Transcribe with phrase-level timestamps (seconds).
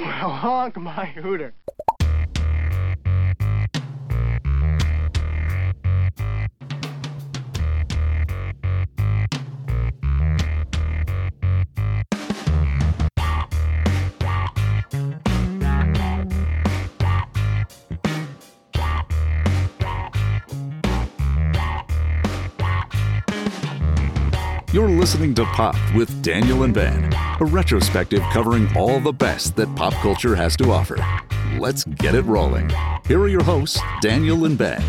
[0.00, 1.52] Well, honk my hooter.
[25.00, 27.10] Listening to Pop with Daniel and Ben,
[27.40, 30.98] a retrospective covering all the best that pop culture has to offer.
[31.58, 32.70] Let's get it rolling.
[33.06, 34.82] Here are your hosts, Daniel and Ben.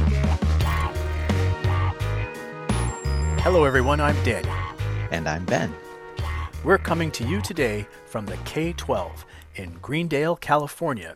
[3.39, 4.01] Hello, everyone.
[4.01, 4.53] I'm Daniel.
[5.11, 5.73] And I'm Ben.
[6.65, 11.15] We're coming to you today from the K 12 in Greendale, California.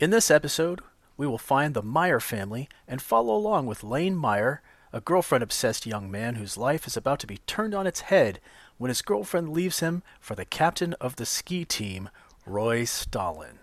[0.00, 0.80] In this episode,
[1.18, 5.86] we will find the Meyer family and follow along with Lane Meyer a girlfriend obsessed
[5.86, 8.40] young man whose life is about to be turned on its head
[8.76, 12.10] when his girlfriend leaves him for the captain of the ski team,
[12.44, 13.58] Roy Stalin.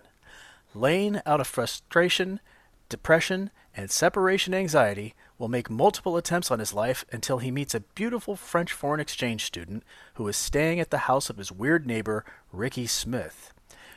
[0.74, 2.40] Lane, out of frustration,
[2.88, 7.80] depression, and separation anxiety, will make multiple attempts on his life until he meets a
[7.80, 12.24] beautiful French foreign exchange student who is staying at the house of his weird neighbor,
[12.52, 13.52] Ricky Smith.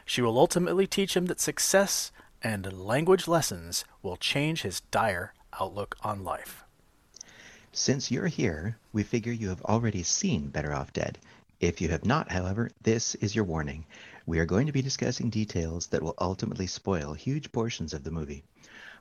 [0.05, 2.11] She will ultimately teach him that success
[2.43, 6.62] and language lessons will change his dire outlook on life.
[7.75, 11.17] Since you're here, we figure you have already seen Better Off Dead.
[11.59, 13.87] If you have not, however, this is your warning.
[14.27, 18.11] We are going to be discussing details that will ultimately spoil huge portions of the
[18.11, 18.43] movie.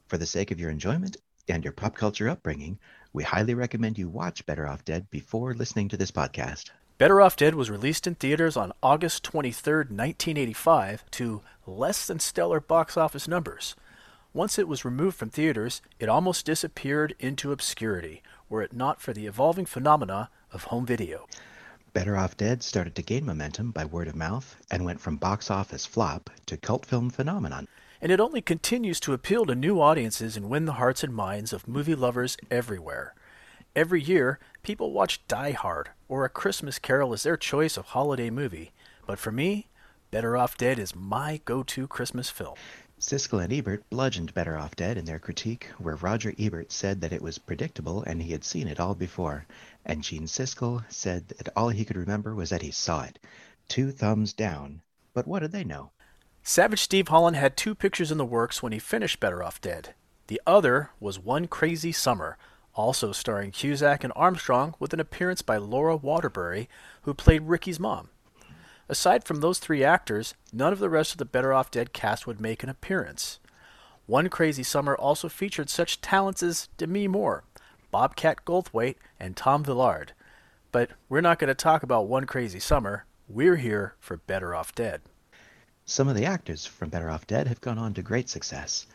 [0.07, 2.79] For the sake of your enjoyment and your pop culture upbringing,
[3.13, 6.71] we highly recommend you watch Better Off Dead before listening to this podcast.
[6.97, 12.59] Better Off Dead was released in theaters on August 23, 1985, to less than stellar
[12.59, 13.77] box office numbers.
[14.33, 19.15] Once it was removed from theaters, it almost disappeared into obscurity, were it not for
[19.15, 21.27] the evolving phenomena of home video.
[21.95, 25.51] Better Off Dead started to gain momentum by word of mouth and went from box
[25.51, 27.67] office flop to cult film phenomenon.
[28.03, 31.55] And it only continues to appeal to new audiences and win the hearts and minds
[31.55, 33.15] of movie lovers everywhere.
[33.75, 38.29] Every year, people watch Die Hard or A Christmas Carol as their choice of holiday
[38.29, 38.73] movie.
[39.07, 39.69] But for me,
[40.11, 42.57] Better Off Dead is my go to Christmas film.
[43.03, 47.13] Siskel and Ebert bludgeoned Better Off Dead in their critique, where Roger Ebert said that
[47.13, 49.45] it was predictable and he had seen it all before,
[49.85, 53.19] and Gene Siskel said that all he could remember was that he saw it.
[53.67, 54.83] Two thumbs down.
[55.15, 55.91] But what did they know?
[56.45, 59.95] Savage Steve Holland had two pictures in the works when he finished Better Off Dead.
[60.29, 62.39] The other was One Crazy Summer,
[62.73, 66.69] also starring Cusack and Armstrong, with an appearance by Laura Waterbury,
[67.03, 68.11] who played Ricky's mom.
[68.93, 72.27] Aside from those three actors, none of the rest of the Better Off Dead cast
[72.27, 73.41] would make an appearance.
[74.05, 77.43] One Crazy Summer also featured such talents as Demi Moore,
[77.91, 80.13] Bobcat Goldthwait, and Tom Villard.
[80.73, 83.07] But we're not going to talk about One Crazy Summer.
[83.31, 85.01] We're here for Better Off Dead.
[85.87, 88.87] Some of the actors from Better Off Dead have gone on to great success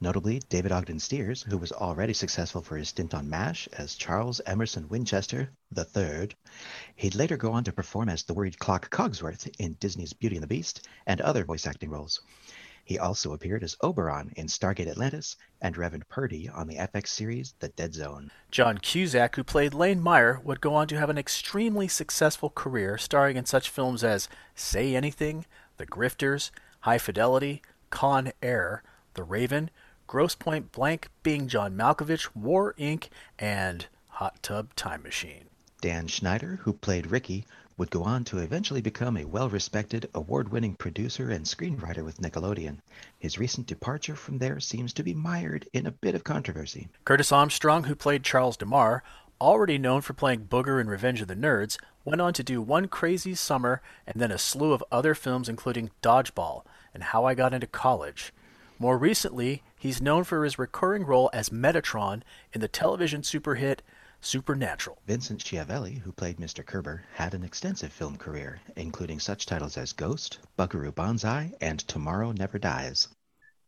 [0.00, 4.40] notably David Ogden Stiers, who was already successful for his stint on MASH as Charles
[4.46, 6.30] Emerson Winchester III.
[6.94, 10.42] He'd later go on to perform as the worried Clock Cogsworth in Disney's Beauty and
[10.42, 12.20] the Beast and other voice acting roles.
[12.86, 17.54] He also appeared as Oberon in Stargate Atlantis and Reverend Purdy on the FX series
[17.58, 18.30] The Dead Zone.
[18.52, 22.96] John Cusack, who played Lane Meyer, would go on to have an extremely successful career
[22.96, 25.46] starring in such films as Say Anything,
[25.78, 26.52] The Grifters,
[26.82, 29.68] High Fidelity, Con Air, The Raven,
[30.06, 33.08] Grosse Pointe Blank being John Malkovich, War Inc.,
[33.38, 35.46] and Hot Tub Time Machine.
[35.80, 37.44] Dan Schneider, who played Ricky,
[37.76, 42.20] would go on to eventually become a well respected, award winning producer and screenwriter with
[42.20, 42.78] Nickelodeon.
[43.18, 46.88] His recent departure from there seems to be mired in a bit of controversy.
[47.04, 49.02] Curtis Armstrong, who played Charles DeMar,
[49.40, 52.88] already known for playing Booger in Revenge of the Nerds, went on to do One
[52.88, 56.62] Crazy Summer and then a slew of other films, including Dodgeball
[56.94, 58.32] and How I Got Into College.
[58.78, 62.22] More recently, he's known for his recurring role as Metatron
[62.52, 63.82] in the television super hit
[64.20, 64.98] Supernatural.
[65.06, 66.64] Vincent Schiavelli, who played Mr.
[66.64, 72.32] Kerber, had an extensive film career, including such titles as Ghost, Buckaroo Banzai, and Tomorrow
[72.32, 73.08] Never Dies.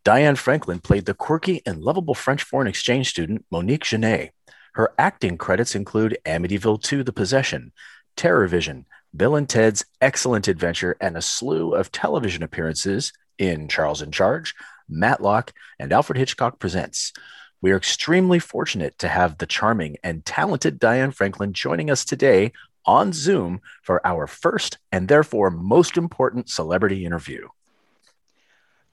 [0.04, 4.30] Diane Franklin played the quirky and lovable French foreign exchange student Monique Junet.
[4.72, 7.72] Her acting credits include Amityville 2 The Possession,
[8.16, 14.02] Terror Vision, Bill and Ted's Excellent Adventure, and a slew of television appearances in Charles
[14.02, 14.54] in Charge,
[14.88, 17.12] Matlock, and Alfred Hitchcock Presents.
[17.60, 22.52] We are extremely fortunate to have the charming and talented Diane Franklin joining us today
[22.86, 27.48] on Zoom for our first and therefore most important celebrity interview.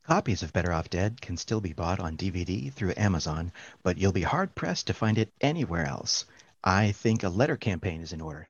[0.06, 3.52] Copies of Better Off Dead can still be bought on DVD through Amazon,
[3.82, 6.26] but you'll be hard pressed to find it anywhere else.
[6.64, 8.48] I think a letter campaign is in order.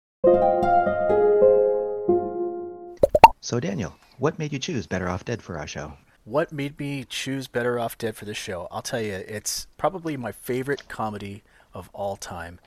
[3.40, 5.94] So, Daniel, what made you choose Better Off Dead for our show?
[6.26, 8.68] What made me choose Better Off Dead for this show?
[8.72, 11.44] I'll tell you, it's probably my favorite comedy
[11.74, 12.60] of all time,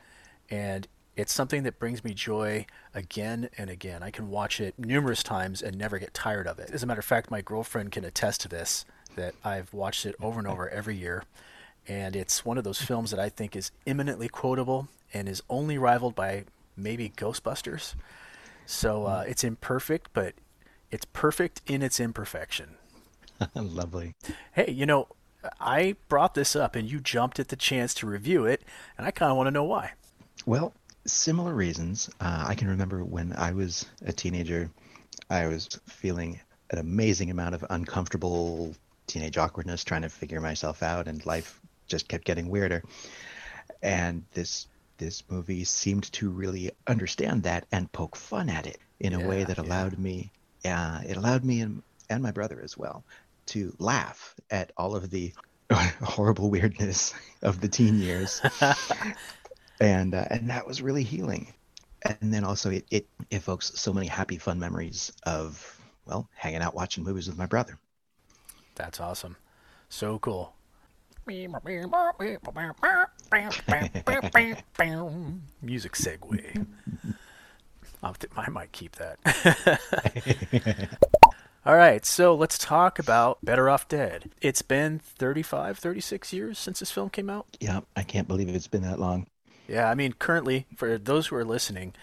[0.49, 2.65] and it's something that brings me joy
[2.95, 4.05] again and again.
[4.05, 6.71] I can watch it numerous times and never get tired of it.
[6.71, 8.85] As a matter of fact, my girlfriend can attest to this
[9.17, 11.25] that I've watched it over and over every year.
[11.89, 15.77] And it's one of those films that I think is eminently quotable and is only
[15.77, 16.45] rivaled by
[16.77, 17.97] maybe Ghostbusters.
[18.65, 20.35] So uh, it's imperfect, but
[20.93, 22.77] it's perfect in its imperfection.
[23.55, 24.15] Lovely.
[24.53, 25.09] Hey, you know,
[25.61, 28.63] I brought this up and you jumped at the chance to review it,
[28.97, 29.93] and I kind of want to know why.
[30.47, 30.75] Well,
[31.07, 32.11] similar reasons.
[32.21, 34.71] Uh, I can remember when I was a teenager,
[35.31, 36.41] I was feeling
[36.71, 38.75] an amazing amount of uncomfortable
[39.07, 42.83] teenage awkwardness, trying to figure myself out, and life just kept getting weirder.
[43.83, 44.69] And this
[44.99, 49.23] this movie seemed to really understand that and poke fun at it in a Yeah,
[49.23, 49.59] way that yeah.
[49.59, 50.33] allowed me,
[50.65, 53.05] uh, it allowed me and, and my brother as well
[53.49, 55.33] to laugh at all of the
[55.73, 58.41] horrible weirdness of the teen years,
[59.81, 61.53] and uh, and that was really healing.
[62.03, 66.75] And then also it, it evokes so many happy, fun memories of well, hanging out
[66.75, 67.79] watching movies with my brother.
[68.75, 69.37] That's awesome.
[69.89, 70.55] So cool.
[75.63, 76.67] Music segue.
[78.03, 79.19] I might keep that.
[81.67, 84.31] All right, so let's talk about Better Off Dead.
[84.41, 87.57] It's been 35, 36 years since this film came out.
[87.61, 89.27] Yeah, I can't believe it's been that long.
[89.67, 91.95] Yeah, I mean, currently, for those who are listening,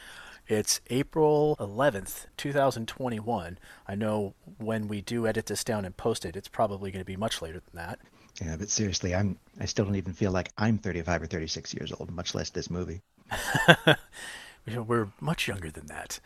[0.48, 3.57] it's April 11th, 2021.
[3.88, 7.06] I know when we do edit this down and post it, it's probably going to
[7.06, 8.00] be much later than that.
[8.42, 11.94] Yeah, but seriously, I'm I still don't even feel like I'm 35 or 36 years
[11.94, 13.01] old, much less this movie.
[14.75, 16.19] We're much younger than that.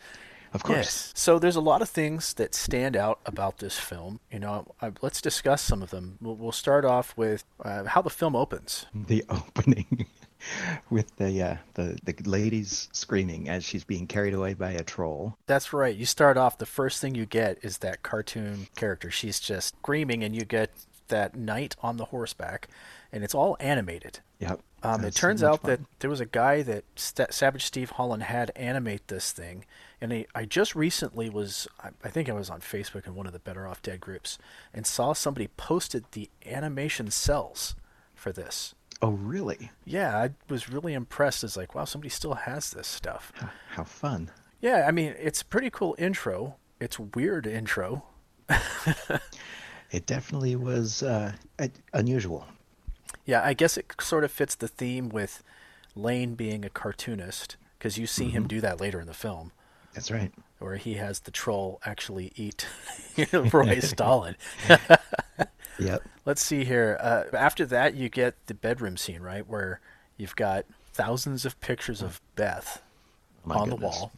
[0.52, 0.78] Of course.
[0.78, 1.12] Yes.
[1.14, 4.20] So there's a lot of things that stand out about this film.
[4.32, 6.18] You know, I, let's discuss some of them.
[6.20, 8.86] We'll, we'll start off with uh, how the film opens.
[8.92, 10.06] The opening
[10.88, 15.36] with the uh, the the ladies screaming as she's being carried away by a troll.
[15.46, 15.94] That's right.
[15.94, 19.10] You start off, the first thing you get is that cartoon character.
[19.10, 20.70] She's just screaming, and you get
[21.08, 22.68] that knight on the horseback,
[23.12, 24.20] and it's all animated.
[24.38, 24.60] Yep.
[24.82, 25.70] Um, it That's so turns out fun.
[25.70, 29.66] that there was a guy that St- Savage Steve Holland had animate this thing,
[30.00, 33.26] and he, I just recently was, I, I think I was on Facebook in one
[33.26, 34.38] of the Better Off Dead groups,
[34.72, 37.74] and saw somebody posted the animation cells
[38.14, 38.74] for this.
[39.02, 39.70] Oh, really?
[39.84, 41.42] Yeah, I was really impressed.
[41.44, 43.32] It's like, wow, somebody still has this stuff.
[43.36, 44.30] How, how fun.
[44.60, 46.56] Yeah, I mean, it's a pretty cool intro.
[46.80, 48.04] It's weird intro.
[49.90, 52.46] It definitely was uh, uh, unusual.
[53.24, 55.42] Yeah, I guess it sort of fits the theme with
[55.96, 59.52] Lane being a cartoonist, because you see him do that later in the film.
[59.94, 60.32] That's right.
[60.58, 62.66] where he has the troll actually eat
[63.32, 64.36] Roy Stalin.
[65.78, 66.02] Yep.
[66.26, 66.98] Let's see here.
[67.00, 69.80] Uh, after that, you get the bedroom scene, right, where
[70.18, 72.82] you've got thousands of pictures of Beth
[73.46, 73.80] Oh My on goodness.
[73.80, 74.12] the wall,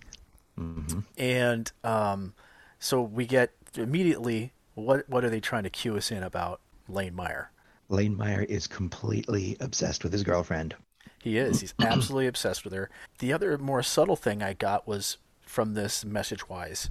[1.16, 2.34] and um,
[2.80, 7.14] so we get immediately what what are they trying to cue us in about Lane
[7.14, 7.50] Meyer?
[7.88, 10.74] Lane Meyer is completely obsessed with his girlfriend.
[11.22, 11.60] He is.
[11.60, 12.90] He's absolutely obsessed with her.
[13.20, 15.18] The other more subtle thing I got was
[15.52, 16.88] from this message wise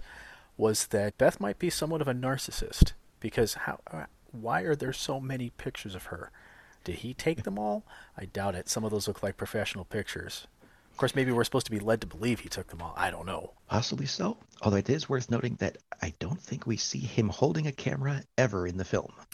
[0.55, 4.93] was that Beth might be somewhat of a narcissist because how uh, why are there
[4.93, 6.31] so many pictures of her?
[6.83, 7.83] Did he take them all?
[8.15, 8.69] I doubt it.
[8.69, 10.47] Some of those look like professional pictures.
[10.91, 12.93] Of course, maybe we're supposed to be led to believe he took them all.
[12.95, 13.53] I don't know.
[13.67, 14.37] Possibly so.
[14.61, 18.23] Although it is worth noting that I don't think we see him holding a camera
[18.37, 19.11] ever in the film.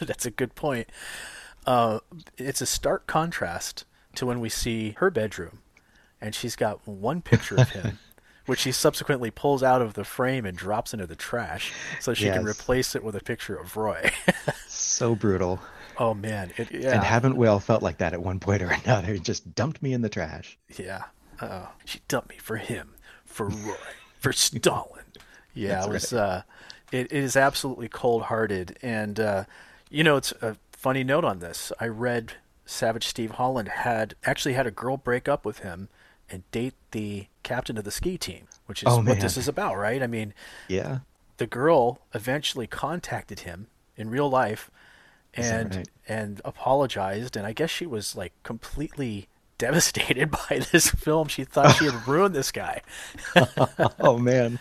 [0.00, 0.88] That's a good point.
[1.66, 2.00] Uh,
[2.36, 3.84] it's a stark contrast
[4.16, 5.61] to when we see her bedroom,
[6.22, 7.98] and she's got one picture of him,
[8.46, 12.26] which she subsequently pulls out of the frame and drops into the trash, so she
[12.26, 14.10] can replace it with a picture of Roy.
[14.68, 15.58] So brutal.
[15.98, 18.68] oh man, it, yeah, And haven't we all felt like that at one point or
[18.84, 19.16] another?
[19.18, 20.58] Just dumped me in the trash.
[20.78, 21.04] yeah.
[21.40, 23.74] Uh, she dumped me for him, for Roy,
[24.20, 25.04] for Stalin.
[25.54, 26.12] Yeah, That's it was.
[26.12, 26.42] Uh,
[26.92, 29.44] it, it is absolutely cold-hearted, and uh,
[29.90, 31.72] you know, it's a funny note on this.
[31.80, 35.88] I read Savage Steve Holland had actually had a girl break up with him
[36.32, 39.76] and date the captain of the ski team, which is Oh, what this is about,
[39.76, 40.02] right?
[40.02, 40.34] I mean,
[40.68, 41.00] Yeah.
[41.36, 44.70] the girl eventually contacted him in real life
[45.34, 45.88] and right?
[46.08, 51.28] and apologized and I guess she was like completely devastated by this film.
[51.28, 52.80] She thought she had ruined this guy.
[54.00, 54.58] Oh man.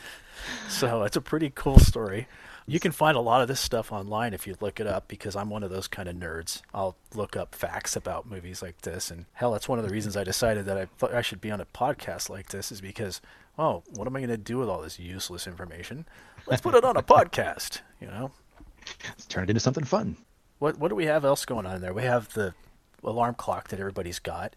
[0.70, 2.28] So it's a pretty cool story.
[2.68, 5.36] You can find a lot of this stuff online if you look it up because
[5.36, 6.62] I'm one of those kind of nerds.
[6.74, 9.96] I'll look up facts about movies like this and hell that's one of the mm-hmm.
[9.96, 12.80] reasons I decided that I thought I should be on a podcast like this is
[12.82, 13.20] because
[13.60, 16.06] oh, what am I going to do with all this useless information?
[16.48, 17.82] Let's put it on a podcast.
[18.00, 18.32] You know,
[19.08, 20.16] Let's turn it into something fun.
[20.60, 21.94] what what do we have else going on there?
[21.94, 22.54] We have the
[23.04, 24.56] alarm clock that everybody's got,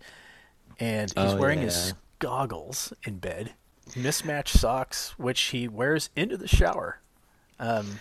[0.78, 1.64] and he's Oh, wearing yeah.
[1.66, 3.54] his goggles in bed,
[3.96, 7.00] mismatched socks, which he wears into the shower.
[7.58, 8.00] Um,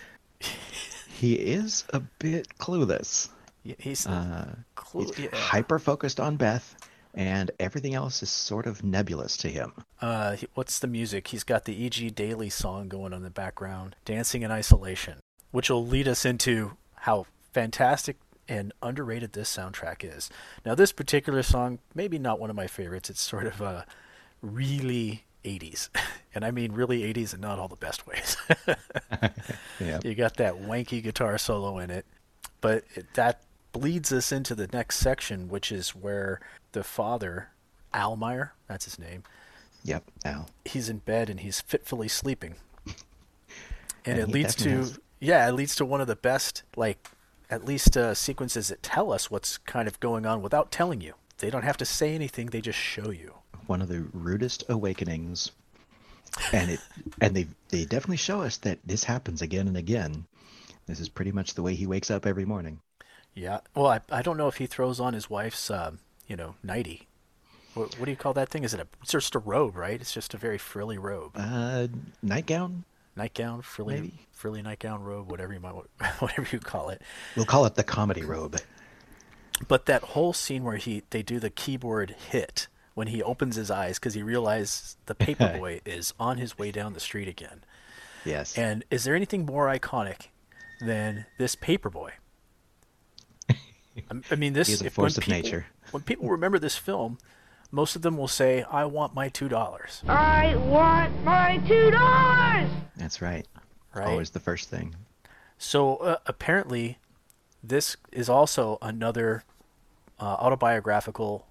[1.16, 3.28] He is a bit clueless.
[3.62, 5.28] he's Uh, clue- he's yeah.
[5.36, 6.74] hyper focused on Beth,
[7.14, 9.72] and everything else is sort of nebulous to him.
[10.02, 11.28] Uh, what's the music?
[11.28, 12.10] He's got the E.G.
[12.10, 15.20] Daily song going on in the background, "Dancing in Isolation,"
[15.50, 20.28] which will lead us into how fantastic and underrated this soundtrack is.
[20.66, 23.08] Now, this particular song, maybe not one of my favorites.
[23.08, 23.86] It's sort of a
[24.42, 25.88] really 80s,
[26.34, 28.36] and I mean really 80s and not all the best ways.
[29.80, 30.00] Yeah.
[30.04, 32.06] you got that wanky guitar solo in it,
[32.60, 36.40] but it, that bleeds us into the next section, which is where
[36.72, 37.48] the father,
[37.92, 39.24] Al Meyer, that's his name,
[39.84, 40.04] Yep.
[40.24, 40.48] Al.
[40.64, 42.54] he's in bed and he's fitfully sleeping.
[44.06, 47.08] And And it leads to has- yeah, it leads to one of the best like
[47.50, 51.14] at least uh, sequences that tell us what's kind of going on without telling you.
[51.38, 53.34] They don't have to say anything; they just show you.
[53.66, 55.50] One of the rudest awakenings,
[56.52, 56.80] and it
[57.20, 60.24] and they they definitely show us that this happens again and again.
[60.86, 62.80] This is pretty much the way he wakes up every morning.
[63.34, 63.60] Yeah.
[63.74, 67.06] Well, I I don't know if he throws on his wife's um, you know nightie.
[67.74, 68.62] What, what do you call that thing?
[68.62, 70.00] Is it a it's just a robe, right?
[70.00, 71.88] It's just a very frilly robe, Uh,
[72.22, 72.84] nightgown.
[73.16, 74.14] nightgown, frilly maybe.
[74.30, 75.74] frilly nightgown robe, whatever you might
[76.20, 77.02] whatever you call it.
[77.34, 78.60] We'll call it the comedy robe.
[79.68, 83.70] But that whole scene where he they do the keyboard hit when he opens his
[83.70, 87.64] eyes because he realizes the paperboy is on his way down the street again.
[88.24, 88.56] Yes.
[88.56, 90.28] And is there anything more iconic
[90.80, 92.10] than this paperboy?
[93.50, 93.54] I-
[94.30, 95.66] I mean, this He is a if- force of people- nature.
[95.90, 97.18] When people remember this film,
[97.70, 102.68] most of them will say, "I want my two dollars." I want my two dollars!
[102.96, 103.46] That's right.
[103.94, 104.08] Right.
[104.08, 104.96] Always the first thing.
[105.58, 106.98] So uh, apparently,
[107.62, 109.44] this is also another
[110.18, 111.46] uh, autobiographical thing.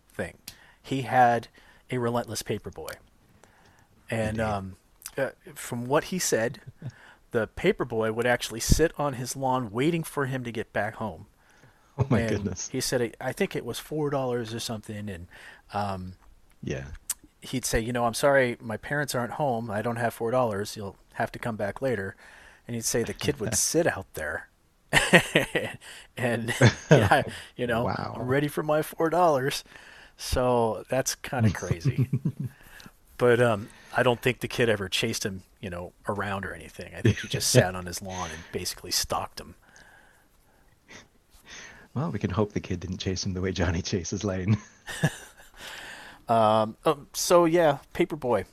[0.83, 1.49] He had
[1.91, 2.97] a relentless paperboy,
[4.09, 4.75] and um,
[5.17, 6.59] uh, from what he said,
[7.31, 11.27] the paperboy would actually sit on his lawn waiting for him to get back home.
[11.97, 12.69] Oh my And goodness.
[12.69, 15.27] He said, I think it was four dollars or something, and
[15.73, 16.15] um,
[16.63, 16.85] Yeah.
[17.41, 19.69] he'd say, you know, I'm sorry, my parents aren't home.
[19.69, 20.75] I don't have four dollars.
[20.77, 22.15] You'll have to come back later.
[22.67, 24.49] And he'd say the kid would sit out there,
[26.17, 26.53] and
[26.89, 27.23] yeah,
[27.55, 28.15] you know, Wow.
[28.15, 29.63] I'm ready for my four dollars.
[30.17, 32.09] So that's kind of crazy.
[33.17, 36.93] but um, I don't think the kid ever chased him, you know, around or anything.
[36.95, 39.55] I think he just sat on his lawn and basically stalked him.
[41.93, 44.57] Well, we can hope the kid didn't chase him the way Johnny chases Lane.
[46.27, 46.77] Um,
[47.13, 48.45] so yeah, Paperboy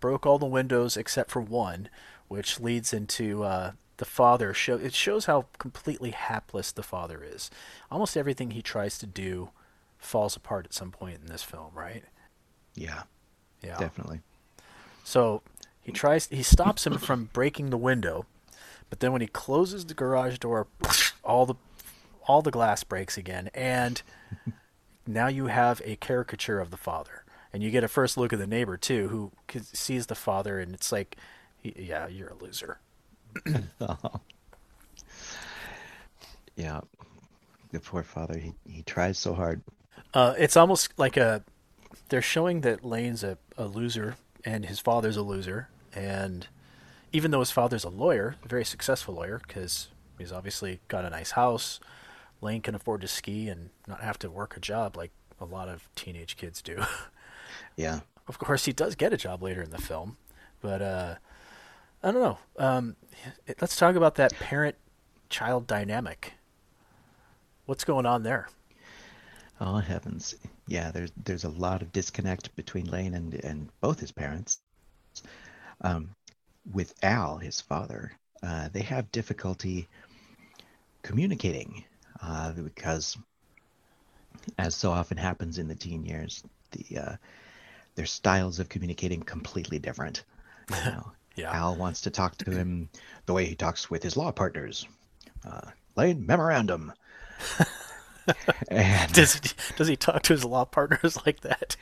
[0.00, 1.88] broke all the windows except for one,
[2.28, 4.52] which leads into uh, the father.
[4.52, 7.50] Show it shows how completely hapless the father is.
[7.90, 9.50] Almost everything he tries to do
[10.02, 12.04] falls apart at some point in this film, right?
[12.74, 13.02] yeah,
[13.62, 13.76] Yeah.
[13.78, 14.20] definitely.
[15.04, 15.42] So
[15.82, 16.26] he tries.
[16.28, 18.26] He stops him from breaking the window,
[18.90, 20.66] but then when he closes the garage door,
[21.24, 21.54] all the
[22.26, 24.00] all the glass breaks again, and
[25.06, 28.38] now you have a caricature of the father, and you get a first look at
[28.38, 29.32] the neighbor too, who
[29.72, 31.16] sees the father, and it's like,
[31.62, 32.78] yeah, you're a loser.
[36.56, 36.80] Yeah.
[37.72, 39.62] The poor father, he, he tries so hard.
[40.14, 41.42] Uh, it's almost like a
[42.08, 46.46] they're showing that Lane's a, a loser and his father's a loser, and
[47.12, 49.88] even though his father's a lawyer, a very successful lawyer, because
[50.18, 51.80] he's obviously got a nice house,
[52.40, 55.68] Lane can afford to ski and not have to work a job like a lot
[55.68, 56.82] of teenage kids do.
[57.76, 58.00] Yeah.
[58.28, 60.16] of course, he does get a job later in the film,
[60.60, 61.14] but uh,
[62.02, 62.38] I don't know.
[62.58, 62.96] Um,
[63.60, 66.34] let's talk about that parent-child dynamic.
[67.64, 68.48] What's going on there?
[69.62, 70.34] Oh heavens.
[70.66, 74.60] Yeah, there's there's a lot of disconnect between Lane and and both his parents.
[75.82, 76.14] Um,
[76.72, 79.88] with Al, his father, uh, they have difficulty
[81.02, 81.84] communicating
[82.20, 83.16] uh, because,
[84.58, 87.16] as so often happens in the teen years, the uh,
[87.96, 90.24] their styles of communicating completely different.
[90.84, 91.52] You know, Yeah.
[91.52, 92.90] Al wants to talk to him
[93.26, 94.86] the way he talks with his law partners.
[95.44, 96.92] Uh, Lane, memorandum.
[98.68, 99.40] and Does he,
[99.76, 101.76] does he talk to his law partners like that?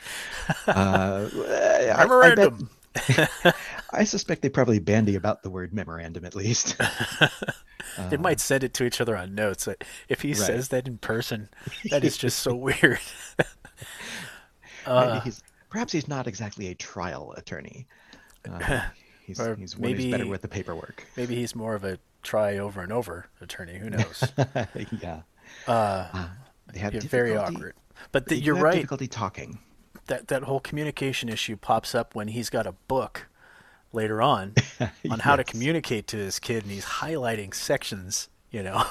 [0.66, 2.70] Uh, I- I, Memorandum.
[2.94, 3.54] bet-
[3.92, 6.76] I suspect they probably bandy about the word memorandum at least.
[8.08, 9.68] they might send it to each other on notes.
[9.68, 9.74] Uh,
[10.08, 10.36] If he Right.
[10.38, 11.48] says that in person,
[11.90, 12.98] that is just so weird.
[14.86, 17.86] Maybe he's, perhaps he's not exactly a trial attorney.
[18.50, 18.80] Uh,
[19.26, 21.06] he's, he's one who's better with the paperwork.
[21.16, 23.78] Maybe he's more of a try over and over, attorney.
[23.78, 24.24] Who knows?
[25.00, 25.20] yeah.
[25.66, 26.28] Uh,
[26.72, 27.74] They have very awkward.
[28.12, 28.74] But the, you're right.
[28.74, 29.58] Difficulty talking.
[30.06, 33.26] That that whole communication issue pops up when he's got a book
[33.92, 34.54] later on
[35.10, 38.78] on how to communicate to his kid, and he's highlighting sections, you know,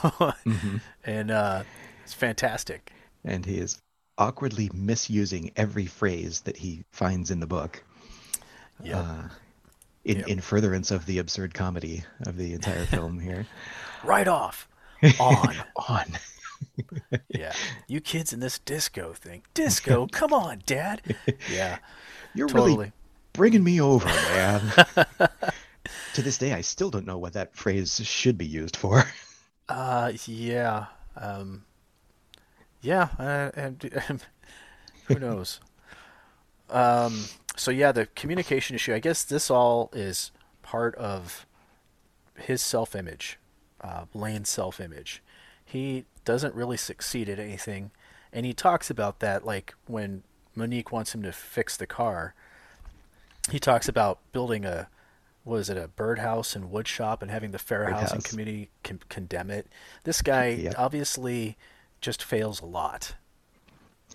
[0.46, 0.78] Mm-hmm.
[1.06, 1.64] and uh,
[2.04, 2.92] it's fantastic.
[3.26, 3.82] and he is
[4.18, 7.84] awkwardly misusing every phrase that he finds in the book
[8.84, 9.00] Yeah.
[9.00, 9.30] uh,
[10.06, 10.28] in, Yep.
[10.28, 13.46] in furtherance of the absurd comedy of the entire film here.
[14.04, 14.68] right off,
[15.20, 15.56] on.
[15.88, 16.06] On.
[17.30, 17.54] Yeah.
[17.88, 19.44] You kids in this disco thing.
[19.54, 21.02] Disco, come on, Dad.
[21.52, 21.80] Yeah.
[22.34, 22.76] You're Totally.
[22.76, 22.92] really
[23.34, 24.62] bringing me over, man.
[26.14, 29.04] to this day, I still don't know what that phrase should be used for.
[29.68, 30.88] Uh, yeah.
[31.16, 31.64] Um,
[32.82, 33.10] yeah.
[33.18, 34.22] Uh, and,
[35.06, 35.60] who knows?
[36.70, 37.26] Um,
[37.56, 38.94] so yeah, the communication issue.
[38.94, 41.46] I guess this all is part of
[42.36, 43.40] his self-image,
[43.82, 45.24] uh, Lane's self-image.
[45.70, 47.92] He doesn't really succeed at anything,
[48.34, 49.46] and he talks about that.
[49.46, 50.24] Like when
[50.56, 52.34] Monique wants him to fix the car,
[53.52, 54.88] he talks about building a
[55.46, 58.24] was it a birdhouse and wood shop and having the fair housing Birdhouse.
[58.32, 59.68] committee con- condemn it.
[60.06, 60.74] This guy Yep.
[60.78, 61.56] obviously
[62.02, 63.14] just fails a lot,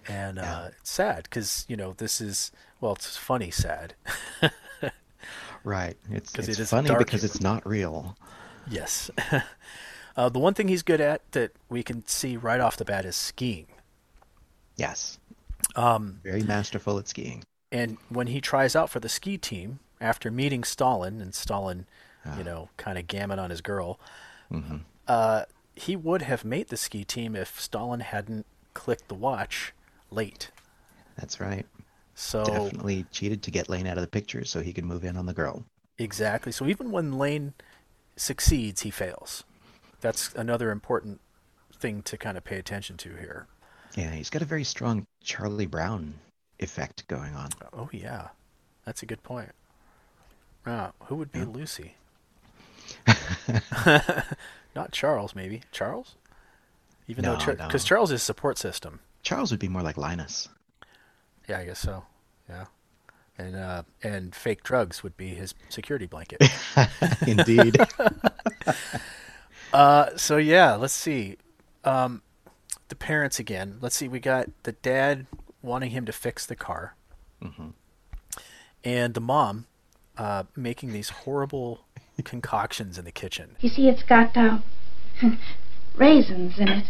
[0.09, 0.57] and Yeah.
[0.59, 3.95] uh, it's sad because you know this is well, it's funny sad.
[5.65, 5.97] right.
[6.11, 8.17] It's, it's it funny because it's not real.
[8.69, 9.09] yes.
[10.17, 13.05] uh, the one thing he's good at that we can see right off the bat
[13.05, 13.67] is skiing.
[14.77, 15.19] Yes.
[15.77, 17.43] Um, Very masterful at skiing.
[17.73, 21.87] and when he tries out for the ski team after meeting Stalin and Stalin,
[22.27, 22.39] Ah.
[22.39, 23.99] you know, kind of gammon on his girl,
[24.51, 25.45] hmm uh,
[25.77, 29.75] he would have made the ski team if Stalin hadn't clicked the watch
[30.11, 30.51] late.
[31.17, 31.67] That's right.
[32.15, 35.17] So Definitely cheated to get Lane out of the picture so he could move in
[35.17, 35.65] on the girl.
[35.99, 36.53] exactly.
[36.53, 37.53] So even when Lane
[38.17, 39.45] succeeds, he fails.
[40.05, 41.23] That's another important
[41.75, 43.47] thing to kind of pay attention to here.
[43.97, 46.13] Yeah, he's got a very strong Charlie Brown
[46.61, 47.49] effect going on.
[47.73, 48.29] Oh yeah,
[48.85, 49.53] that's a good point.
[50.67, 51.47] Ah, who would be Yeah.
[51.47, 51.95] Lucy?
[54.77, 56.17] Not Charles, maybe Charles.
[57.09, 57.67] Even though No, Char- no.
[57.67, 59.01] because Charles is a support system.
[59.23, 60.51] Charles would be more like Linus.
[61.49, 62.05] Yeah, I guess so.
[62.51, 62.67] Yeah,
[63.39, 66.43] and uh, and fake drugs would be his security blanket.
[67.27, 67.79] Indeed.
[69.75, 71.37] Uh, so yeah, let's see.
[71.85, 72.23] Um,
[72.89, 73.77] the parents again.
[73.81, 74.09] Let's see.
[74.09, 75.27] We got the dad
[75.63, 76.95] wanting him to fix the car,
[77.43, 77.73] Mhm.
[78.85, 79.67] and the mom
[80.17, 81.85] uh, making these horrible
[82.25, 83.57] concoctions in the kitchen.
[83.61, 84.59] You see, it's got uh,
[85.97, 86.87] raisins in it.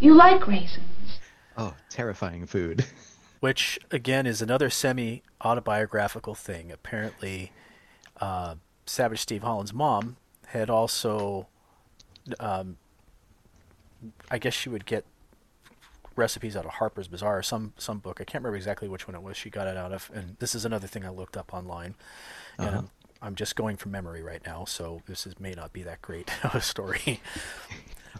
[0.00, 1.18] You like raisins.
[1.56, 2.84] Oh, terrifying food.
[3.40, 6.70] which again is another semi autobiographical thing.
[6.70, 7.52] Apparently,
[8.20, 10.16] uh, Savage Steve Holland's mom
[10.52, 11.46] had also,
[12.40, 12.76] um,
[14.30, 15.04] I guess she would get
[16.16, 18.20] recipes out of Harper's Bazaar or some some book.
[18.20, 19.36] I can't remember exactly which one it was.
[19.36, 21.94] She got it out of, and this is another thing I looked up online,
[22.58, 22.78] Uh-huh.
[22.78, 22.90] I'm,
[23.22, 26.30] I'm just going from memory right now, so this is, may not be that great
[26.44, 27.20] of a story.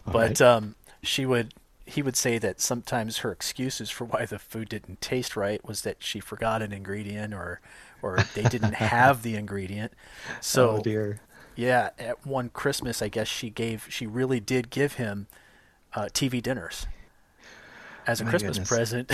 [0.05, 0.41] But right.
[0.41, 1.53] um, she would
[1.85, 5.81] he would say that sometimes her excuses for why the food didn't taste right was
[5.81, 7.61] that she forgot an ingredient or
[8.01, 9.93] or they didn't have the ingredient.
[10.41, 11.21] So oh dear.
[11.55, 15.27] Yeah, at one Christmas, I guess she gave she really did give him
[15.93, 16.87] uh, TV dinners
[18.07, 18.69] as a My Christmas goodness.
[18.69, 19.11] present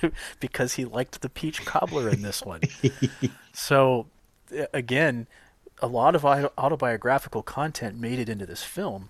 [0.40, 2.60] because he liked the peach cobbler in this one.
[3.52, 4.06] so
[4.72, 5.26] again,
[5.80, 9.08] a lot of autobiographical content made it into this film,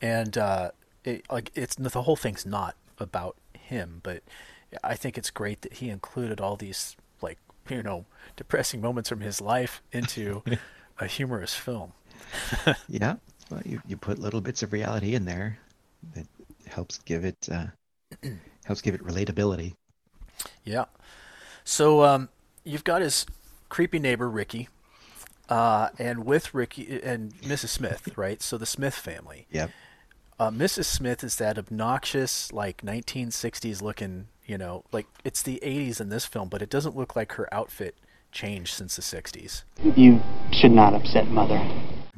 [0.00, 0.70] and uh,
[1.04, 4.22] it, like it's the whole thing's not about him, but
[4.82, 9.20] I think it's great that he included all these like you know depressing moments from
[9.20, 10.42] his life into
[10.98, 11.92] a humorous film.
[12.88, 13.16] Yeah.
[13.50, 15.58] Well, you, you put little bits of reality in there
[16.14, 16.26] that
[16.66, 17.66] helps give it uh,
[18.64, 19.74] helps give it relatability.
[20.64, 20.86] Yeah.
[21.64, 22.28] So um,
[22.64, 23.26] you've got his
[23.68, 24.68] creepy neighbor Ricky,
[25.48, 27.68] uh, and with Ricky and Mrs.
[27.68, 28.40] Smith, right?
[28.42, 29.46] So the Smith family.
[29.50, 29.70] Yep.
[30.38, 30.86] Uh, Mrs.
[30.86, 36.26] Smith is that obnoxious, like 1960s looking, you know, like it's the 80s in this
[36.26, 37.94] film, but it doesn't look like her outfit
[38.34, 39.62] changed since the 60s.
[39.96, 40.20] You
[40.52, 41.58] should not upset Mother.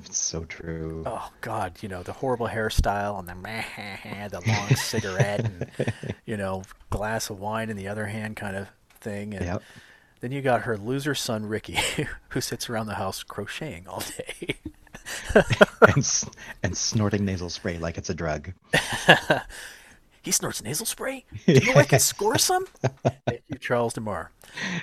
[0.04, 1.02] It's so true.
[1.06, 3.34] Oh God, you know the horrible hairstyle and the
[4.30, 5.70] the long cigarette and
[6.24, 8.68] you know glass of wine in the other hand kind of
[9.00, 9.34] thing.
[9.34, 9.62] And Yep.
[10.20, 11.78] then you got her loser son Ricky,
[12.30, 14.56] who sits around the house crocheting all day.
[15.94, 16.24] and
[16.62, 18.52] and snorting nasal spray like it's a drug.
[20.26, 21.24] He snorts nasal spray.
[21.46, 22.66] Do you know I can score some?
[23.26, 24.30] Thank you, Charles DeMar.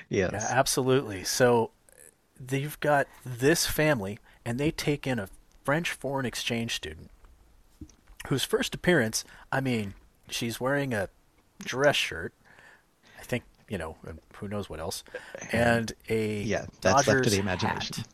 [0.10, 0.32] Yes.
[0.34, 1.24] Yeah, absolutely.
[1.24, 1.70] So
[2.50, 5.28] you've got this family, and they take in a
[5.64, 7.12] French foreign exchange student
[8.28, 9.94] whose first appearance, I mean,
[10.30, 11.10] she's wearing a
[11.60, 12.34] dress shirt.
[13.20, 13.98] I think, you know,
[14.38, 15.04] who knows what else.
[15.52, 17.98] And a Yeah, that's left to the imagination.
[17.98, 18.08] hat.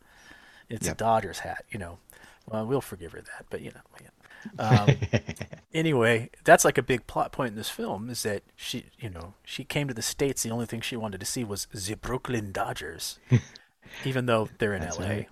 [0.67, 0.95] It's Yep.
[0.95, 1.99] a Dodgers hat, you know.
[2.47, 3.81] Well, we'll forgive her that, but you know.
[4.01, 4.09] yeah.
[4.57, 4.89] Um,
[5.73, 9.33] anyway, that's like a big plot point in this film is that she, you know,
[9.43, 10.43] she came to the states.
[10.43, 13.19] The only thing she wanted to see was the Brooklyn Dodgers,
[14.05, 15.07] even though they're in That's L.A.
[15.09, 15.27] right.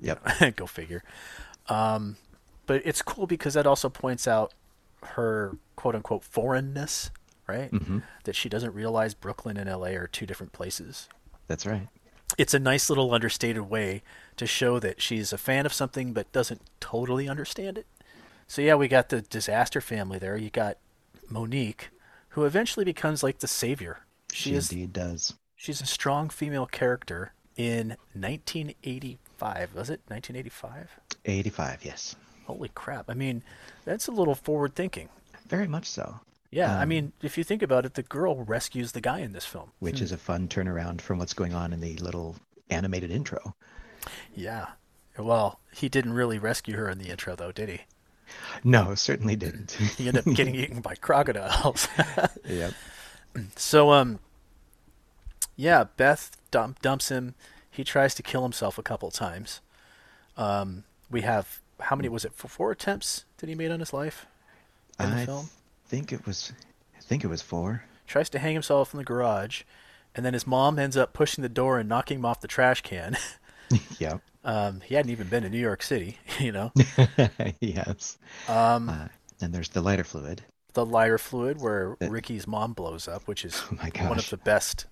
[0.00, 0.56] Yep.
[0.56, 1.02] Go figure.
[1.68, 2.16] Um,
[2.66, 4.54] but it's cool because that also points out
[5.02, 7.10] her quote unquote foreignness,
[7.46, 7.70] right?
[7.72, 8.02] Mhm.
[8.24, 11.08] That she doesn't realize Brooklyn and LA are two different places.
[11.46, 11.88] That's right.
[12.36, 14.02] It's a nice little understated way
[14.36, 17.86] to show that she's a fan of something but doesn't totally understand it.
[18.48, 20.36] So yeah, we got the disaster family there.
[20.36, 20.78] You got
[21.28, 21.90] Monique,
[22.30, 24.00] who eventually becomes like the savior.
[24.32, 25.34] She, She is indeed does.
[25.54, 29.74] she's a strong female character in 1985.
[29.74, 30.98] Was it 1985?
[31.24, 32.16] 85, yes.
[32.46, 33.10] Holy crap.
[33.10, 33.42] I mean,
[33.84, 35.08] that's a little forward thinking.
[35.48, 36.20] Very much so.
[36.50, 39.32] Yeah, I Um, mean, if you think about it, the girl rescues the guy in
[39.32, 39.72] this film.
[39.80, 42.36] Which is a fun turnaround from what's going on in the little
[42.70, 43.54] animated intro.
[44.34, 44.68] Yeah.
[45.18, 47.80] Well, he didn't really rescue her in the intro, though, did he?
[48.64, 49.72] No, certainly didn't.
[49.96, 51.88] He ended up getting eaten by crocodiles.
[52.48, 52.72] yep.
[53.56, 54.18] so, um,
[55.56, 57.34] yeah, Beth dump, dumps him.
[57.70, 59.60] He tries to kill himself a couple times.
[60.36, 62.32] Um, we have how many was it?
[62.34, 64.26] Four, four attempts that he made on his life
[64.98, 65.48] in the I film.
[65.86, 66.52] think it was
[66.96, 67.84] I think it was four.
[68.06, 69.62] Tries to hang himself in the garage,
[70.14, 72.80] and then his mom ends up pushing the door and knocking him off the trash
[72.82, 73.16] can.
[73.98, 74.22] Yep.
[74.48, 76.72] Um, he hadn't even been to New York City, you know.
[77.60, 78.18] yes.
[78.48, 79.08] Um, Uh,
[79.38, 80.42] then there's the lighter fluid.
[80.74, 84.28] the lighter fluid where That- Ricky's mom blows up, which is Oh my one of
[84.30, 84.86] the best.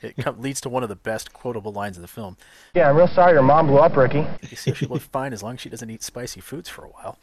[0.00, 2.36] It com- leads to one of the best quotable lines in the film.
[2.74, 4.26] Yeah, I'm real sorry your mom blew up, Ricky.
[4.50, 6.88] You see, she looked fine as long as she doesn't eat spicy foods for a
[6.88, 7.18] while.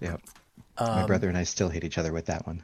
[0.00, 0.20] Yep.
[0.78, 2.62] Um, My brother and I still hate each other with that one.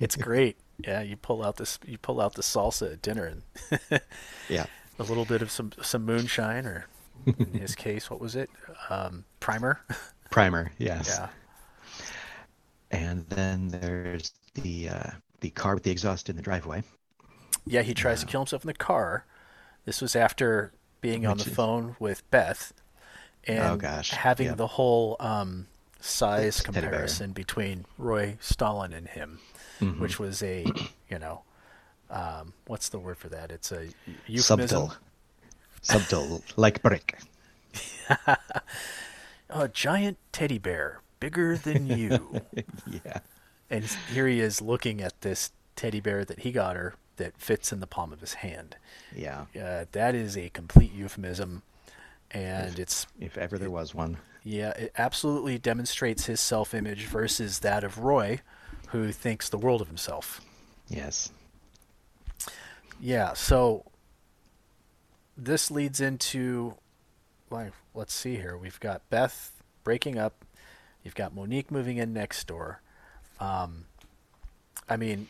[0.00, 0.56] It's great.
[0.84, 4.00] Yeah, you pull out this, you pull out the salsa at dinner and
[4.48, 4.66] Yeah.
[4.98, 6.86] A little bit of some some moonshine, or
[7.26, 8.50] in his case, what was it?
[8.90, 9.80] Um, primer.
[10.30, 11.08] Primer, yes.
[11.18, 11.28] yeah.
[12.90, 16.82] And then there's the uh, the car with the exhaust in the driveway.
[17.66, 19.24] Yeah, he tries to kill himself in the car.
[19.84, 22.72] This was after being on the is- phone with Beth
[23.44, 24.56] and Oh, gosh, having yep.
[24.56, 25.66] the whole um,
[26.00, 29.38] size comparison between Roy Stalin and him,
[29.80, 29.98] Mhm.
[30.00, 30.66] which was a,
[31.10, 31.42] you know,
[32.10, 33.50] um, what's the word for that?
[33.50, 33.88] It's a
[34.26, 34.88] euphemism.
[34.90, 34.92] Subtle.
[35.82, 37.18] Subtle, like brick.
[39.50, 42.42] A giant teddy bear, bigger than you.
[43.04, 43.20] yeah.
[43.70, 47.72] and here he is looking at this teddy bear that he got her that fits
[47.72, 48.76] in the palm of his hand.
[49.14, 49.46] Yeah.
[49.58, 51.62] Uh, that is a complete euphemism,
[52.30, 54.18] and it's If ever there was one.
[54.44, 58.40] yeah, it absolutely demonstrates his self-image versus that of Roy,
[58.88, 60.42] who thinks the world of himself.
[60.88, 61.30] Yes.
[63.00, 63.84] Yeah, so
[65.36, 66.74] this leads into
[67.50, 68.56] like let's see here.
[68.56, 70.44] We've got Beth breaking up.
[71.02, 72.82] You've got Monique moving in next door.
[73.40, 73.84] Um,
[74.88, 75.28] I mean,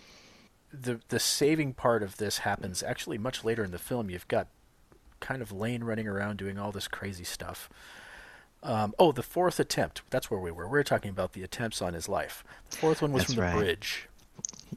[0.72, 4.10] the the saving part of this happens actually much later in the film.
[4.10, 4.48] You've got
[5.20, 7.68] kind of Lane running around doing all this crazy stuff.
[8.62, 10.02] Um, oh, the fourth attempt.
[10.10, 10.66] That's where we were.
[10.66, 12.42] We were talking about the attempts on his life.
[12.70, 13.56] The fourth one was That's from the right.
[13.56, 14.08] bridge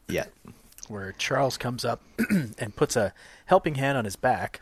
[0.08, 0.26] Yeah.
[0.92, 2.02] Where Charles comes up
[2.60, 3.14] and puts a
[3.46, 4.62] helping hand on his back,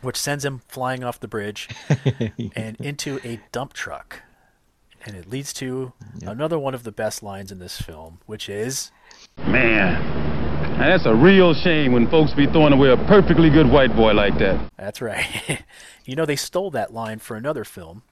[0.00, 1.68] which sends him flying off the bridge
[2.56, 4.20] and into a dump truck.
[5.04, 8.90] And it leads to another one of the best lines in this film, which is
[9.46, 9.94] Man,
[10.78, 14.12] now that's a real shame when folks be throwing away a perfectly good white boy
[14.12, 14.70] like that.
[14.76, 15.62] that's right.
[16.04, 18.02] you know, they stole that line for another film.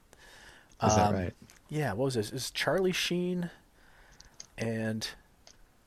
[0.83, 1.33] Is that Um, right?
[1.69, 2.29] Yeah, what was this?
[2.29, 3.49] It was Charlie Sheen
[4.57, 5.07] and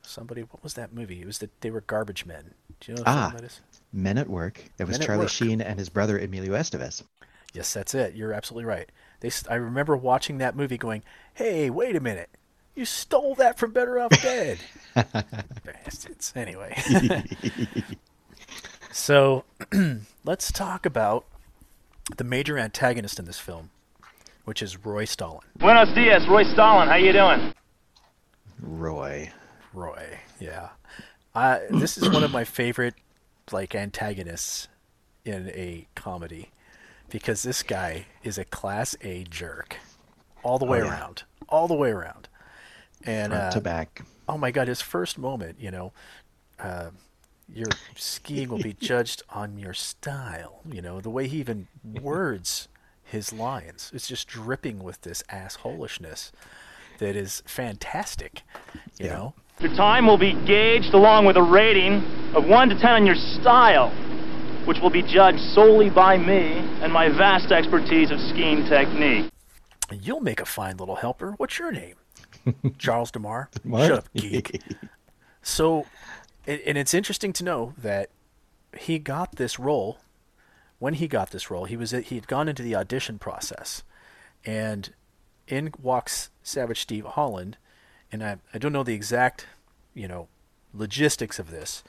[0.02, 0.42] somebody.
[0.42, 1.20] What was that movie?
[1.22, 2.54] It was that they were garbage men.
[2.80, 3.28] Do you know what Ah.
[3.30, 3.60] film that is?
[3.92, 4.64] Men at Work.
[4.78, 7.02] It was Men Charlie Sheen and his brother Emilio Estevez.
[7.52, 8.14] Yes, that's it.
[8.14, 8.90] You're absolutely right.
[9.20, 12.30] They, s- I remember watching that movie, going, "Hey, wait a minute!
[12.74, 14.58] You stole that from Better Off Dead."
[14.94, 16.32] Bastards.
[16.34, 16.74] Anyway,
[18.90, 19.44] so
[20.24, 21.26] let's talk about
[22.16, 23.70] the major antagonist in this film,
[24.44, 25.40] which is Roy Stalin.
[25.58, 26.88] Buenos dias, Roy Stalin.
[26.88, 27.52] How you doing?
[28.60, 29.30] Roy.
[29.72, 30.70] Roy, yeah.
[31.34, 32.94] Uh, this is one of my favorite
[33.50, 34.68] like antagonists
[35.24, 36.50] in a comedy
[37.10, 39.76] because this guy is a class A jerk
[40.42, 40.90] all the way Oh, yeah.
[40.90, 42.28] around, all the way around.
[43.04, 44.02] And Front uh, to back.
[44.28, 45.92] oh my god, his first moment, you know,
[46.60, 46.90] uh,
[47.52, 50.60] your skiing will be judged on your style.
[50.70, 52.68] You know, the way he even words
[53.04, 53.90] his lines.
[53.94, 56.30] It's just dripping with this assholishness
[56.98, 58.42] that is fantastic.
[58.98, 59.12] You Yeah.
[59.14, 59.34] know?
[59.62, 62.02] Your time will be gauged along with a rating
[62.34, 63.90] of 1 to 10 on your style,
[64.64, 69.30] which will be judged solely by me and my vast expertise of skiing technique.
[69.92, 71.34] You'll make a fine little helper.
[71.36, 71.94] What's your name?
[72.78, 73.50] Charles DeMar?
[73.62, 73.86] What?
[73.86, 74.60] Shut up, geek.
[75.42, 75.86] So,
[76.44, 78.10] and and it's interesting to know that
[78.76, 79.98] he got this role.
[80.80, 83.84] When he got this role, he was he had gone into the audition process,
[84.44, 84.92] and
[85.46, 87.58] in walks Savage Steve Holland,
[88.12, 89.46] and I I don't know the exact,
[89.94, 90.28] you know,
[90.74, 91.82] logistics of this,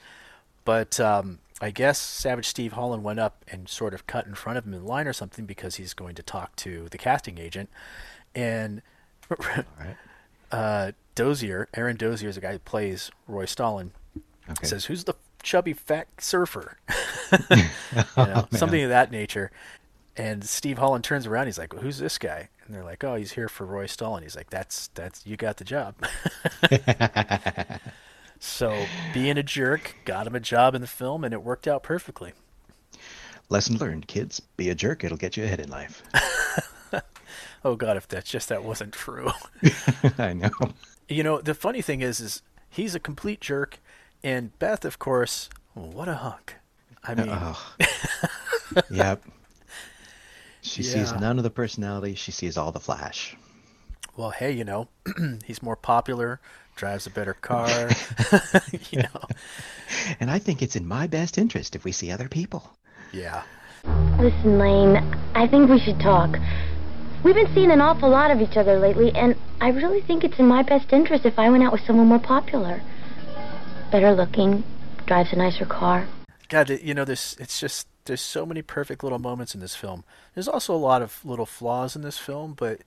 [0.64, 4.58] but um, I guess Savage Steve Holland went up and sort of cut in front
[4.58, 7.68] of him in line or something because he's going to talk to the casting agent,
[8.34, 8.82] and
[10.50, 13.92] uh, Dozier, Aaron Dozier is the guy who plays Roy Stalin,
[14.50, 14.66] Okay.
[14.66, 16.78] says, "Who's the chubby fat surfer?"
[17.50, 17.56] you
[18.16, 19.50] know, something of that nature.
[20.16, 21.46] And Steve Holland turns around.
[21.46, 24.24] He's like, "Who's this guy?" And they're like, "Oh, he's here for Roy Stall." And
[24.24, 25.94] He's like, "That's that's you got the job."
[28.38, 31.82] so being a jerk got him a job in the film, and it worked out
[31.82, 32.32] perfectly.
[33.50, 34.40] Lesson learned, kids.
[34.56, 35.04] Be a jerk.
[35.04, 36.02] It'll get you ahead in life.
[37.64, 39.30] Oh God, if that's just that wasn't true.
[40.18, 40.50] I know.
[41.08, 43.78] You know, the funny thing is, is he's a complete jerk,
[44.22, 46.56] and Beth, of course, what a hunk.
[47.02, 47.30] I mean,
[48.90, 49.24] yep.
[50.64, 52.14] She sees none of the personality.
[52.14, 53.36] She sees all the flash.
[54.16, 54.88] well, hey, you know,
[55.44, 56.40] he's more popular,
[56.74, 57.90] drives a better car,
[58.90, 59.20] you know,
[60.20, 62.76] And I think it's in my best interest if we see other people.
[63.12, 63.42] yeah,
[64.18, 64.96] Listen, Lane,
[65.34, 66.36] I think we should talk.
[67.22, 70.38] We've been seeing an awful lot of each other lately, and I really think it's
[70.38, 72.80] in my best interest if I went out with someone more popular.
[73.92, 74.64] Better looking,
[75.06, 76.06] drives a nicer car.
[76.48, 80.04] God, you know, this it's just there's so many perfect little moments in this film.
[80.34, 82.80] There's also a lot of little flaws in this film, but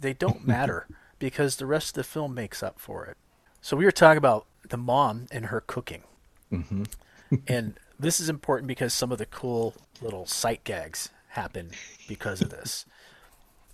[0.00, 0.86] they don't matter
[1.18, 3.16] because the rest of the film makes up for it.
[3.60, 6.02] So we were talking about the mom and her cooking,
[6.50, 6.84] hmm
[7.48, 11.70] and this is important because some of the cool little sight gags happen
[12.08, 12.84] because of this.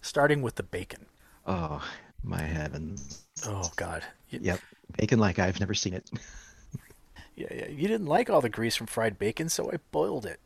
[0.01, 1.07] Starting with the bacon.
[1.47, 1.85] Oh,
[2.25, 3.23] my heavens.
[3.47, 4.03] Oh God.
[4.31, 4.61] Yep.
[4.97, 6.11] Bacon like I've never seen it.
[7.35, 7.69] Yeah, yeah.
[7.69, 10.39] You didn't like all the grease from fried bacon, so I boiled it.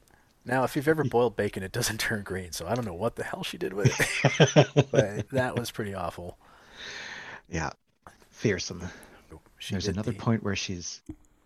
[0.47, 1.09] Now, if you've ever hmm.
[1.09, 3.73] boiled bacon, it doesn't turn green, so I don't know what the hell she did
[3.73, 4.87] with it.
[4.91, 6.39] but that was pretty awful.
[7.49, 7.71] yeah.
[8.31, 8.85] Fearsome.
[9.59, 11.01] She There's another the- point where she's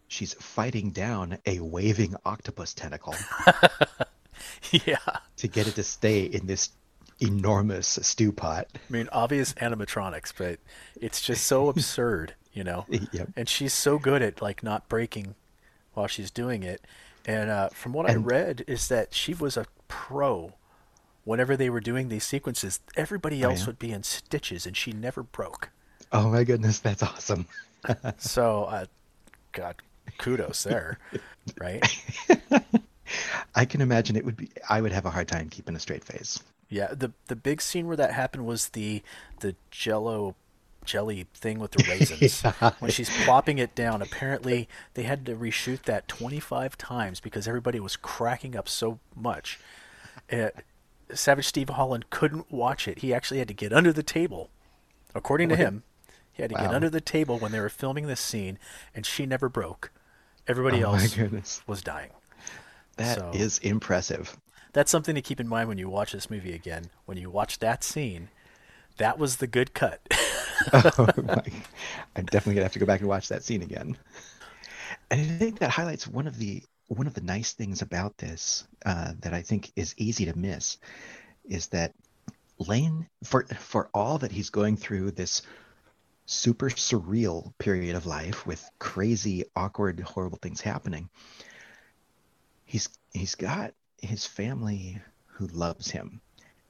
[0.08, 3.14] she's fighting down a waving octopus tentacle
[4.72, 4.96] yeah.
[5.36, 6.70] to get it to stay in this
[7.20, 8.66] enormous stew pot.
[8.74, 10.58] I mean, obvious animatronics, but
[11.00, 12.86] it's just so absurd, you know.
[12.88, 13.28] Yep.
[13.36, 15.36] And she's so good at like not breaking
[15.94, 16.84] while she's doing it.
[17.26, 20.54] And uh, from what I read, is that she was a pro.
[21.24, 23.66] Whenever they were doing these sequences, everybody Oh, else yeah?
[23.66, 25.70] would be in stitches, and she never broke.
[26.12, 27.46] Oh my goodness, that's awesome.
[28.18, 28.87] So, uh,
[29.52, 29.76] God,
[30.18, 30.98] kudos there,
[31.59, 31.83] right?
[33.54, 36.04] I can imagine it would be I would have a hard time keeping a straight
[36.04, 36.40] face.
[36.68, 39.02] Yeah, the the big scene where that happened was the
[39.40, 40.37] the Jello
[40.84, 42.72] jelly thing with the raisins Yeah.
[42.78, 44.02] when she's plopping it down.
[44.02, 49.58] Apparently, they had to reshoot that 25 times because everybody was cracking up so much.
[50.32, 50.48] Uh,
[51.12, 52.98] Savage Steve Holland couldn't watch it.
[53.00, 54.50] He actually had to get under the table.
[55.14, 55.82] According to him,
[56.32, 58.58] he had to get under the table when they were filming this scene,
[58.94, 59.90] and she never broke.
[60.46, 62.10] Everybody Oh else was dying.
[62.96, 64.36] That is So- impressive.
[64.72, 66.90] That's something to keep in mind when you watch this movie again.
[67.04, 68.28] When you watch that scene,
[68.98, 70.00] that was the good cut.
[70.73, 71.09] oh.
[72.16, 73.96] I'm definitely gonna have to go back and watch that scene again.
[75.11, 78.66] And I think that highlights one of the one of the nice things about this
[78.85, 80.79] uh, that I think is easy to miss
[81.49, 81.94] is that
[82.59, 85.42] Lane, for for all that he's going through this
[86.27, 91.09] super surreal period of life with crazy, awkward, horrible things happening,
[92.64, 96.20] he's he's got his family who loves him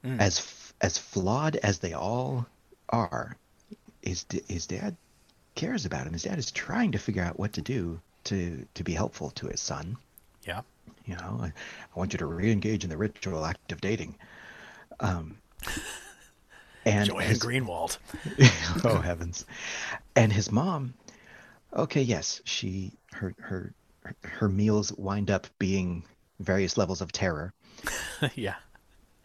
[0.03, 0.19] Mm.
[0.19, 2.47] as as flawed as they all
[2.89, 3.37] are
[4.01, 4.95] his his dad
[5.55, 8.83] cares about him his dad is trying to figure out what to do to to
[8.83, 9.97] be helpful to his son
[10.45, 10.61] yeah.
[11.05, 14.15] you know i, I want you to re-engage in the ritual act of dating
[14.99, 15.37] um
[16.85, 17.97] and Joanne his- Greenwald.
[18.83, 19.45] oh heavens
[20.15, 20.93] and his mom
[21.73, 23.73] okay yes she her her
[24.23, 26.03] her meals wind up being
[26.39, 27.53] various levels of terror
[28.35, 28.55] yeah.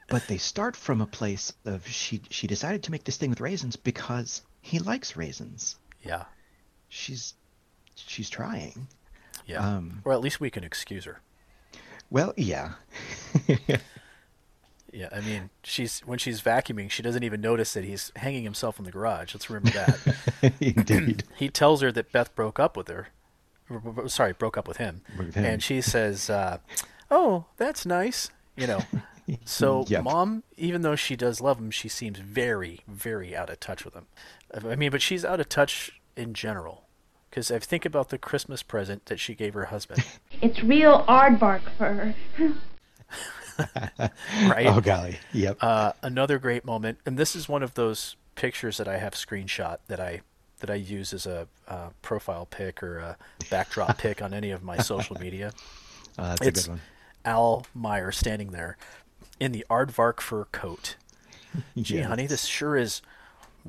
[0.09, 3.41] but they start from a place of she she decided to make this thing with
[3.41, 6.25] raisins because he likes raisins Yeah.
[6.89, 7.35] she's
[7.95, 8.89] she's trying
[9.47, 9.67] Yeah.
[9.77, 11.21] um or at least we can excuse her.
[12.11, 12.73] well yeah
[14.93, 18.79] Yeah, I mean, she's when she's vacuuming, she doesn't even notice that he's hanging himself
[18.79, 19.35] in the garage.
[19.35, 20.55] Let's remember that.
[20.61, 21.25] Indeed.
[21.37, 23.09] he tells her that Beth broke up with her.
[24.07, 25.03] Sorry, broke up with him.
[25.19, 25.45] With him.
[25.45, 26.59] And she says, uh,
[27.11, 28.81] "Oh, that's nice." You know.
[29.45, 30.05] So Yep.
[30.05, 33.95] mom, even though she does love him, she seems very, very out of touch with
[33.95, 34.07] him.
[34.55, 36.85] I mean, but she's out of touch in general.
[37.29, 40.05] Because I think about the Christmas present that she gave her husband,
[40.41, 42.15] It's real aardvark fur.
[44.49, 44.67] right?
[44.67, 45.19] Oh golly.
[45.33, 45.59] Yep.
[45.61, 49.79] Uh, another great moment, and this is one of those pictures that I have screenshot
[49.89, 50.21] that I
[50.61, 53.17] that I use as a uh, profile pic or a
[53.51, 55.53] backdrop pic on any of my social media.
[56.19, 56.81] Uh, that's it's a good one.
[57.25, 58.77] Al Meyer standing there
[59.40, 60.96] in the aardvark fur coat.
[61.77, 62.07] Gee, Yes.
[62.07, 63.03] honey, this sure is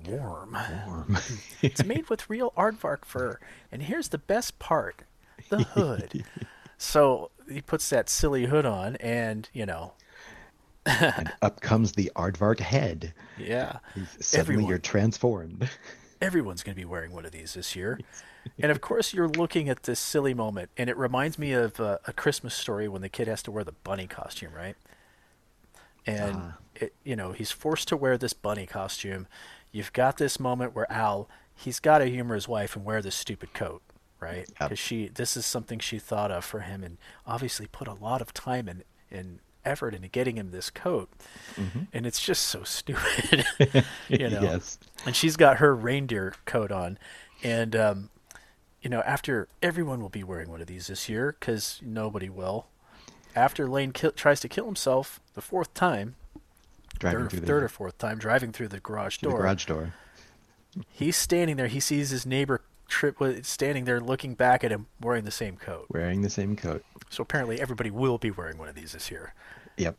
[0.05, 0.57] warm.
[0.85, 1.17] Warm.
[1.61, 3.39] It's made with real aardvark fur,
[3.71, 5.03] and here's the best part:
[5.49, 6.23] the hood.
[6.77, 9.93] so he puts that silly hood on, and you know,
[10.85, 13.13] and up comes the aardvark head.
[13.37, 13.77] yeah,
[14.19, 15.69] Suddenly everyone, you're transformed.
[16.21, 17.99] everyone's going to be wearing one of these this year.
[18.59, 21.97] And of course, you're looking at this silly moment, and it reminds me of uh,
[22.05, 24.75] a Christmas story when the kid has to wear the bunny costume, right?
[26.07, 26.57] And Ah.
[26.75, 29.27] it, you know he's forced to wear this bunny costume.
[29.71, 33.15] You've got this moment where Al, he's got to humor his wife and wear this
[33.15, 33.81] stupid coat,
[34.19, 34.47] right?
[34.47, 34.57] Yep.
[34.59, 38.21] Because she, this is something she thought of for him, and obviously put a lot
[38.21, 41.09] of time and and effort into getting him this coat.
[41.91, 43.45] And it's just so stupid,
[44.07, 44.79] you know yes.
[45.05, 46.97] and she's got her reindeer coat on
[47.43, 48.09] and um,
[48.81, 52.67] you know after everyone will be wearing one of these this year because nobody will
[53.37, 56.15] after lane kill, tries to kill himself the fourth time
[56.99, 59.41] Driving third, through the, third or fourth time driving through the garage through the door
[59.43, 59.93] garage door.
[60.89, 65.23] he's standing there he sees his neighbor trip standing there looking back at him wearing
[65.25, 66.83] the same coat Wearing the same coat.
[67.09, 69.33] so apparently everybody will be wearing one of these this year
[69.77, 69.95] Yep.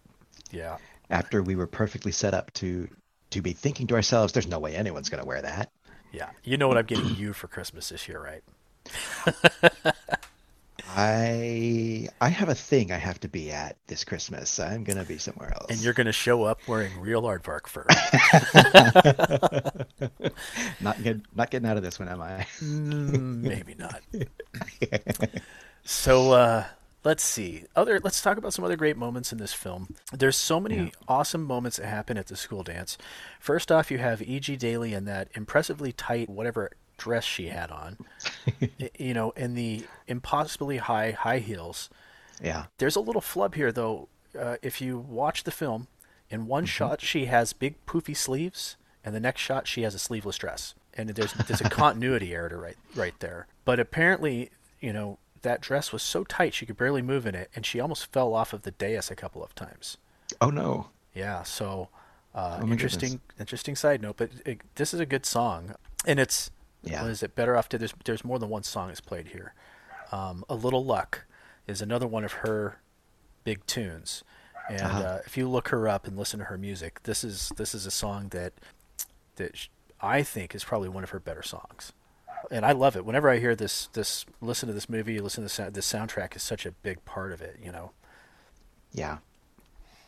[0.50, 0.78] yeah
[1.10, 2.88] After we were perfectly set up to
[3.30, 5.70] to be thinking to ourselves, there's no way anyone's gonna wear that.
[6.12, 8.42] yeah you know what i'm getting you for christmas this year right
[10.96, 14.58] I I have a thing I have to be at this Christmas.
[14.58, 15.66] I'm gonna be somewhere else.
[15.70, 17.84] and you're going to show up wearing real aardvark fur
[20.80, 22.46] not get, not getting out of this one, am I?
[22.60, 24.00] Mm, maybe not.
[25.84, 26.64] so uh,
[27.04, 27.64] let's see.
[27.76, 29.94] Other let's talk about some other great moments in this film.
[30.12, 32.96] There's so many awesome moments that happen at the school dance.
[33.40, 34.56] First off, you have E.G.
[34.56, 37.96] Daily in that impressively tight whatever dress she had on.
[38.98, 41.88] You know, and the impossibly high high heels.
[42.42, 42.64] Yeah.
[42.78, 44.08] There's a little flub here though.
[44.38, 45.86] Uh, if you watch the film,
[46.30, 49.98] in one shot she has big poofy sleeves, and the next shot she has a
[49.98, 53.46] sleeveless dress, and there's there's a continuity error to right right there.
[53.64, 57.50] But apparently, you know, that dress was so tight she could barely move in it,
[57.54, 59.96] and she almost fell off of the dais a couple of times.
[60.40, 60.88] Oh no.
[61.14, 61.88] Yeah, so
[62.34, 63.40] uh, Oh interesting goodness.
[63.40, 65.74] interesting side note, but it, this is a good song,
[66.06, 66.50] and it's
[66.82, 67.02] Yeah.
[67.02, 67.68] what is it better off?
[67.70, 69.54] To, there's there's more than one song that's played here.
[70.12, 71.24] Um, a little luck
[71.66, 72.78] is another one of her
[73.44, 74.22] big tunes,
[74.70, 74.98] and Uh-huh.
[75.00, 77.84] uh, if you look her up and listen to her music, this is this is
[77.86, 78.52] a song that
[79.36, 79.68] that sh-
[80.00, 81.92] I think is probably one of her better songs.
[82.52, 83.04] And I love it.
[83.04, 86.36] Whenever I hear this, this listen to this movie, listen to the sound, this soundtrack
[86.36, 87.58] is such a big part of it.
[87.62, 87.90] You know,
[88.92, 89.18] Yeah.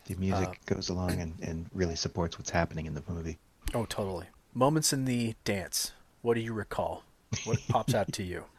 [0.05, 3.37] The music Uh, goes along and, and really supports what's happening in the movie.
[3.73, 4.27] Oh, totally.
[4.53, 5.91] Moments in the dance.
[6.21, 7.03] What do you recall?
[7.45, 8.43] What pops out to you?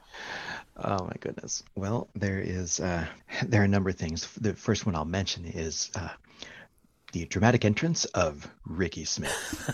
[0.77, 1.63] Oh my goodness.
[1.75, 3.07] Well, there is uh,
[3.47, 4.27] there are a number of things.
[4.41, 6.09] The first one I'll mention is uh,
[7.13, 9.71] the dramatic entrance of Ricky Smith.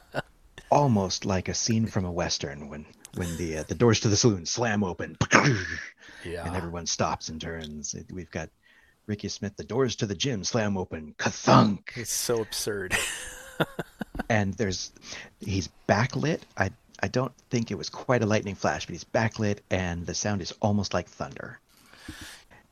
[0.70, 4.16] Almost like a scene from a western when when the uh, the doors to the
[4.16, 5.16] saloon slam open
[6.24, 6.44] Yeah.
[6.46, 7.94] and everyone stops and turns.
[8.12, 8.48] We've got
[9.06, 9.56] Ricky Smith.
[9.56, 11.14] The doors to the gym slam open.
[11.18, 11.96] Kathunk.
[11.96, 12.96] It's so absurd.
[14.28, 14.92] and there's
[15.40, 16.40] he's backlit.
[16.58, 16.70] I
[17.02, 20.42] I don't think it was quite a lightning flash, but he's backlit, and the sound
[20.42, 21.58] is almost like thunder.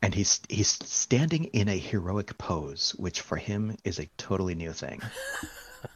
[0.03, 4.72] And he's he's standing in a heroic pose, which for him is a totally new
[4.72, 5.01] thing.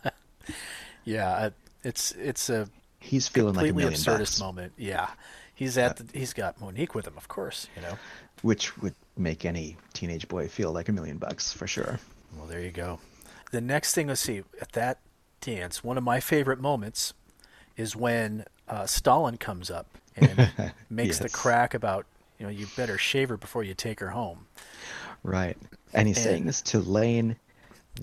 [1.04, 1.50] yeah,
[1.84, 2.68] it's it's a
[3.00, 4.72] He's feeling like a million absurdist bucks, moment.
[4.76, 5.08] Yeah,
[5.54, 7.68] he's at the, he's got Monique with him, of course.
[7.76, 7.98] You know.
[8.42, 12.00] which would make any teenage boy feel like a million bucks for sure.
[12.36, 12.98] Well, there you go.
[13.50, 14.98] The next thing, let's see, at that
[15.40, 17.14] dance, one of my favorite moments
[17.78, 20.50] is when uh, Stalin comes up and
[20.90, 22.04] makes the crack about,
[22.38, 24.46] you know, you better shave her before you take her home.
[25.22, 25.56] Right,
[25.94, 27.36] and he's saying this to Lane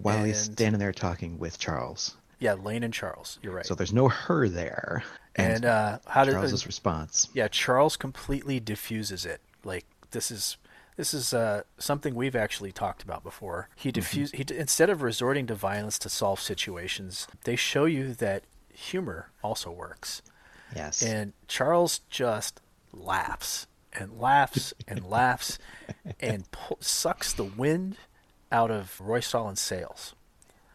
[0.01, 2.15] while he's standing there talking with Charles.
[2.39, 3.39] Yeah, Lane and Charles.
[3.41, 3.65] You're right.
[3.65, 5.03] So there's no her there.
[5.36, 7.30] and uh, how did Charles's response?
[7.34, 9.39] Yeah, Charles completely diffuses it.
[9.63, 10.57] Like this is
[10.97, 13.69] This is uh, something we've actually talked about before.
[13.76, 18.43] He diffuse he instead of resorting to violence to solve situations, they show you that
[18.76, 20.21] humor also works.
[20.76, 21.01] Yes.
[21.01, 22.61] And Charles just
[22.93, 25.57] laughs and laughs and laughs
[26.19, 27.97] and pu- sucks the wind
[28.51, 30.13] out of Roy Stalin's sails.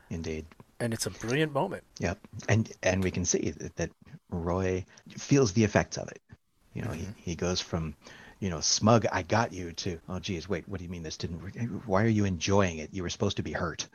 [0.09, 0.46] Indeed.
[0.78, 1.84] And it's a brilliant moment.
[1.98, 2.18] Yep.
[2.48, 3.90] And and we can see that, that
[4.30, 6.22] Roy feels the effects of it.
[6.74, 7.12] You know, he, mm-hmm.
[7.16, 7.94] he goes from,
[8.38, 11.16] you know, smug, I got you to, oh, geez, wait, what do you mean this
[11.16, 11.55] didn't work?
[11.84, 12.90] Why are you enjoying it?
[12.92, 13.88] You were supposed to be hurt.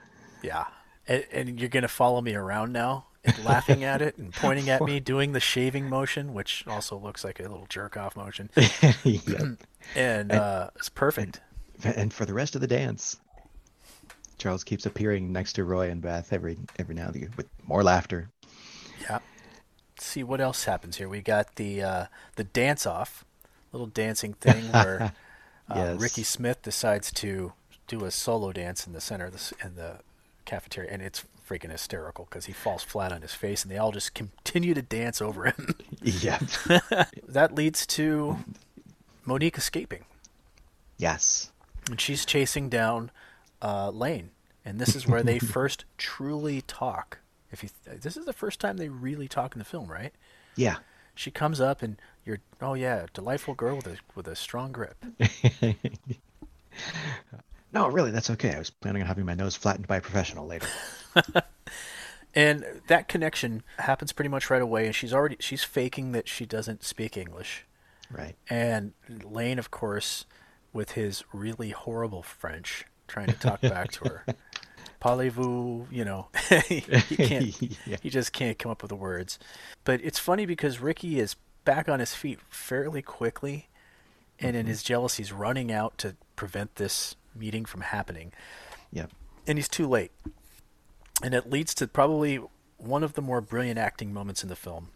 [0.44, 0.66] Yeah.
[1.08, 4.70] And, and you're going to follow me around now and laughing at it and pointing
[4.70, 8.50] at me, doing the shaving motion, which also looks like a little jerk off motion.
[9.04, 9.60] Yep.
[9.96, 11.42] And uh, it's perfect.
[11.84, 13.18] And for the rest of the dance,
[14.40, 17.84] Charles keeps appearing next to Roy and Beth every every now and again with more
[17.84, 18.30] laughter.
[19.02, 19.20] Yeah.
[19.96, 21.08] Let's see what else happens here.
[21.08, 22.06] We got the uh,
[22.36, 23.26] the dance off,
[23.72, 25.02] little dancing thing where
[25.70, 26.00] uh, Yes.
[26.02, 27.54] Ricky Smith decides to
[27.88, 30.00] do a solo dance in the center of the in the
[30.46, 33.92] cafeteria, and it's freaking hysterical because he falls flat on his face, and they all
[33.92, 35.76] just continue to dance over him.
[36.02, 36.42] Yep.
[37.28, 38.38] that leads to
[39.26, 40.06] Monique escaping.
[40.98, 41.52] yes.
[41.90, 43.10] and she's chasing down
[43.62, 44.30] uh, Lane,
[44.64, 47.20] and this is where they first truly talk.
[47.52, 50.14] If you, this is the first time they really talk in the film, right?
[50.56, 50.78] Yeah.
[51.16, 55.04] She comes up and you're, oh yeah, delightful girl with a with a strong grip.
[57.76, 58.56] No, really, that's okay.
[58.56, 60.68] I was planning on having my nose flattened by a professional later.
[62.36, 66.46] And that connection happens pretty much right away, and she's already she's faking that she
[66.46, 67.66] doesn't speak English.
[68.12, 68.36] Right.
[68.50, 68.92] And
[69.24, 70.26] Lane, of course,
[70.74, 74.26] with his really horrible French, trying to talk back to her.
[75.02, 76.28] Parlez-vous, you know,
[76.68, 77.98] he, he can't, Yeah.
[78.02, 79.40] he just can't come up with the words.
[79.86, 83.70] But it's funny because Ricky is back on his feet fairly quickly,
[84.40, 84.70] and in mm-hmm.
[84.72, 88.32] his jealousy, he's running out to prevent this meeting from happening.
[88.92, 89.12] Yep.
[89.48, 90.12] And he's too late.
[91.24, 92.40] And it leads to probably
[92.78, 94.90] one of the more brilliant acting moments in the film.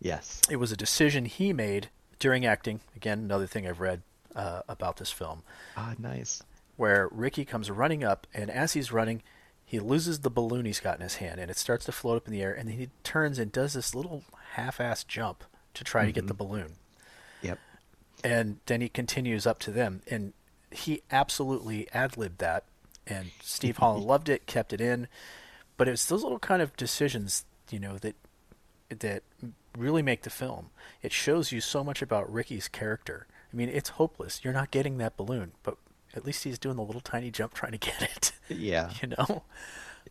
[0.00, 0.40] Yes.
[0.50, 2.80] It was a decision he made during acting.
[2.94, 4.02] Again, another thing I've read
[4.34, 5.42] uh, about this film,
[5.76, 6.42] Ah, nice.
[6.76, 9.22] where Ricky comes running up, and as he's running,
[9.64, 12.26] he loses the balloon he's got in his hand, and it starts to float up
[12.26, 16.04] in the air, and then he turns and does this little half-assed jump to try
[16.04, 16.74] to get the balloon,
[17.42, 17.58] Yep.
[18.22, 20.34] and then he continues up to them, and
[20.70, 22.64] he absolutely ad-libbed that,
[23.06, 25.08] and Steve Holland loved it, kept it in,
[25.76, 28.14] but it's those little kind of decisions, you know, that
[28.88, 29.22] that
[29.76, 30.70] really make the film.
[31.02, 33.26] It shows you so much about Ricky's character.
[33.52, 34.40] I mean, it's hopeless.
[34.42, 35.76] You're not getting that balloon, but
[36.14, 38.32] at least he's doing the little tiny jump trying to get it.
[38.48, 38.90] Yeah.
[39.02, 39.42] you know,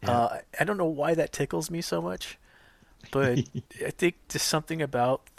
[0.04, 2.38] uh, I don't know why that tickles me so much,
[3.12, 3.40] but
[3.86, 5.30] I think just something about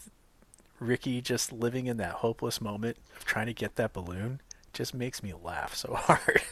[0.80, 4.40] Ricky just living in that hopeless moment of trying to get that balloon
[4.76, 6.42] just makes me laugh so hard.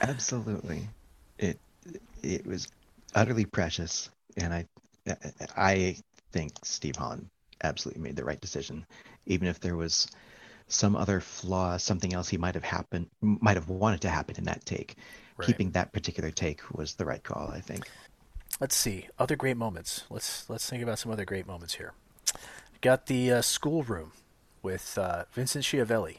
[0.00, 0.88] Absolutely.
[1.38, 1.58] It
[2.22, 2.68] it was
[3.14, 4.66] utterly precious, and I
[5.56, 5.96] I
[6.32, 7.28] think Steve Hahn
[7.62, 8.86] absolutely made the right decision,
[9.26, 10.08] even if there was
[10.68, 14.44] some other flaw, something else he might have happened, might have wanted to happen in
[14.44, 14.96] that take.
[15.36, 15.46] Right.
[15.46, 17.90] Keeping that particular take was the right call, I think.
[18.60, 20.04] let's see other great moments.
[20.10, 21.92] Let's let's think about some other great moments here.
[22.80, 24.12] Got the uh, schoolroom
[24.62, 26.18] with uh, Vincent Schiavelli,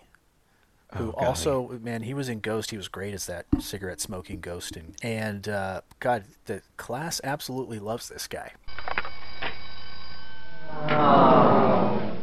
[0.95, 1.25] who Oh, golly.
[1.27, 2.71] also man he was in Ghost.
[2.71, 7.79] He was great as that cigarette smoking ghost, and and uh, God, the class absolutely
[7.79, 8.51] loves this guy.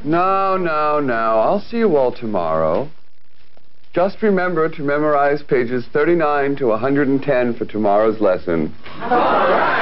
[0.05, 1.15] No, no, no.
[1.15, 2.91] I'll see you all tomorrow.
[3.95, 8.75] Just remember to memorize pages 39 to 110 for tomorrow's lesson.
[9.01, 9.79] all right.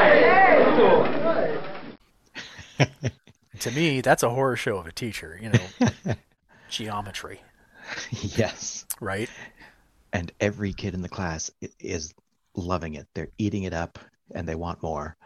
[3.60, 5.38] To me, that's a horror show of a teacher.
[5.42, 6.14] You know,
[6.70, 7.42] geometry,
[8.10, 8.86] yes.
[9.00, 9.30] right?
[10.12, 12.14] And every kid in the class is
[12.54, 13.06] loving it.
[13.14, 13.98] They're eating it up,
[14.34, 15.16] and they want more.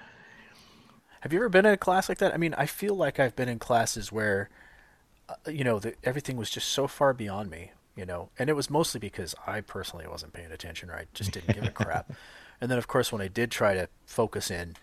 [1.21, 2.35] Have you ever been in a class like that?
[2.35, 4.51] I mean, I feel like I've been in classes where,
[5.27, 8.53] uh, you know, the, everything was just so far beyond me, you know, and it
[8.53, 12.13] was mostly because I personally wasn't paying attention or I just didn't give a crap.
[12.61, 14.77] And then, of course, when I did try to focus in,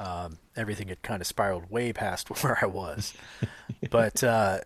[0.00, 3.14] um, everything had kind of spiraled way past where I was.
[3.88, 4.58] but, uh,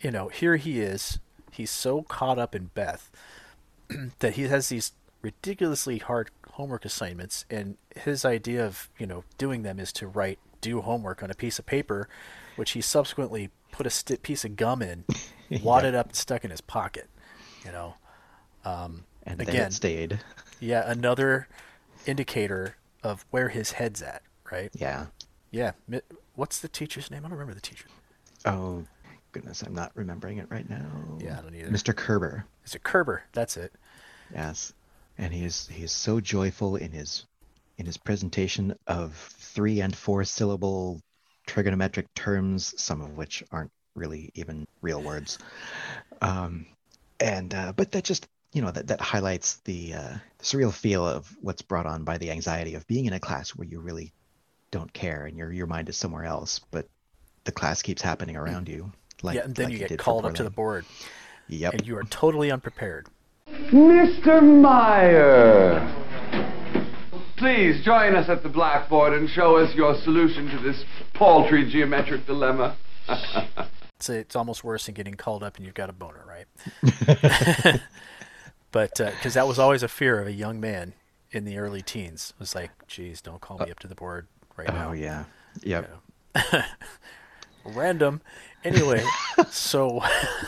[0.00, 1.18] you know, here he is.
[1.52, 3.10] He's so caught up in Beth
[4.18, 4.92] that he has these
[5.22, 10.38] ridiculously hard homework assignments and his idea of you know doing them is to write
[10.60, 12.08] do homework on a piece of paper
[12.56, 15.04] which he subsequently put a st- piece of gum in
[15.62, 17.08] wadded up and stuck in his pocket
[17.64, 17.94] you know?
[18.64, 20.20] Um, And then again it stayed.
[20.60, 21.48] yeah another
[22.06, 24.70] indicator of where his head's at right?
[24.74, 25.06] Yeah.
[25.50, 25.72] yeah
[26.34, 27.20] what's the teacher's name?
[27.24, 27.86] I don't remember the teacher.
[28.44, 28.84] Oh,
[29.36, 30.86] goodness, I'm not remembering it right now.
[31.18, 31.70] Yeah, I don't either.
[31.70, 31.94] Mr.
[31.94, 32.46] Kerber.
[32.72, 33.72] it kerber that's it
[34.32, 34.72] Yes,
[35.18, 37.26] and he is he is so joyful in his
[37.76, 41.00] in his presentation of three and four syllable
[41.46, 45.38] trigonometric terms, some of which aren't really even real words.
[46.22, 46.66] Um,
[47.20, 51.30] and uh, but that just you know that that highlights the uh, surreal feel of
[51.42, 54.12] what's brought on by the anxiety of being in a class where you really
[54.70, 56.88] don't care and your your mind is somewhere else, but
[57.44, 58.92] the class keeps happening around you.
[59.22, 60.84] Like, yeah, and then like you get called up to the board,
[61.48, 61.72] Yep.
[61.74, 63.08] and you are totally unprepared.
[63.48, 64.42] Mr.
[64.42, 65.80] Meyer!
[67.36, 72.26] Please join us at the blackboard and show us your solution to this paltry geometric
[72.26, 72.76] dilemma.
[73.98, 76.44] It's, it's almost worse than getting called up and you've got a boner, right?
[78.70, 80.92] but uh, because that was always a fear of a young man
[81.30, 82.34] in the early teens.
[82.36, 84.26] It was like, geez, don't call me up to the board
[84.58, 84.90] right now.
[84.90, 85.24] oh yeah.
[85.62, 85.90] Yep.
[87.64, 88.20] Random.
[88.66, 89.04] Anyway,
[89.50, 90.02] so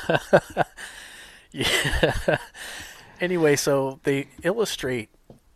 [1.52, 2.38] yeah.
[3.20, 5.08] Anyway, so they illustrate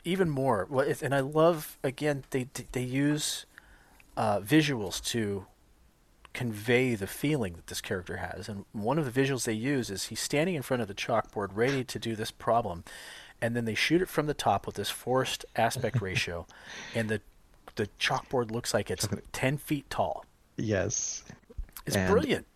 [0.05, 0.69] even more.
[1.03, 3.47] And I love again they they use
[4.17, 5.47] uh, visuals to
[6.33, 8.49] convey the feeling that this character has.
[8.49, 11.51] And one of the visuals they use is he's standing in front of the chalkboard
[11.55, 12.85] ready to do this problem,
[13.41, 16.47] and then they shoot it from the top with this forced aspect ratio,
[16.95, 17.21] and the
[17.77, 20.25] the chalkboard looks like it's ten feet tall.
[20.57, 21.23] Yes.
[21.87, 22.47] It's And- brilliant.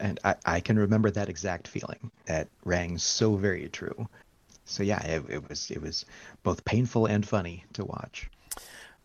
[0.00, 2.10] And I, I can remember that exact feeling.
[2.26, 4.08] That rang so very true.
[4.64, 6.04] So yeah, it, it was it was
[6.42, 8.30] both painful and funny to watch.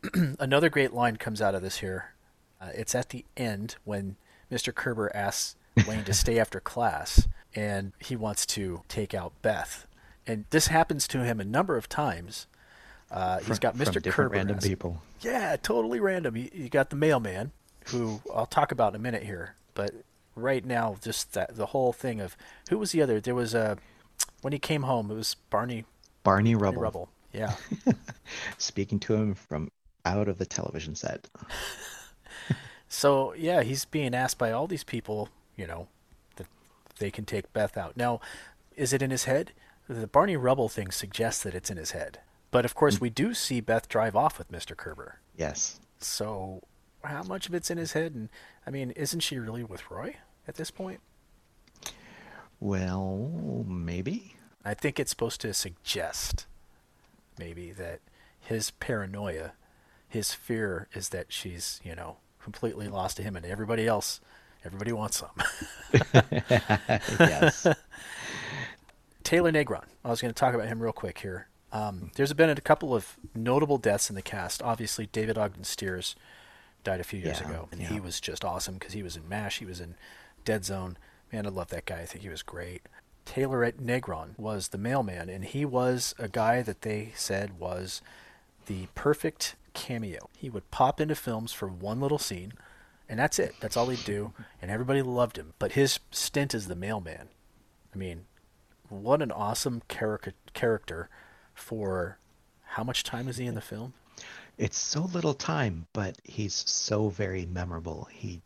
[0.39, 2.13] Another great line comes out of this here.
[2.61, 4.15] Uh, it's at the end when
[4.51, 4.73] Mr.
[4.73, 5.55] Kerber asks
[5.87, 9.85] Wayne to stay after class, and he wants to take out Beth.
[10.25, 12.47] And this happens to him a number of times.
[13.11, 14.03] Uh, he's got Mr.
[14.11, 14.35] Kerber.
[14.35, 15.01] random as- people.
[15.21, 16.37] Yeah, totally random.
[16.37, 17.51] You, you got the mailman,
[17.87, 19.55] who I'll talk about in a minute here.
[19.73, 19.91] But
[20.41, 22.35] right now, just that the whole thing of
[22.69, 23.19] who was the other?
[23.19, 23.77] There was a
[24.41, 25.11] when he came home.
[25.11, 25.85] It was Barney
[26.23, 27.09] Barney Barney Rubble, Rubble.
[27.33, 27.55] Yeah.
[28.57, 29.71] speaking to him from
[30.05, 31.27] out of the television set.
[32.89, 35.87] So yeah, he's being asked by all these people, you know,
[36.35, 36.47] that
[36.97, 37.95] they can take Beth out.
[37.95, 38.19] Now,
[38.75, 39.53] is it in his head?
[39.87, 42.19] The Barney Rubble thing suggests that it's in his head.
[42.51, 43.01] But of course, mm.
[43.01, 44.75] we do see Beth drive off with Mr.
[44.75, 45.19] Kerber.
[45.37, 45.79] Yes.
[45.99, 46.63] So
[47.03, 48.15] how much of it's in his head?
[48.15, 48.29] And
[48.65, 50.15] I mean, isn't she really with Roy
[50.49, 50.99] at this point?
[52.59, 54.35] Well, maybe.
[54.65, 56.45] I think it's supposed to suggest
[57.37, 58.01] maybe that
[58.39, 59.53] his paranoia,
[60.07, 64.19] his fear is that she's, you know, completely lost to him and everybody else,
[64.65, 65.29] everybody wants some.
[67.19, 67.65] yes.
[69.23, 69.85] Taylor Negron.
[70.03, 71.47] I was going to talk about him real quick here.
[71.71, 74.61] Um, there's been a couple of notable deaths in the cast.
[74.63, 76.15] Obviously, David Ogden Stiers
[76.83, 77.87] died a few years Yeah, ago, and yeah.
[77.89, 79.95] he was just awesome because he was in MASH, he was in
[80.49, 80.97] Dead Zone.
[81.31, 81.99] Man, I love that guy.
[81.99, 82.81] I think he was great.
[83.23, 88.01] Taylor at Negron was the mailman, and he was a guy that they said was
[88.65, 90.27] the perfect cameo.
[90.35, 92.53] He would pop into films for one little scene,
[93.07, 93.53] and that's it.
[93.61, 95.53] That's all he'd do, and everybody loved him.
[95.59, 97.29] But his stint as the mailman,
[97.93, 98.25] I mean,
[98.89, 101.09] what an awesome charac- character
[101.53, 102.17] for
[102.69, 103.93] how much time is he in the film?
[104.57, 108.07] It's so little time, but he's so very memorable.
[108.11, 108.41] He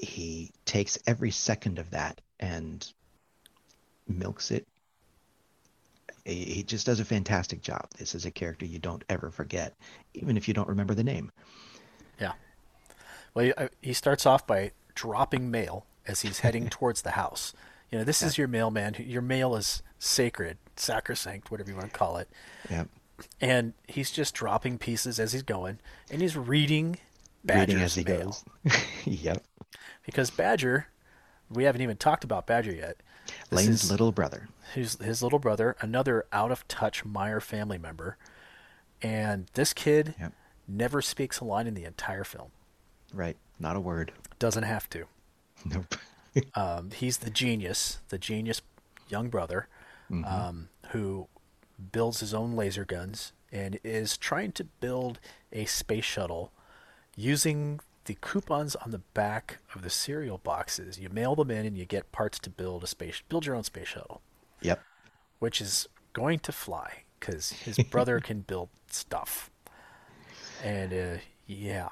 [0.00, 2.92] he takes every second of that and
[4.08, 4.66] milks it.
[6.24, 7.88] He just does a fantastic job.
[7.98, 9.74] This is a character you don't ever forget,
[10.14, 11.32] even if you don't remember the name.
[12.20, 12.32] Yeah.
[13.34, 17.54] Well, he, uh, he starts off by dropping mail as he's heading towards the house.
[17.90, 18.96] You know, this is your mailman.
[18.98, 22.28] Your mail is sacred, sacrosanct, whatever you want to call it.
[22.70, 22.88] Yep.
[23.40, 25.78] And he's just dropping pieces as he's going,
[26.10, 26.98] and he's reading
[27.44, 28.24] Badger's Reading as he mail.
[28.24, 28.44] goes.
[29.04, 29.42] yep.
[30.10, 30.86] Because Badger,
[31.48, 32.96] we haven't even talked about Badger yet.
[33.50, 34.48] This Lane's is- little brother.
[34.74, 38.16] His, his little brother, another out of touch Meyer family member.
[39.02, 40.32] And this kid Yep.
[40.68, 42.50] never speaks a line in the entire film.
[43.12, 43.36] Right.
[43.58, 44.12] Not a word.
[44.38, 45.04] Doesn't have to.
[45.64, 45.94] Nope.
[46.54, 48.62] Um, he's the genius, the genius
[49.08, 49.66] young brother,
[50.24, 51.26] um, who
[51.90, 55.18] builds his own laser guns and is trying to build
[55.52, 56.52] a space shuttle
[57.16, 57.80] using
[58.10, 60.98] the coupons on the back of the cereal boxes.
[60.98, 63.62] You mail them in and you get parts to build a space, build your own
[63.62, 64.20] space shuttle,
[64.62, 64.82] Yep.
[65.38, 69.48] which is going to fly because his brother can build stuff.
[70.64, 71.90] And uh, yeah,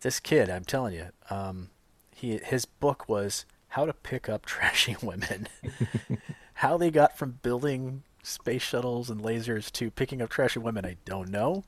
[0.00, 1.68] this kid, I'm telling you, um,
[2.14, 5.48] he his book was how to pick up trashy women.
[6.54, 10.96] how they got from building space shuttles and lasers to picking up trashy women, I
[11.04, 11.64] don't know,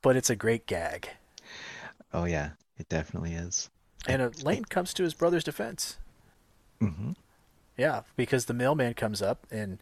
[0.00, 1.08] but it's a great gag.
[2.12, 3.70] Oh yeah, it definitely is.
[4.06, 5.98] And uh, Lane comes to his brother's defense.
[6.80, 7.10] hmm
[7.76, 9.78] Yeah, because the mailman comes up and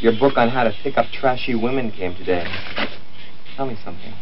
[0.00, 2.46] Your book on how to pick up trashy women came today.
[3.56, 4.14] Tell me something.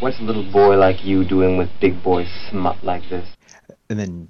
[0.00, 3.28] What's a little boy like you doing with big boy smut like this?
[3.88, 4.28] And then,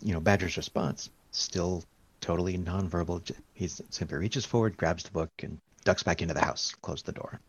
[0.00, 1.82] you know, Badger's response, still
[2.20, 3.30] totally nonverbal.
[3.54, 7.12] He simply reaches forward, grabs the book, and ducks back into the house, closed the
[7.12, 7.40] door.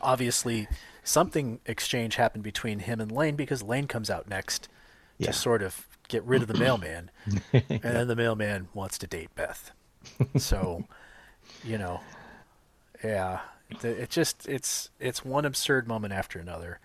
[0.00, 0.68] Obviously
[1.04, 4.68] something exchange happened between him and Lane because Lane comes out next
[5.18, 5.28] Yeah.
[5.28, 7.10] to sort of get rid of the mailman,
[7.52, 9.70] and then the mailman wants to date Beth.
[10.36, 10.84] So,
[11.64, 12.00] you know,
[13.02, 13.40] yeah,
[13.70, 16.78] it, it just it's it's one absurd moment after another.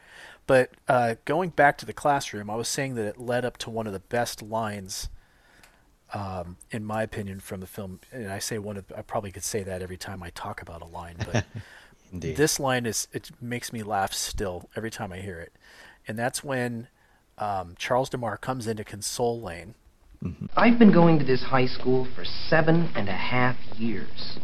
[0.45, 3.69] But uh, going back to the classroom, I was saying that it led up to
[3.69, 5.09] one of the best lines,
[6.13, 7.99] um, in my opinion, from the film.
[8.13, 10.81] And I say one of I probably could say that every time I talk about
[10.81, 11.45] a line, but
[12.11, 12.37] Indeed.
[12.37, 15.53] this line is it makes me laugh still every time I hear it,
[16.07, 16.87] and that's when
[17.37, 19.75] um, Charles DeMar comes in to console Lane.
[20.55, 24.39] I've been going to this high school for seven and a half years.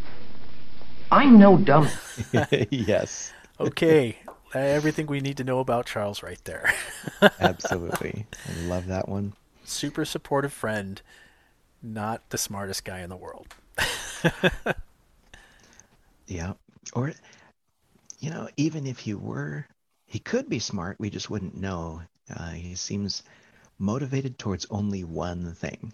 [1.11, 1.89] I'm no dummy.
[2.69, 4.17] yes, Okay,
[4.53, 6.73] everything we need to know about Charles right there.
[7.39, 8.25] absolutely.
[8.47, 9.33] I love that one.
[9.63, 11.01] Super supportive friend,
[11.81, 13.47] not the smartest guy in the world.
[16.27, 16.53] Yeah.
[16.93, 17.13] Or,
[18.23, 19.67] you know, even if he were,
[20.05, 20.95] he could be smart.
[20.97, 22.01] We just wouldn't know.
[22.33, 23.21] Uh, he seems
[23.77, 25.91] motivated towards only one thing,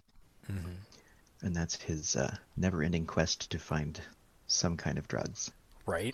[1.42, 4.00] and that's his uh, never-ending quest to find
[4.46, 5.52] some kind of drugs.
[5.88, 6.14] right?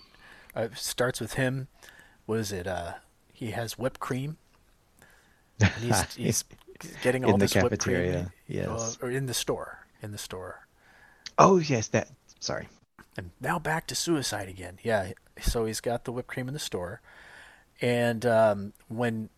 [0.56, 1.68] Uh, it starts with him.
[2.24, 2.66] What is it?
[2.66, 2.94] Uh,
[3.34, 4.38] he has whipped cream.
[5.60, 6.44] And he's, he's
[7.02, 7.96] getting all In the this whipped cream.
[7.96, 8.96] cafeteria, yes.
[9.02, 9.86] or in the store.
[10.00, 10.66] In the store.
[11.38, 12.08] Oh yes, that.
[12.40, 12.68] Sorry.
[13.18, 14.78] And now back to suicide again.
[14.82, 15.12] Yeah.
[15.40, 17.00] So he's got the whipped cream in the store,
[17.80, 19.28] and um, when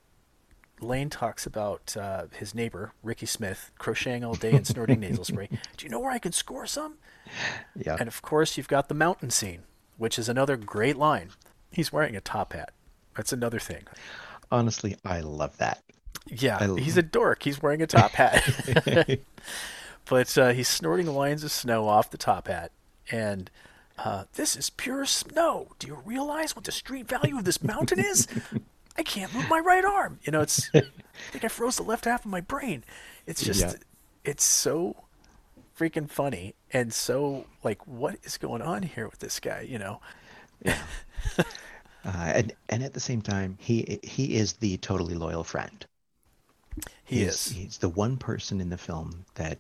[0.81, 5.49] Lane talks about uh, his neighbor Ricky Smith crocheting all day and snorting nasal spray,
[5.77, 6.95] do you know where I can score some?
[7.75, 7.97] Yeah.
[7.99, 9.63] And of course, you've got the mountain scene,
[9.97, 11.31] which is another great line.
[11.71, 12.73] He's wearing a top hat.
[13.17, 13.85] That's another thing.
[14.51, 15.83] Honestly, I love that.
[16.27, 17.43] Yeah, I- he's a dork.
[17.43, 18.45] He's wearing a top hat.
[20.05, 22.71] but uh, he's snorting lines of snow off the top hat.
[23.11, 23.51] And
[23.99, 25.69] uh, this is pure snow.
[25.79, 28.27] Do you realize what the street value of this mountain is?
[28.97, 30.19] I can't move my right arm.
[30.23, 30.71] You know, it's.
[30.75, 30.83] I
[31.31, 32.85] think I froze the left half of my brain.
[33.27, 33.61] It's just.
[33.61, 33.73] Yeah.
[34.25, 35.05] It's so
[35.79, 40.01] freaking funny and so like what is going on here with this guy you know
[42.05, 45.85] Uh, and and at the same time, he he is the totally loyal friend.
[47.05, 47.53] He He's- is.
[47.57, 49.59] He's the one person in the film that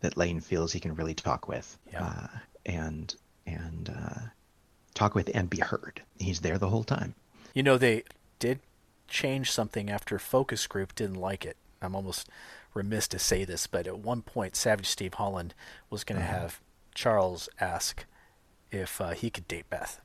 [0.00, 2.04] that Lane feels he can really talk with, Yeah.
[2.04, 2.26] uh,
[2.66, 3.14] and
[3.48, 4.20] and uh,
[4.94, 6.02] talk with and be heard.
[6.18, 7.14] He's there the whole time.
[7.54, 8.04] You know, they
[8.38, 8.60] did
[9.08, 11.56] change something after Focus Group didn't like it.
[11.80, 12.28] I'm almost
[12.74, 15.54] remiss to say this, but at one point, Savage Steve Holland
[15.90, 16.38] was going to Uh-huh.
[16.40, 16.60] have
[16.94, 18.04] Charles ask
[18.70, 20.00] if uh, he could date Beth.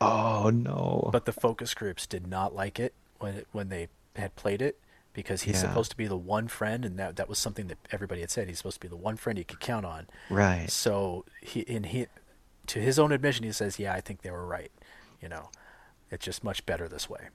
[0.00, 1.08] Oh no!
[1.12, 4.78] But the focus groups did not like it when it, when they had played it
[5.12, 5.62] because he's Yeah.
[5.68, 8.48] supposed to be the one friend, and that that was something that everybody had said.
[8.48, 10.06] He's supposed to be the one friend he could count on.
[10.30, 10.70] Right.
[10.70, 12.06] So he in he
[12.68, 14.70] to his own admission, he says, "Yeah, I think they were right."
[15.22, 15.50] You know,
[16.10, 17.28] it's just much better this way.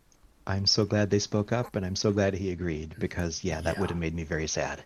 [0.47, 3.75] I'm so glad they spoke up, and I'm so glad he agreed because yeah, that
[3.75, 3.81] Yeah.
[3.81, 4.83] would have made me very sad.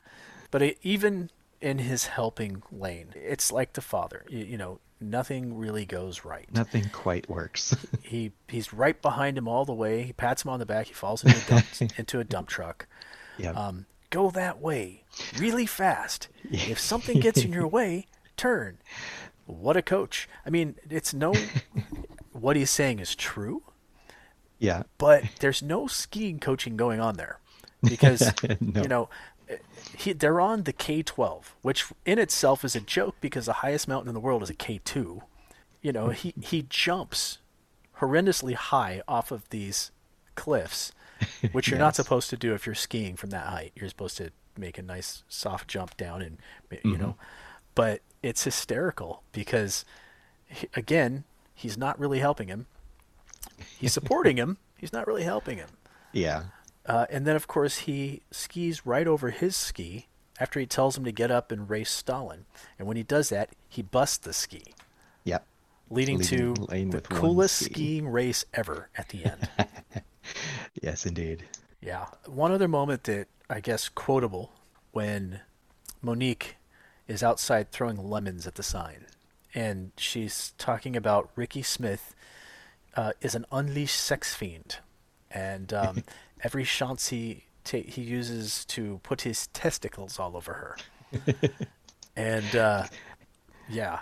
[0.52, 1.30] But it, even
[1.62, 4.26] in his helping lane, it's like the father.
[4.30, 6.48] You, you know, nothing really goes right.
[6.54, 7.76] Nothing quite works.
[8.04, 10.04] He he's right behind him all the way.
[10.04, 10.88] He pats him on the back.
[10.88, 11.66] He falls into a dump,
[12.00, 12.88] into a dump truck.
[13.38, 13.52] yeah.
[13.52, 15.04] Um, go that way,
[15.38, 16.28] really fast.
[16.52, 18.06] If something gets in your way,
[18.38, 18.78] turn.
[19.46, 20.28] What a coach!
[20.46, 21.34] I mean, it's no.
[22.32, 23.64] what he's saying is true,
[24.60, 24.84] yeah.
[24.98, 27.40] but there's no skiing coaching going on there
[27.84, 28.82] because No.
[28.82, 29.10] you know
[29.98, 34.10] he, they're on the K12, which in itself is a joke because the highest mountain
[34.10, 35.22] in the world is a K2.
[35.82, 37.40] You know, he he jumps
[38.00, 39.92] horrendously high off of these
[40.34, 40.92] cliffs,
[41.52, 43.72] which you're not supposed to do if you're skiing from that height.
[43.76, 46.38] You're supposed to make a nice soft jump down and
[46.72, 47.02] you mm-hmm.
[47.02, 47.16] know,
[47.76, 49.86] but it's hysterical because
[50.76, 51.24] again,
[51.54, 52.66] he's not really helping him.
[53.78, 54.58] He's supporting him.
[54.78, 55.70] He's not really helping him.
[56.12, 56.44] Yeah.
[56.86, 60.08] Uh, and then, of course, he skis right over his ski
[60.40, 62.46] after he tells him to get up and race Stalin.
[62.78, 64.64] And when he does that, he busts the ski,
[65.24, 65.46] Yep.
[65.90, 67.74] leading, Leading to the coolest ski.
[67.74, 69.48] skiing race ever at the end.
[70.82, 71.46] Yes, indeed.
[71.82, 72.08] yeah.
[72.26, 74.52] One other moment that I guess quotable
[74.92, 75.40] when
[76.02, 76.58] Monique
[77.08, 79.06] is outside throwing lemons at the sign,
[79.54, 82.14] and she's talking about Ricky Smith
[82.96, 84.78] uh, is an unleashed sex fiend,
[85.32, 86.04] and um,
[86.44, 90.78] every chance he ta- he uses to put his testicles all over her.
[92.16, 92.86] and uh,
[93.70, 94.00] Yeah.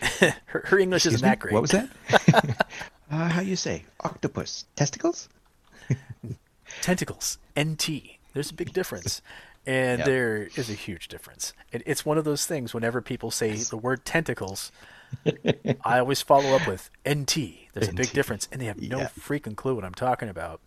[0.46, 1.30] her, her English Excuse isn't me?
[1.30, 1.52] that great.
[1.54, 2.66] What was that?
[3.10, 3.84] uh, how you say?
[4.00, 4.64] Octopus.
[4.74, 5.28] Testicles?
[6.80, 7.38] Tentacles.
[7.58, 7.88] NT.
[8.32, 9.20] There's a big difference.
[9.66, 10.06] And Yep.
[10.06, 11.52] there is a huge difference.
[11.70, 14.72] It, it's one of those things whenever people say the word tentacles,
[15.84, 17.36] I always follow up with NT.
[17.72, 18.48] There's a big difference.
[18.50, 19.08] And they have no Yeah.
[19.08, 20.60] freaking clue what I'm talking about.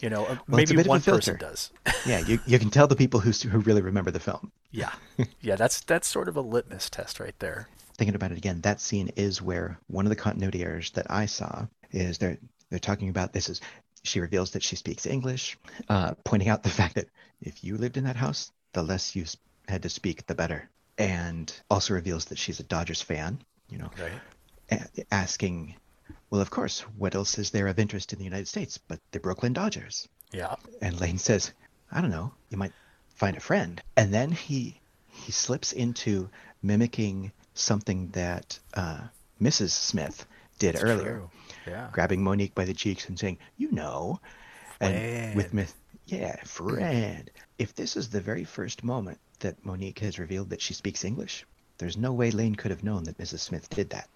[0.00, 1.70] You know, uh, Well, maybe bit of a one person does.
[2.06, 4.52] yeah, you, you can tell the people who, who really remember the film.
[4.70, 4.92] Yeah.
[5.42, 7.68] Yeah, that's that's sort of a litmus test right there.
[7.98, 11.26] Thinking about it again, that scene is where one of the continuity errors that I
[11.26, 12.38] saw is they're
[12.70, 13.60] they're talking about this is
[14.04, 15.58] she reveals that she speaks English,
[15.88, 17.08] uh, pointing out the fact that
[17.40, 19.24] if you lived in that house, the less you
[19.68, 20.68] had to speak, the better,
[20.98, 23.38] and also reveals that she's a Dodgers fan.
[23.68, 24.20] You know, Right.
[24.70, 25.76] a- asking,
[26.30, 29.20] well, of course, what else is there of interest in the United States but the
[29.20, 30.08] Brooklyn Dodgers?
[30.32, 30.54] Yeah.
[30.82, 31.52] And Lane says,
[31.92, 32.72] I don't know, you might
[33.14, 33.80] find a friend.
[33.96, 34.80] And then he
[35.12, 36.30] he slips into
[36.62, 39.00] mimicking something that uh,
[39.42, 39.70] Mrs.
[39.70, 40.24] Smith
[40.58, 41.22] did It's earlier.
[41.66, 41.88] Yeah.
[41.92, 44.20] grabbing Monique by the cheeks and saying, "You know,"
[44.80, 44.94] and
[45.36, 45.54] with Friend.
[45.54, 45.74] Myth,
[46.12, 47.30] yeah, friend.
[47.58, 51.46] If this is the very first moment that Monique has revealed that she speaks English,
[51.78, 53.40] there's no way Lane could have known that Mrs.
[53.40, 54.08] Smith did that.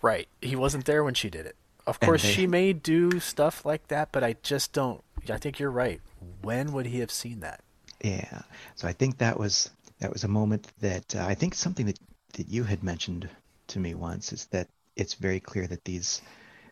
[0.00, 0.28] Right.
[0.40, 1.56] He wasn't there when she did it.
[1.86, 5.02] Of course, they- she may do stuff like that, but I just don't.
[5.28, 6.00] I think you're right.
[6.42, 7.60] When would he have seen that?
[8.02, 8.42] Yeah.
[8.76, 9.70] So I think that was
[10.00, 11.98] that was a moment that uh, I think something that
[12.34, 13.28] that you had mentioned
[13.68, 16.22] to me once is that it's very clear that these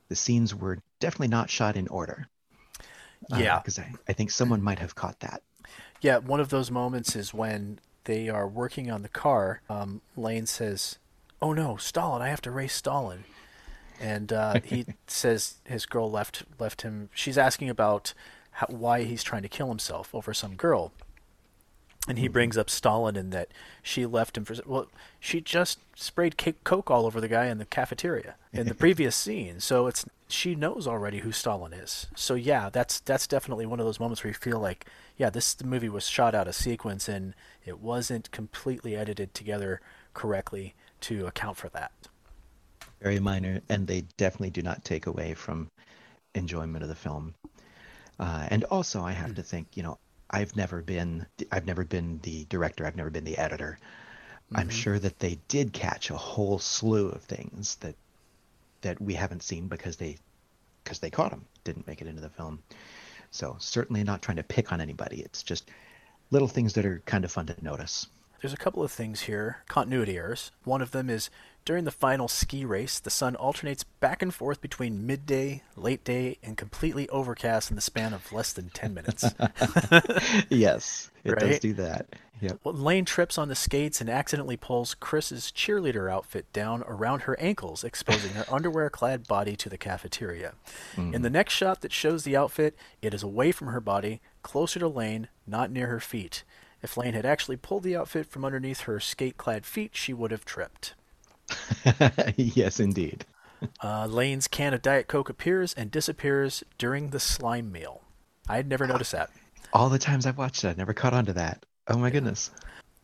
[0.09, 2.27] the scenes were definitely not shot in order.
[3.29, 3.59] Yeah.
[3.59, 5.43] Because I, I think someone might have caught that.
[6.01, 9.61] Yeah, one of those moments is when they are working on the car.
[9.69, 10.99] Um, Lane says,
[11.43, 12.23] "Oh no, Stalin!
[12.23, 13.25] I have to race Stalin,"
[14.01, 17.11] and uh, he says his girl left left him.
[17.15, 18.15] She's asking about
[18.53, 20.93] how, why he's trying to kill himself over some girl,
[22.09, 23.49] and he brings up Stalin and that
[23.83, 24.87] she left him for well,
[25.19, 29.15] she just sprayed ca- coke all over the guy in the cafeteria in the previous
[29.15, 29.61] scene.
[29.61, 32.07] So it's she knows already who Stalin is.
[32.15, 35.63] So yeah, that's that's definitely one of those moments where you feel like, yeah, this
[35.65, 39.81] movie was shot out of sequence and it wasn't completely edited together
[40.15, 41.93] correctly to account for that.
[43.01, 45.69] Very minor, and they definitely do not take away from
[46.35, 47.35] enjoyment of the film.
[48.19, 49.99] Uh, and also, I have to think, you know,
[50.31, 53.79] I've never been, I've never been the director, I've never been the editor.
[54.55, 54.73] I'm Mhm.
[54.73, 57.95] sure that they did catch a whole slew of things that
[58.83, 60.19] that we haven't seen because they
[60.85, 62.63] because they caught them, didn't make it into the film.
[63.31, 65.21] So certainly not trying to pick on anybody.
[65.21, 65.71] It's just
[66.31, 68.07] little things that are kind of fun to notice.
[68.41, 70.51] There's a couple of things here, continuity errors.
[70.65, 71.29] One of them is
[71.65, 76.39] during the final ski race, the sun alternates back and forth between midday, late day,
[76.43, 79.25] and completely overcast in the span of less than 10 minutes.
[80.49, 82.07] yes, it does do that.
[82.41, 82.61] Yep.
[82.65, 87.39] Well, Lane trips on the skates and accidentally pulls Chris's cheerleader outfit down around her
[87.39, 90.55] ankles, exposing her underwear clad body to the cafeteria.
[90.97, 91.23] In mm.
[91.23, 94.89] the next shot that shows the outfit, it is away from her body, closer to
[94.89, 96.45] Lane, not near her feet.
[96.83, 100.31] If Lane had actually pulled the outfit from underneath her skate clad feet, she would
[100.31, 100.95] have tripped.
[102.37, 103.25] yes, indeed.
[103.83, 108.01] Uh, Lane's can of Diet Coke appears and disappears during the slime meal.
[108.49, 109.29] I had never noticed that.
[109.75, 111.67] All the times I've watched it, I never caught on to that.
[111.87, 112.51] Oh my goodness.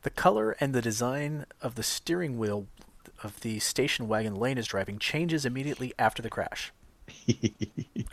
[0.00, 2.68] The color and the design of the steering wheel
[3.22, 6.72] of the station wagon Lane is driving changes immediately after the crash.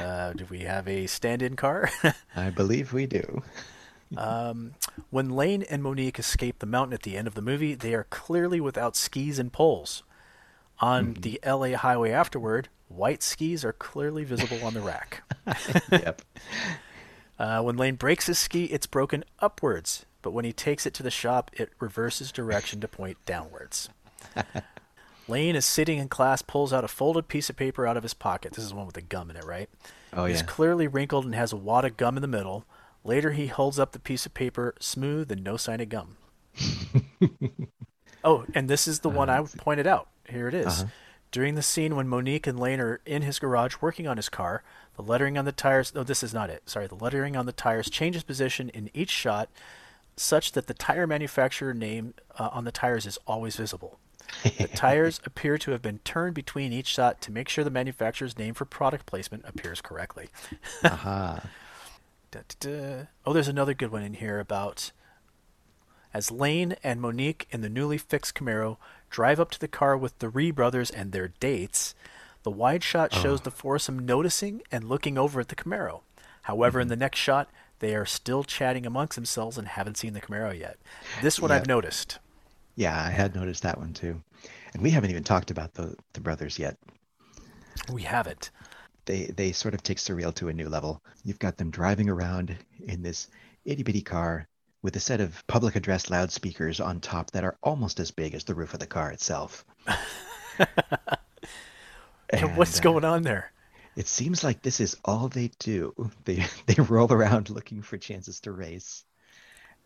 [0.00, 1.90] uh, do we have a stand-in car?
[2.34, 3.42] I believe we do.
[4.16, 4.72] Um,
[5.10, 8.04] when Lane and Monique escape the mountain at the end of the movie, they are
[8.10, 10.02] clearly without skis and poles.
[10.80, 15.22] On the LA highway afterward, white skis are clearly visible on the rack.
[15.92, 16.22] yep.
[17.38, 21.02] Uh, when Lane breaks his ski, it's broken upwards, but when he takes it to
[21.02, 23.88] the shop, it reverses direction to point downwards.
[25.28, 28.14] Lane is sitting in class, pulls out a folded piece of paper out of his
[28.14, 28.52] pocket.
[28.54, 29.68] This is one with the gum in it, right?
[30.12, 30.46] Oh, It's yeah.
[30.46, 32.64] clearly wrinkled and has a wad of gum in the middle.
[33.08, 36.18] Later, he holds up the piece of paper, smooth and no sign of gum.
[38.22, 40.08] oh, and this is the one I pointed out.
[40.28, 40.66] Here it is.
[40.66, 40.90] Uh-huh.
[41.30, 44.62] During the scene when Monique and Lane are in his garage working on his car,
[44.96, 45.94] the lettering on the tires.
[45.94, 46.68] No, this is not it.
[46.68, 46.86] Sorry.
[46.86, 49.48] The lettering on the tires changes position in each shot
[50.14, 53.98] such that the tire manufacturer name uh, on the tires is always visible.
[54.44, 58.36] The tires appear to have been turned between each shot to make sure the manufacturer's
[58.36, 60.28] name for product placement appears correctly.
[60.84, 61.42] Aha.
[62.30, 63.06] Da, da, da.
[63.24, 64.92] Oh, there's another good one in here about
[66.12, 68.76] as Lane and Monique in the newly fixed Camaro
[69.10, 71.94] drive up to the car with the Ree brothers and their dates.
[72.42, 73.22] The wide shot oh.
[73.22, 73.44] shows Oh.
[73.44, 76.02] the foursome noticing and looking over at the Camaro.
[76.42, 76.90] However, in mm-hmm.
[76.90, 80.78] the next shot, they are still chatting amongst themselves and haven't seen the Camaro yet.
[81.22, 82.18] This one I've noticed.
[82.74, 84.22] Yeah, I had noticed that one too.
[84.72, 86.76] And we haven't even talked about the the brothers yet.
[87.92, 88.50] We haven't.
[89.08, 91.02] They they sort of take surreal to a new level.
[91.24, 93.28] You've got them driving around in this
[93.64, 94.46] itty bitty car
[94.82, 98.44] with a set of public address loudspeakers on top that are almost as big as
[98.44, 99.64] the roof of the car itself.
[102.30, 103.50] And, What's uh, going on there?
[103.96, 105.94] It seems like this is all they do.
[106.24, 109.04] They they roll around looking for chances to race.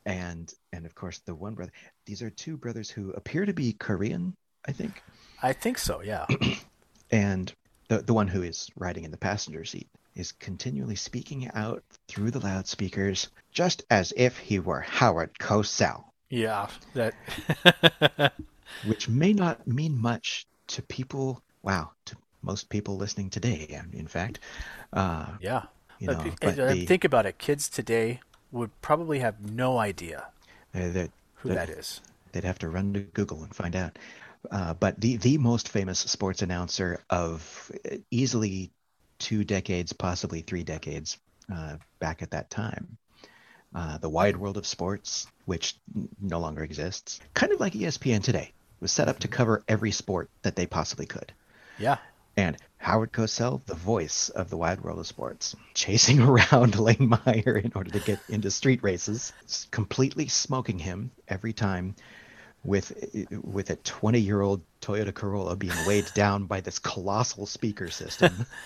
[0.04, 1.70] And and of course the one brother
[2.06, 4.34] these are two brothers who appear to be Korean,
[4.66, 5.00] I think.
[5.40, 6.26] I think so, yeah.
[7.12, 7.52] And
[7.92, 12.30] the the one who is riding in the passenger seat is continually speaking out through
[12.30, 17.14] the loudspeakers just as if he were Howard Cosell, yeah, that
[18.86, 24.40] which may not mean much to people wow, to most people listening today, in fact.
[24.92, 25.64] Uh, yeah.
[25.98, 27.38] You know, but uh, the- think about it.
[27.38, 28.20] Kids today
[28.50, 30.26] would probably have no idea
[30.74, 32.00] Uh, that, who that is.
[32.32, 33.98] They'd have to run to Google and find out.
[34.50, 37.70] Uh, but the, the most famous sports announcer of
[38.10, 38.72] easily
[39.18, 41.18] two decades, possibly three decades
[41.52, 42.96] uh, back at that time.
[43.74, 48.22] Uh, the wide world of sports, which n- no longer exists, kind of like ESPN
[48.22, 51.32] today, was set up to cover every sport that they possibly could.
[51.78, 51.96] Yeah.
[52.36, 57.56] And Howard Cosell, the voice of the wide world of sports, chasing around Lane Meyer
[57.56, 59.32] in order to get into street races,
[59.70, 61.94] completely smoking him every time
[62.64, 62.92] with
[63.44, 68.46] with a 20-year-old Toyota Corolla being weighed down by this colossal speaker system.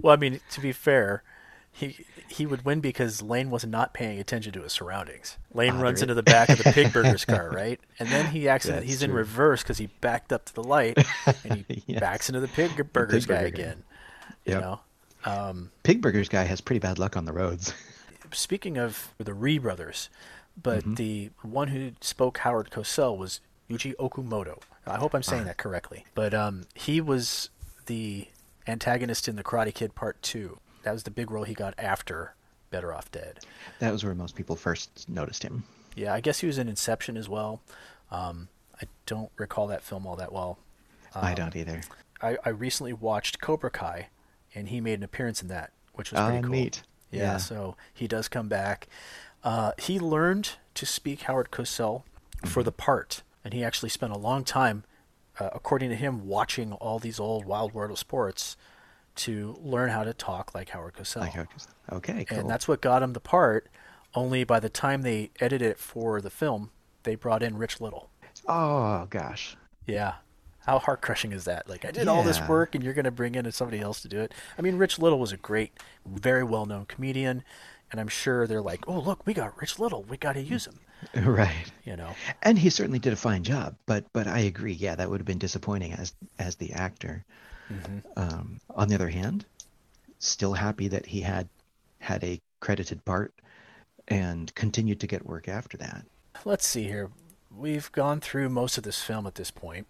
[0.00, 1.22] Well, I mean, to be fair,
[1.70, 5.36] he he would win because Lane was not paying attention to his surroundings.
[5.52, 7.78] Lane Ah, runs into the back of the Pig Burgers car, right?
[7.98, 10.96] And then he That's he's in reverse because he backed up to the light
[11.44, 12.00] and he Yes.
[12.00, 13.62] backs into the Pig Burgers guy Burger guy.
[13.62, 13.82] again.
[14.46, 14.80] You know.
[15.26, 17.74] Um, Pig Burgers guy has pretty bad luck on the roads.
[18.32, 20.08] speaking of the Ree brothers,
[20.60, 20.94] but Mm-hmm.
[20.94, 23.40] the one who spoke Howard Cosell was
[23.70, 24.58] Yuji Okumoto.
[24.86, 26.04] I hope I'm saying that correctly.
[26.14, 27.50] But um, he was
[27.86, 28.28] the
[28.66, 30.58] antagonist in The Karate Kid Part 2.
[30.82, 32.34] That was the big role he got after
[32.70, 33.38] Better Off Dead.
[33.78, 35.62] That was where most people first noticed him.
[35.94, 37.60] Yeah, I guess he was in Inception as well.
[38.10, 38.48] Um,
[38.80, 40.58] I don't recall that film all that well.
[41.14, 41.82] I Um, don't either.
[42.20, 44.08] I, I recently watched Cobra Kai,
[44.54, 46.50] and he made an appearance in that, which was Ah, pretty cool.
[46.50, 46.82] neat.
[47.10, 47.36] Yeah, Yeah.
[47.36, 48.88] so he does come back.
[49.44, 52.02] Uh, he learned to speak Howard Cosell
[52.44, 52.62] for Mm-hmm.
[52.62, 54.84] the part, and he actually spent a long time,
[55.38, 58.56] uh, according to him, watching all these old Wild World of Sports
[59.16, 61.20] to learn how to talk like Howard Cosell.
[61.20, 61.96] Like Howard Cosell.
[61.96, 62.38] Okay, cool.
[62.38, 63.68] And that's what got him the part.
[64.14, 66.70] Only by the time they edited it for the film,
[67.02, 68.10] they brought in Rich Little.
[68.46, 69.56] Oh gosh.
[69.86, 70.14] Yeah.
[70.66, 71.68] How heart crushing is that?
[71.68, 74.08] Like I did all this work and you're going to bring in somebody else to
[74.08, 74.32] do it.
[74.58, 75.72] I mean, Rich Little was a great,
[76.06, 77.42] very well known comedian,
[77.92, 80.02] and I'm sure they're like, "Oh, look, we got Rich Little.
[80.02, 80.80] We got to use him."
[81.16, 81.66] Right.
[81.84, 82.14] You know.
[82.42, 84.72] And he certainly did a fine job, but but I agree.
[84.72, 87.24] Yeah, that would have been disappointing as as the actor.
[88.16, 89.46] Um, on the other hand,
[90.18, 91.48] still happy that he had
[92.00, 93.32] had a credited part
[94.08, 96.04] and continued to get work after that.
[96.44, 97.10] Let's see here.
[97.54, 99.86] We've gone through most of this film at this point,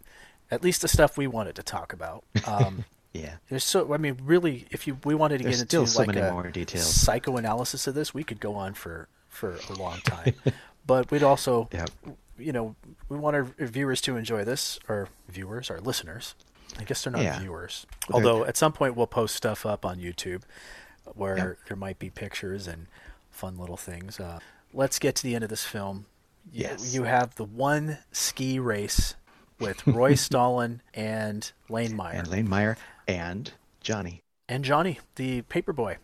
[0.50, 2.24] at least the stuff we wanted to talk about.
[2.46, 3.34] Um, Yeah.
[3.48, 6.16] There's so I mean, really, if you we wanted to There's get into so like
[6.16, 6.86] a more details.
[6.86, 10.34] psychoanalysis of this, we could go on for for a long time.
[10.86, 11.68] but we'd also,
[12.38, 12.74] you know,
[13.08, 16.34] we want our viewers to enjoy this, or viewers, our listeners.
[16.78, 17.38] I guess they're not Yeah.
[17.38, 17.86] viewers.
[18.08, 20.42] Well, they're- Although at some point we'll post stuff up on YouTube
[21.14, 21.58] where Yep.
[21.68, 22.86] there might be pictures and
[23.30, 24.18] fun little things.
[24.18, 24.38] Uh,
[24.72, 26.06] let's get to the end of this film.
[26.50, 26.94] You- Yes.
[26.94, 29.14] You have the one ski race
[29.58, 32.14] with Roy Stalin and Lane Meyer.
[32.18, 32.76] And Lane Meyer
[33.06, 34.22] and Johnny.
[34.48, 35.96] And Johnny, the paperboy,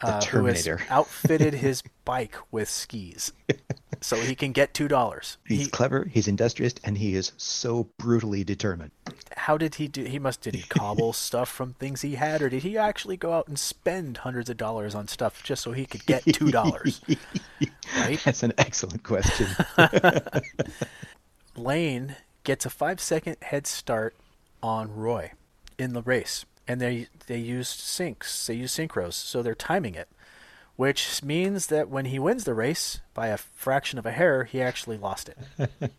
[0.00, 3.32] The uh, who has outfitted his bike with skis,
[4.00, 5.38] so he can get two dollars.
[5.46, 8.90] He's clever, he's industrious, and he is so brutally determined.
[9.36, 10.04] How did he do?
[10.04, 13.32] He must did he cobble stuff from things he had, or did he actually go
[13.32, 17.00] out and spend hundreds of dollars on stuff just so he could get two dollars?
[17.96, 18.20] right.
[18.24, 19.46] That's an excellent question.
[21.56, 24.16] Lane gets a five second head start
[24.62, 25.32] on Roy
[25.78, 30.08] in the race, and they they used syncs, they used synchros, so they're timing it,
[30.76, 34.60] which means that when he wins the race by a fraction of a hair, he
[34.60, 35.70] actually lost it.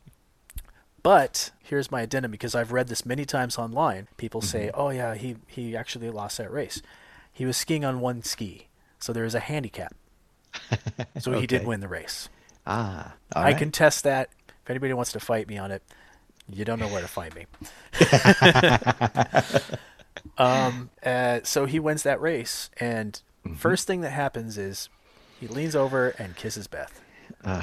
[1.03, 4.07] but here's my addendum because I've read this many times online.
[4.17, 6.81] People say, "Oh yeah, he he actually lost that race.
[7.31, 8.67] He was skiing on one ski,
[8.99, 9.95] so there is a handicap."
[11.19, 12.29] so he did win the race.
[12.65, 13.57] Ah, all I right.
[13.57, 14.29] can test that.
[14.63, 15.83] If anybody wants to fight me on it,
[16.49, 17.45] you don't know where to find me.
[20.37, 23.57] um, uh, so he wins that race, and Mm-hmm.
[23.57, 24.89] first thing that happens is
[25.39, 26.99] he leans over and kisses Beth.
[27.43, 27.61] Uh,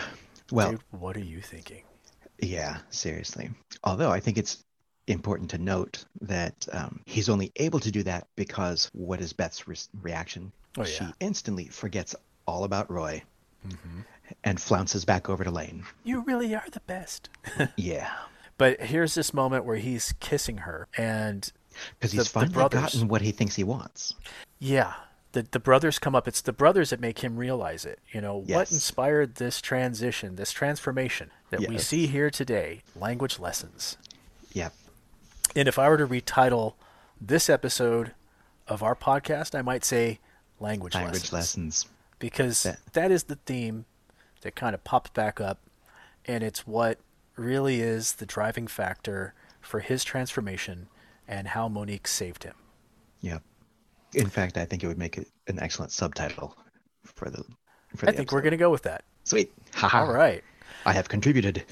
[0.52, 1.82] well, Dude, what are you thinking?
[2.38, 3.50] yeah, seriously.
[3.82, 4.62] Although I think it's
[5.08, 9.66] important to note that um, he's only able to do that because what is Beth's
[9.66, 10.52] re- reaction?
[10.78, 10.86] Oh, yeah.
[10.86, 12.14] She instantly forgets
[12.46, 13.24] all about Roy
[14.44, 15.84] and flounces back over to Lane.
[16.04, 17.28] You really are the best.
[17.76, 18.08] Yeah.
[18.62, 21.50] But here's this moment where he's kissing her, and
[21.98, 24.14] Because the- he's the finally brothers- gotten what he thinks he wants.
[24.60, 24.94] Yeah.
[25.32, 26.28] The, the brothers come up.
[26.28, 27.98] It's the brothers that make him realize it.
[28.12, 32.82] You know, what inspired this transition, this transformation that we see here today?
[32.94, 33.96] Language lessons.
[34.52, 34.72] Yep.
[35.56, 36.74] And if I were to retitle
[37.20, 38.12] this episode
[38.68, 40.20] of our podcast, I might say
[40.60, 41.32] language, Language lessons.
[41.32, 41.86] lessons.
[42.20, 43.86] Because That- that is the theme
[44.42, 45.58] that kind of pops back up,
[46.26, 47.00] and it's what
[47.36, 50.88] really is the driving factor for his transformation
[51.26, 52.54] and how Monique saved him.
[53.20, 53.38] Yeah.
[54.14, 56.56] In fact, I think it would make it an excellent subtitle
[57.04, 57.44] for the.
[57.96, 59.04] For the I think we're going to go with that.
[59.24, 59.52] Sweet.
[59.74, 60.00] Haha.
[60.00, 60.42] All right.
[60.84, 61.64] I have contributed.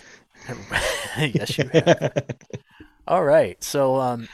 [1.18, 2.24] yes, you have.
[3.06, 3.62] All right.
[3.62, 4.28] So, um,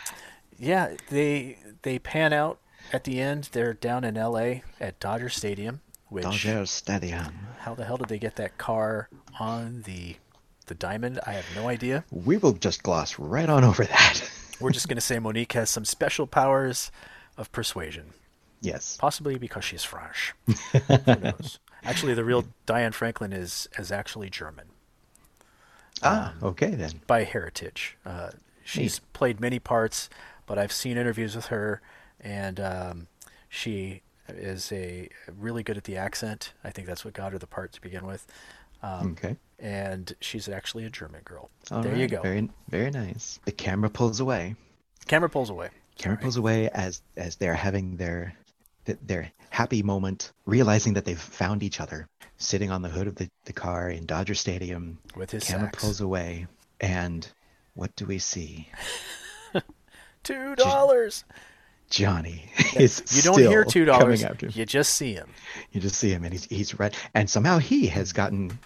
[0.59, 2.59] yeah, they they pan out
[2.93, 3.49] at the end.
[3.53, 4.63] They're down in L.A.
[4.81, 5.81] at Dodger Stadium.
[6.09, 7.35] Which Dodger Stadium.
[7.59, 9.09] how the hell did they get that car
[9.41, 10.17] on the
[10.67, 11.21] the diamond?
[11.27, 12.05] I have no idea.
[12.11, 14.31] We will just gloss right on over that.
[14.61, 16.91] We're just going to say Monique has some special powers
[17.37, 18.13] of persuasion,
[18.61, 18.97] yes.
[18.99, 20.35] possibly because she's French.
[20.73, 21.59] Who knows?
[21.85, 24.67] Actually, the real Diane Franklin is is actually German.
[26.03, 27.01] Ah, okay then.
[27.07, 27.97] by heritage.
[28.05, 28.31] Uh,
[28.65, 30.09] she's played many parts,
[30.47, 31.81] but I've seen interviews with her,
[32.21, 33.07] and um,
[33.49, 35.09] she is a
[35.39, 36.53] really good at the accent.
[36.65, 38.27] I think that's what got her the part to begin with.
[38.83, 39.37] Um, Okay.
[39.59, 41.51] And she's actually a German girl.
[41.71, 42.21] All there you go.
[42.21, 43.41] Very, very nice.
[43.47, 44.55] The camera pulls away.
[45.07, 45.71] Camera pulls away.
[45.97, 48.35] Camera pulls away as as they're having their
[48.85, 52.07] their happy moment, realizing that they've found each other,
[52.37, 54.99] sitting on the hood of the, the car in Dodger Stadium.
[55.17, 55.83] With his camera sax.
[55.83, 56.47] pulls away,
[56.81, 57.27] and
[57.75, 58.69] what do we see?
[60.23, 61.25] Two dollars.
[61.91, 64.25] Johnny is You don't hear two dollars.
[64.25, 64.53] after him.
[64.55, 65.29] You just see him.
[65.73, 68.59] You just see him, and he's he's right, and somehow he has gotten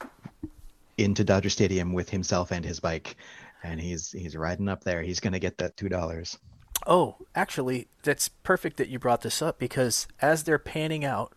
[0.97, 3.17] into Dodger Stadium with himself and his bike,
[3.63, 5.03] and he's he's riding up there.
[5.03, 6.39] He's gonna get that two dollars.
[6.87, 11.35] Oh, actually, that's perfect that you brought this up because as they're panning out,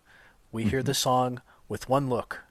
[0.52, 0.88] we hear mm-hmm.
[0.88, 2.44] the song "With One Look"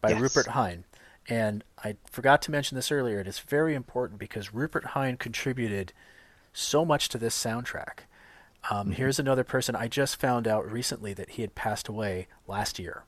[0.00, 0.20] by Yes.
[0.20, 0.84] Rupert Hine,
[1.28, 3.20] and I forgot to mention this earlier.
[3.20, 5.92] It is very important because Rupert Hine contributed
[6.54, 8.00] so much to this soundtrack.
[8.70, 12.78] Um, Here's another person I just found out recently that he had passed away last
[12.78, 13.04] year,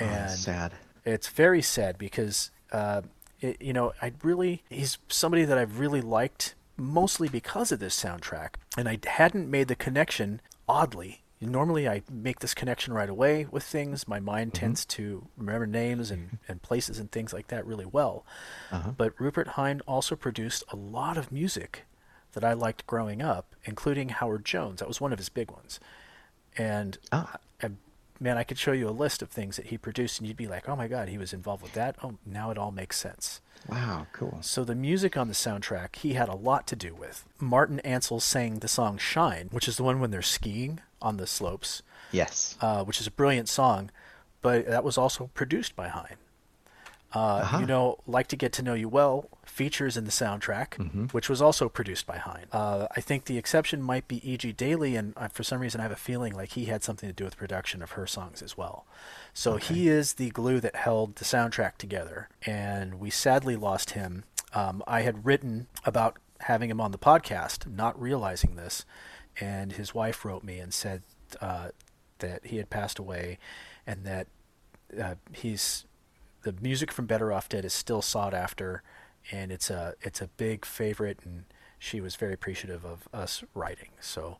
[0.00, 0.72] Oh, and sad.
[1.04, 3.02] it's very sad because uh,
[3.40, 8.00] it, you know I really he's somebody that I've really liked mostly because of this
[8.00, 10.40] soundtrack, and I hadn't made the connection.
[10.68, 14.06] Oddly, normally I make this connection right away with things.
[14.06, 18.26] My mind tends to remember names and, and places and things like that really well.
[18.70, 18.92] Uh-huh.
[18.96, 21.84] But Rupert Hine also produced a lot of music
[22.32, 24.80] that I liked growing up, including Howard Jones.
[24.80, 25.80] That was one of his big ones.
[26.56, 27.36] And Ah.
[27.62, 27.70] I,
[28.20, 30.46] man, I could show you a list of things that he produced, and you'd be
[30.48, 33.40] like, "Oh my God, he was involved with that." Oh, now it all makes sense.
[33.68, 34.38] Wow, cool.
[34.42, 37.24] So the music on the soundtrack, he had a lot to do with.
[37.40, 41.26] Martin Ansel sang the song "Shine," which is the one when they're skiing on the
[41.26, 42.56] slopes, Yes.
[42.60, 43.90] uh, which is a brilliant song,
[44.42, 46.16] but that was also produced by Hine.
[47.14, 47.58] Uh, Uh-huh.
[47.60, 51.04] You know, like to get to know you well features in the soundtrack, Mm-hmm.
[51.06, 52.46] which was also produced by Hine.
[52.52, 54.52] Uh, I think the exception might be E.G.
[54.52, 57.14] Daily, and uh, for some reason I have a feeling like he had something to
[57.14, 58.84] do with production of her songs as well.
[59.32, 64.24] So he is the glue that held the soundtrack together, and we sadly lost him.
[64.54, 68.84] Um, I had written about having him on the podcast, not realizing this,
[69.40, 71.02] and his wife wrote me and said
[71.40, 71.68] uh,
[72.18, 73.38] that he had passed away,
[73.86, 74.26] and that
[75.00, 75.84] uh, he's
[76.52, 78.82] the music from Better Off Dead is still sought after,
[79.30, 81.44] and it's a it's a big favorite, and
[81.78, 83.90] she was very appreciative of us writing.
[84.00, 84.38] So,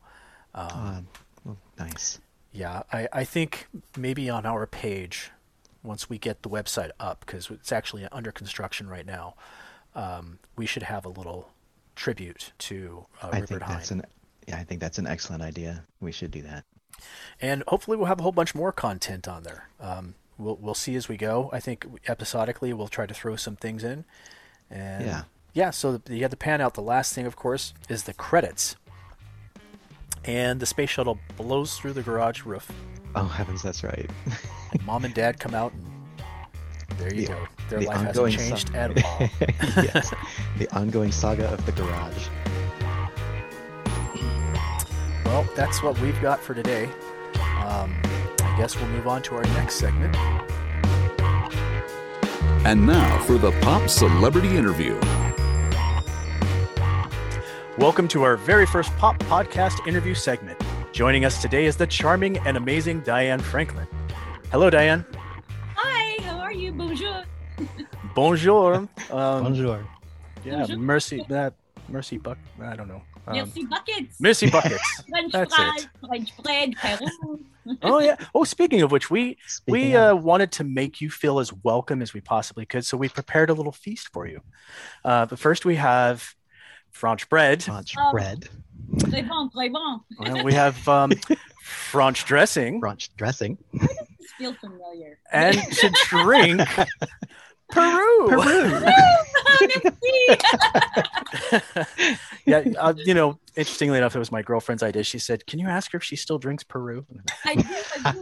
[0.54, 1.00] um, Ah,
[1.44, 2.20] well, nice.
[2.52, 5.30] yeah, I, I think maybe on our page,
[5.82, 9.34] once we get the website up, because it's actually under construction right now,
[9.94, 11.50] um, we should have a little
[11.94, 13.76] tribute to uh, I Rupert think Hine.
[13.76, 14.02] that's an
[14.46, 15.84] yeah, I think that's an excellent idea.
[16.00, 16.64] We should do that.
[17.40, 19.68] and hopefully we'll have a whole bunch more content on there.
[19.78, 21.50] Um, we'll we'll see as we go.
[21.52, 24.04] I think episodically we'll try to throw some things in,
[24.70, 25.22] and Yeah.
[25.52, 25.70] yeah.
[25.70, 26.74] So the, you have to pan out.
[26.74, 28.76] The last thing, of course, is the credits,
[30.24, 32.70] and the space shuttle blows through the garage roof.
[33.14, 34.08] Oh heavens, that's right.
[34.84, 35.72] Mom and Dad come out,
[36.90, 37.46] and there you The- go.
[37.70, 38.78] Their the life hasn't changed saga.
[38.98, 39.28] at all.
[39.84, 40.14] yes,
[40.58, 42.28] the ongoing saga of the garage.
[45.24, 46.88] Well, that's what we've got for today.
[47.66, 47.94] Um,
[48.58, 50.16] guess we'll move on to our next segment.
[52.66, 54.98] And now for the Pop Celebrity Interview.
[57.78, 60.60] Welcome to our very first Pop Podcast interview segment.
[60.92, 63.86] Joining us today is the charming and amazing Diane Franklin.
[64.50, 65.06] Hello, Diane.
[65.76, 66.72] Hi, how are you?
[66.72, 67.22] Bonjour.
[68.16, 68.88] Bonjour.
[69.12, 69.86] Um, Bonjour.
[70.44, 70.78] Yeah, Bonjour.
[70.78, 71.24] mercy.
[71.28, 71.54] That
[71.88, 72.38] mercy buck.
[72.60, 73.02] I don't know.
[73.28, 74.20] Um, Merci buckets.
[74.20, 75.02] Merci buckets.
[75.08, 76.06] French That's fries, it.
[76.06, 77.44] French bread, Peru.
[77.82, 78.16] oh yeah.
[78.34, 82.00] Oh, speaking of which, we we Speaking uh, wanted to make you feel as welcome
[82.02, 84.40] as we possibly could, so we prepared a little feast for you.
[85.04, 86.34] Uh, but first, we have
[86.90, 87.62] French bread.
[87.62, 88.10] French Oh.
[88.12, 88.48] bread,
[88.96, 90.00] Très bon, très bon.
[90.18, 91.12] Well, we have um,
[91.62, 93.58] French dressing, French dressing.
[93.74, 93.88] This
[94.38, 95.18] feels familiar.
[95.30, 96.62] and to drink
[97.70, 98.28] Peru.
[98.28, 98.80] Peru.
[102.46, 105.02] yeah, uh, you know, interestingly enough, it was my girlfriend's idea.
[105.04, 107.04] She said, "Can you ask her if she still drinks Peru?"
[107.44, 107.64] I do,
[108.04, 108.20] I do.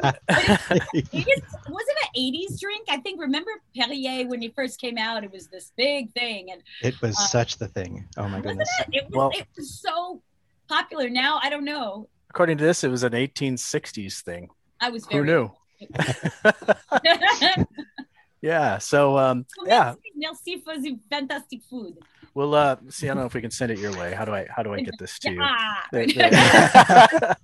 [0.95, 2.87] It, it is, was it an 80s drink?
[2.89, 5.23] I think, remember Perrier when he first came out?
[5.25, 6.51] It was this big thing.
[6.51, 8.07] And It was Uh, such the thing.
[8.17, 8.69] Oh my goodness.
[8.81, 8.89] it?
[8.93, 10.23] It was, Well- it was so
[10.69, 11.09] popular.
[11.09, 12.09] Now, I don't know.
[12.31, 14.51] According to this, it was an 1860s thing.
[14.81, 15.51] I was Who knew?
[18.43, 18.79] Yeah.
[18.79, 21.95] So, um, yeah, Merci for the fantastic food.
[22.35, 23.07] we'll uh, see.
[23.09, 24.13] I don't know if we can send it your way.
[24.15, 24.47] How do I?
[24.55, 25.43] How do I get this to you?
[25.93, 26.31] There- there.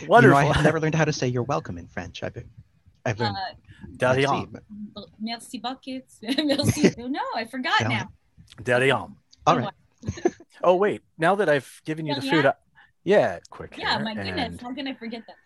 [0.00, 0.38] You know, Wonderful.
[0.38, 2.22] I have never learned how to say you're welcome in French.
[2.24, 2.36] I've,
[3.04, 3.36] I've learned.
[3.36, 4.46] Uh, merci,
[5.20, 6.18] merci buckets.
[6.22, 6.92] merci.
[6.98, 7.88] No, I forgot Yeah.
[7.88, 8.08] now.
[8.62, 9.12] Derrière.
[9.46, 9.72] All right.
[10.64, 12.54] Oh wait, now that I've given you the food, I,
[13.04, 13.76] yeah, quick.
[13.78, 14.34] Yeah, my goodness.
[14.52, 15.36] and- How can I forget that?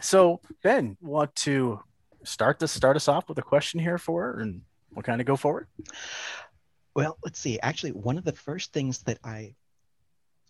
[0.00, 1.80] So Ben, want to
[2.24, 4.62] start this start us off with a question here for her, and
[4.94, 5.66] we'll kind of go forward.
[6.94, 7.58] Well, let's see.
[7.60, 9.54] Actually, one of the first things that I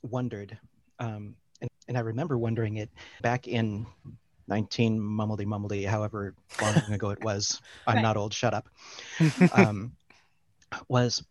[0.02, 0.58] wondered,
[0.98, 2.90] um, and, and I remember wondering it
[3.22, 3.86] back in
[4.48, 7.60] 19 mumbledy mumbledy, however long ago it was.
[7.86, 8.02] I'm Right.
[8.02, 8.32] not old.
[8.34, 8.68] Shut up.
[9.52, 9.92] Um,
[10.88, 11.22] was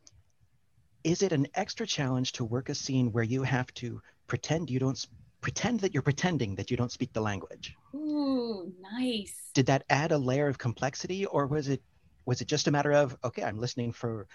[1.06, 4.80] is it an extra challenge to work a scene where you have to pretend you
[4.80, 5.04] don't
[5.42, 7.76] pretend that you're pretending that you don't speak the language?
[7.96, 9.52] Ooh, nice.
[9.54, 11.82] Did that add a layer of complexity, or was it
[12.26, 14.28] was it just a matter of okay, I'm listening for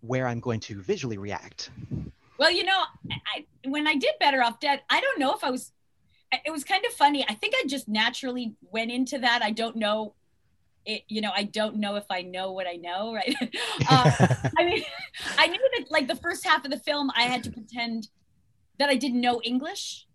[0.00, 1.70] where I'm going to visually react?
[2.38, 2.82] Well, you know,
[3.34, 5.72] I, when I did Better Off Dead, I don't know if I was.
[6.44, 7.24] It was kind of funny.
[7.28, 9.42] I think I just naturally went into that.
[9.42, 10.14] I don't know.
[10.86, 13.34] It, you know, I don't know if I know what I know, right?
[13.90, 14.10] uh,
[14.58, 14.82] I mean,
[15.38, 18.08] I knew that like the first half of the film, I had to pretend
[18.78, 20.06] that I didn't know English.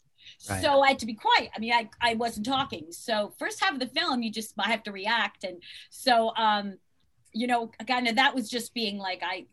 [0.49, 0.61] Right.
[0.61, 1.49] So I had to be quiet.
[1.55, 2.87] I mean, I, I wasn't talking.
[2.91, 6.77] So first half of the film, you just I have to react, and so um,
[7.33, 9.45] you know, kind of that was just being like I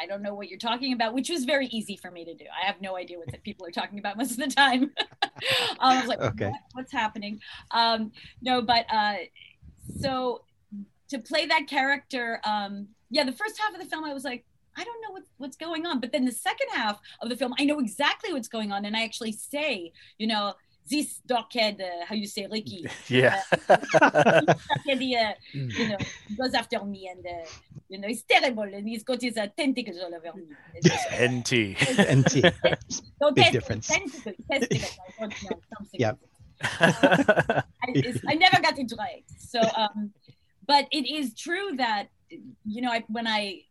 [0.00, 2.44] I don't know what you're talking about, which was very easy for me to do.
[2.60, 4.90] I have no idea what the people are talking about most of the time.
[5.80, 6.46] I was like, Okay.
[6.50, 7.40] what, what's happening?
[7.72, 9.16] Um, no, but uh,
[10.00, 10.44] so
[11.10, 14.44] to play that character, um, yeah, the first half of the film, I was like,
[14.76, 16.00] I don't know what, what's going on.
[16.00, 18.84] But then the second half of the film, I know exactly what's going on.
[18.84, 20.54] And I actually say, you know,
[20.90, 22.86] this dockhead, uh, how you say, Ricky.
[23.08, 23.40] Yeah.
[23.68, 24.54] Uh,
[24.84, 25.96] he, uh, you know,
[26.38, 27.48] goes after me and, uh,
[27.88, 28.62] you know, it's terrible.
[28.62, 30.44] And he's got his uh, tentacles all over me.
[31.20, 31.76] NT.
[32.10, 32.52] NT.
[33.20, 33.86] No, Big difference.
[33.86, 36.00] tentacles, testicles, I don't know, something.
[36.00, 36.18] Yep.
[36.64, 37.62] I,
[38.28, 39.24] I never got it right.
[39.38, 40.12] So, um,
[40.66, 42.08] but it is true that
[42.64, 43.62] you know, I, when I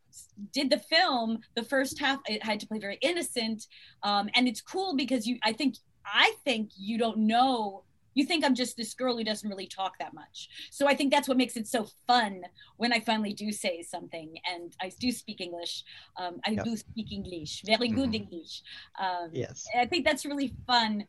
[0.54, 3.66] did the film, the first half I had to play very innocent,
[4.04, 5.76] um, and it's cool because you, I think,
[6.06, 7.84] I think you don't know.
[8.14, 10.50] You think I'm just this girl who doesn't really talk that much.
[10.70, 12.42] So I think that's what makes it so fun
[12.76, 15.84] when I finally do say something, and I do speak English.
[16.18, 16.66] Um, I Yep.
[16.66, 18.22] do speak English, very good Mhm.
[18.22, 18.62] English.
[19.00, 19.66] Um, Yes.
[19.76, 21.08] I think that's really fun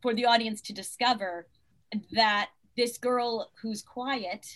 [0.00, 1.48] for the audience to discover
[2.12, 4.46] that this girl who's quiet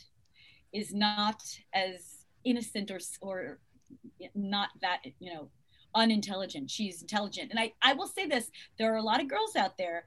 [0.73, 1.43] is not
[1.75, 3.61] as innocent or or
[4.35, 5.49] not that you know
[5.95, 9.55] unintelligent she's intelligent and i i will say this there are a lot of girls
[9.57, 10.05] out there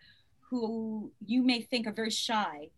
[0.50, 2.70] who you may think are very shy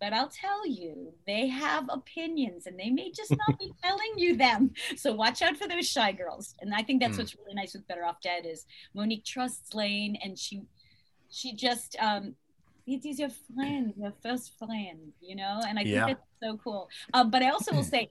[0.00, 4.36] but I'll tell you, they have opinions and they may just not be telling you
[4.36, 4.72] them.
[4.96, 6.54] So watch out for those shy girls.
[6.60, 7.20] And I think that's Mm.
[7.20, 10.62] what's really nice with Better Off Dead is Monique trusts Lane and she
[11.30, 12.34] she just um
[12.86, 16.04] it is your friend, your first friend, you know, and I Yeah.
[16.04, 16.90] think that's so cool.
[17.14, 18.10] Um, but I also will say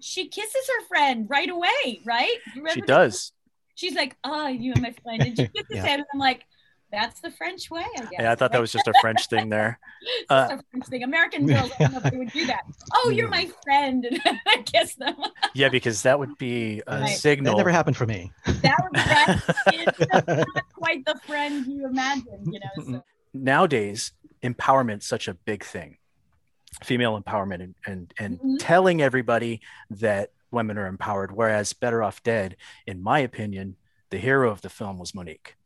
[0.00, 2.36] she kisses her friend right away, right?
[2.72, 3.32] She does.
[3.74, 5.22] She's like, Oh, you're my friend.
[5.22, 5.82] And she kisses Yeah.
[5.86, 6.44] him and I'm like,
[6.92, 8.10] that's the French way, I guess.
[8.20, 9.78] Yeah, I thought that was just a French thing there.
[10.28, 11.02] Uh, a French thing.
[11.02, 12.60] American girls, I don't know if they would do that.
[12.94, 15.16] Oh, you're my friend, and I kiss them.
[15.54, 17.08] yeah, because that would be a Right.
[17.08, 17.54] signal.
[17.54, 18.30] That never happened for me.
[18.46, 19.42] That would that
[19.72, 22.84] is not quite the friend you imagine, you know.
[22.84, 23.04] So.
[23.32, 24.12] Nowadays,
[24.42, 25.96] empowerment's such a big thing.
[26.82, 28.56] Female empowerment and and, and Mhm.
[28.58, 29.60] telling everybody
[29.90, 31.32] that women are empowered.
[31.32, 32.56] Whereas Better Off Dead,
[32.86, 33.76] in my opinion,
[34.10, 35.56] the hero of the film was Monique.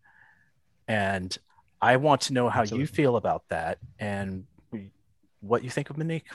[0.87, 1.37] And
[1.81, 4.47] I want to know how you feel about that and
[5.41, 6.29] what you think of Monique.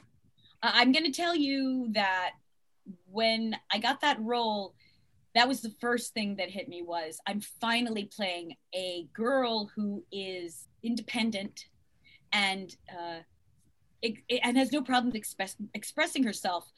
[0.61, 2.31] I'm going to tell you that
[3.11, 4.75] when I got that role,
[5.35, 10.05] that was the first thing that hit me was I'm finally playing a girl who
[10.11, 11.65] is independent
[12.31, 13.25] and uh, it, it,
[14.29, 16.71] and has no problem express, expressing herself.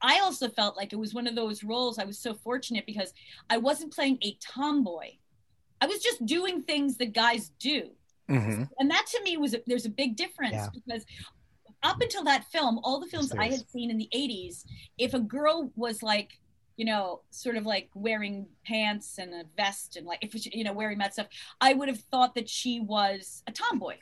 [0.00, 1.98] I also felt like it was one of those roles.
[1.98, 3.12] I was so fortunate because
[3.50, 5.12] I wasn't playing a tomboy.
[5.80, 7.90] I was just doing things that guys do.
[8.30, 8.64] Mm-hmm.
[8.78, 10.68] And that to me was a, there's a big difference Yeah.
[10.72, 11.04] because
[11.82, 14.64] up until that film, all the films I had seen in the 80s,
[14.98, 16.38] if a girl was like,
[16.76, 20.64] you know, sort of like wearing pants and a vest and like, if she, you
[20.64, 21.26] know, wearing that stuff,
[21.60, 23.96] I would have thought that she was a tomboy.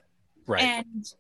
[0.47, 0.63] Right.
[0.63, 1.13] And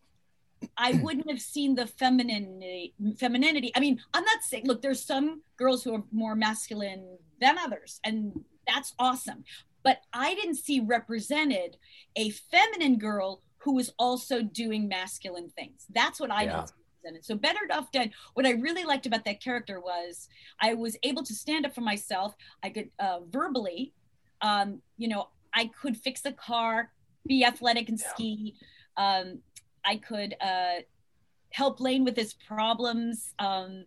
[0.77, 3.73] I wouldn't have seen the femininity, femininity.
[3.75, 8.01] I mean, I'm not saying, look, there's some girls who are more masculine than others,
[8.05, 9.45] and that's awesome.
[9.83, 11.77] But I didn't see represented
[12.17, 15.87] a feminine girl who was also doing masculine things.
[15.91, 16.57] That's what I Yeah.
[16.57, 17.25] didn't see represented.
[17.25, 20.29] So Better Off Dead, what I really liked about that character was
[20.61, 22.35] I was able to stand up for myself.
[22.63, 23.95] I could uh, verbally,
[24.43, 26.93] um, you know, I could fix a car,
[27.27, 28.55] be athletic and ski.
[28.97, 29.41] Um,
[29.85, 30.83] I could uh,
[31.51, 33.35] help Lane with his problems.
[33.39, 33.85] Um,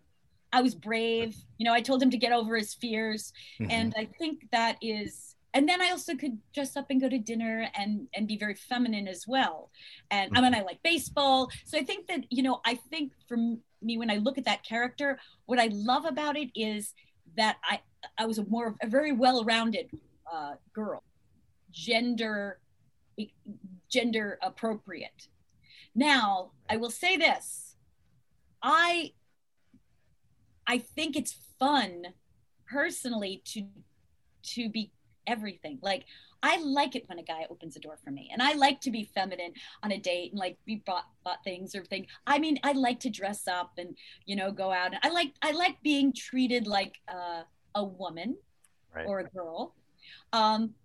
[0.51, 1.35] I was brave.
[1.57, 3.33] You know, I told him to get over his fears.
[3.59, 3.71] Mm-hmm.
[3.71, 7.19] And I think that is, and then I also could dress up and go to
[7.19, 9.69] dinner and and be very feminine as well.
[10.09, 11.49] And I mean, I like baseball.
[11.65, 14.63] So I think that, you know, I think for me, when I look at that
[14.63, 16.93] character, what I love about it is
[17.37, 17.81] that I,
[18.17, 19.89] I was a more, a very well-rounded
[20.31, 21.03] uh, girl,
[21.71, 22.59] gender,
[23.89, 25.27] gender appropriate.
[25.95, 27.75] Now, I will say this.
[28.61, 29.13] I
[30.65, 32.13] I think it's fun
[32.65, 33.67] personally to
[34.43, 34.91] to be
[35.27, 35.79] everything.
[35.81, 36.05] Like
[36.41, 38.91] I like it when a guy opens a door for me, and I like to
[38.91, 42.07] be feminine on a date and like be bought, bought things or thing.
[42.27, 44.93] I mean, I like to dress up and you know go out.
[44.93, 47.43] And I like I like being treated like uh,
[47.75, 48.37] a woman
[48.93, 49.07] Right.
[49.07, 49.73] or a girl.
[50.33, 50.75] Um,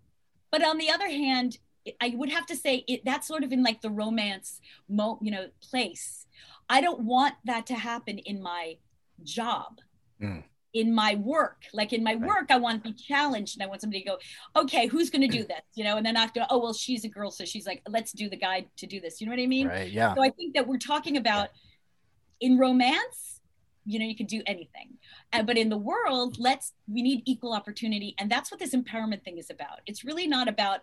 [0.51, 1.59] but on the other hand,
[2.01, 5.31] I would have to say it that's sort of in like the romance, mo- you
[5.31, 6.27] know, place.
[6.69, 8.77] I don't want that to happen in my
[9.25, 9.79] job
[10.21, 10.43] Mm.
[10.75, 11.63] in my work.
[11.73, 14.19] Like in my work, I want to be challenged and I want somebody to go,
[14.57, 15.63] okay, who's going to do this?
[15.75, 17.31] You know, and then I have to, oh, well, she's a girl.
[17.31, 19.21] So she's like, let's do the guy to do this.
[19.21, 19.69] You know what I mean?
[19.69, 20.15] Right, yeah.
[20.15, 21.51] So I think that we're talking about
[22.41, 23.41] in romance,
[23.87, 24.99] you know, you can do anything.
[25.33, 28.15] Uh, but in the world, let's, we need equal opportunity.
[28.19, 29.81] And that's what this empowerment thing is about.
[29.87, 30.81] It's really not about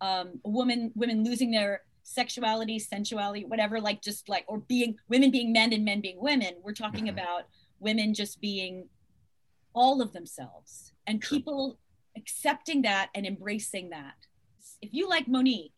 [0.00, 5.52] um, women, women losing their sexuality, sensuality, whatever, like just like, or being women being
[5.52, 6.54] men and men being women.
[6.62, 7.42] We're talking about
[7.80, 8.88] women just being
[9.74, 11.78] all of themselves and people
[12.16, 14.14] accepting that and embracing that.
[14.80, 15.72] If you like Monique,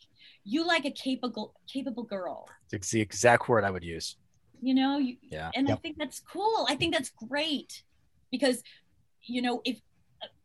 [0.45, 2.49] you like a capable capable girl.
[2.73, 4.17] It's the exact word I would use.
[4.63, 5.51] You know, you, Yeah.
[5.55, 6.67] and I think that's cool.
[6.69, 7.83] I think that's great
[8.31, 8.63] because
[9.23, 9.79] you know, if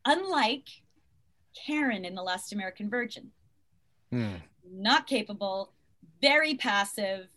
[0.05, 0.67] unlike
[1.65, 3.31] Karen in The Last American Virgin,
[4.15, 4.35] Hmm.
[4.71, 5.73] not capable,
[6.21, 7.27] very passive.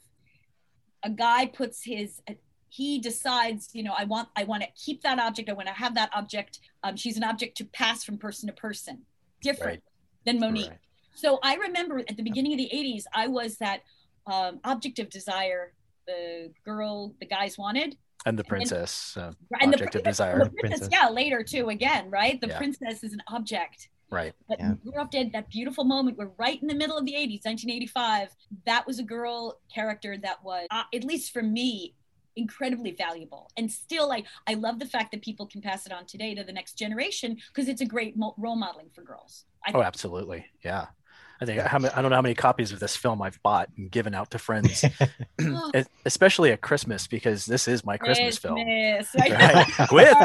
[1.03, 2.21] A guy puts his
[2.71, 5.49] he decides, you know, I want I want to keep that object.
[5.49, 6.61] I want to have that object.
[6.83, 9.03] Um, she's an object to pass from person to person,
[9.43, 9.83] different
[10.25, 10.71] than Monique.
[11.15, 13.81] So I remember at the beginning of the '80s, I was that
[14.27, 15.73] um, object of desire.
[16.07, 17.97] The girl the guys wanted,
[18.27, 20.45] And the then- princess, uh, and the object prin- of desire.
[20.45, 21.69] the princess, yeah, later too.
[21.71, 22.41] Again, right?
[22.41, 22.59] The Yeah.
[22.59, 23.89] princess is an object.
[24.11, 24.33] Right.
[24.49, 27.45] But Better Off Dead, that beautiful moment, we're right in the middle of the 80s,
[27.45, 28.29] 1985.
[28.65, 31.95] That was a girl character that was, uh, at least for me,
[32.37, 33.51] incredibly valuable.
[33.57, 36.45] And still, I, I love the fact that people can pass it on today to
[36.45, 39.45] the next generation because it's a great mo- role modeling for girls.
[39.67, 40.47] I Oh, absolutely.
[40.65, 40.87] Yeah.
[41.41, 43.69] I think how many, I don't know how many copies of this film I've bought
[43.77, 44.85] and given out to friends,
[46.05, 48.57] especially at Christmas because this is my Christmas, film.
[48.57, 49.67] Christmas, Right.
[49.93, 50.17] With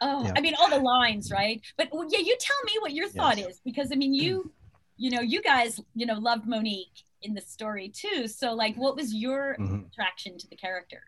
[0.00, 0.32] Oh, Yeah.
[0.36, 1.60] I mean, all the lines, right?
[1.78, 4.52] But well, yeah, you tell me what your thought is because I mean, you,
[4.96, 8.28] you know, you guys, you know, loved Monique in the story too.
[8.28, 9.86] So, like, what was your Mhm.
[9.88, 11.02] attraction to the character?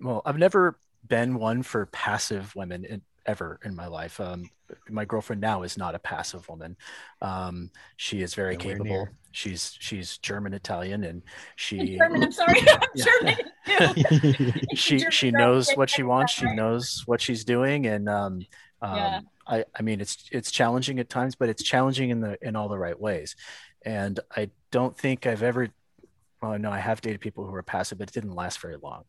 [0.00, 4.20] Well, I've never been one for passive women in, ever in my life.
[4.20, 4.50] Um,
[4.88, 6.76] my girlfriend now is not a passive woman.
[7.20, 8.90] Um, she is very Nowhere capable.
[8.90, 9.12] near.
[9.32, 11.22] She's she's German Italian, and
[11.56, 13.04] she German, I'm sorry, I'm Yeah.
[13.94, 14.52] German too.
[14.74, 16.32] she German she knows what she wants.
[16.32, 18.40] She knows what she's doing, and um,
[18.80, 19.20] um, Yeah.
[19.46, 22.68] I I mean it's it's challenging at times, but it's challenging in the in all
[22.68, 23.34] the right ways.
[23.84, 25.68] And I don't think I've ever
[26.42, 29.04] well, no, I have dated people who are passive, but it didn't last very long.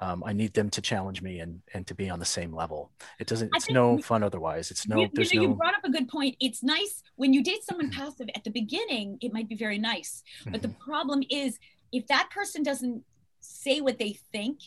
[0.00, 2.90] Um, I need them to challenge me and and to be on the same level.
[3.18, 3.50] It doesn't.
[3.54, 4.70] It's no we- fun otherwise.
[4.70, 4.96] It's no.
[4.96, 5.48] you, you there's know, no.
[5.48, 6.36] you brought up a good point.
[6.40, 10.22] It's nice when you date someone passive at the beginning, it might be very nice.
[10.50, 10.90] But the Mm-hmm.
[10.90, 11.58] problem is
[11.92, 13.04] if that person doesn't
[13.40, 14.58] say what they think,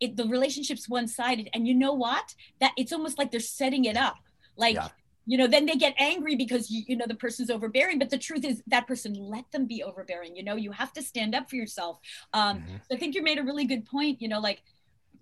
[0.00, 1.48] it the relationship's one-sided.
[1.54, 2.34] And you know what?
[2.60, 4.16] That it's almost like they're setting it up.
[4.56, 4.88] Like Yeah.
[5.26, 7.98] You know, then they get angry because you, you know the person's overbearing.
[7.98, 10.36] But the truth is that person let them be overbearing.
[10.36, 11.98] You know, you have to stand up for yourself.
[12.32, 12.76] Um, Mm-hmm.
[12.88, 14.22] so I think you made a really good point.
[14.22, 14.62] You know, like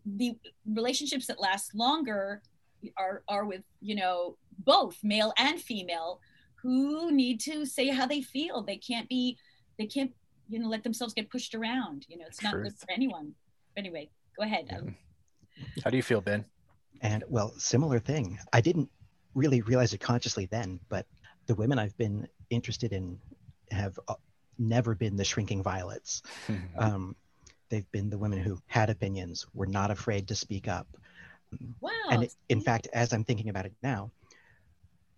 [0.05, 0.37] the
[0.67, 2.43] relationships that last longer
[2.99, 6.21] are are with you know both male and female
[6.63, 9.39] who need to say how they feel they can't be
[9.79, 10.13] they can't
[10.51, 13.33] you know let themselves get pushed around you know it's not good for anyone
[13.79, 14.07] anyway
[14.37, 14.95] go ahead Um,
[15.83, 16.45] How do you feel, Ben?
[17.01, 18.39] And well, similar thing.
[18.53, 18.91] I didn't
[19.35, 21.07] really realize it consciously then, but
[21.47, 23.19] the women I've been interested in
[23.71, 24.15] have uh,
[24.59, 26.23] never been the shrinking violets.
[26.79, 27.15] Um,
[27.69, 30.87] they've been the women who had opinions, were not afraid to speak up.
[31.81, 34.11] wow And it, in fact, as I'm thinking about it now,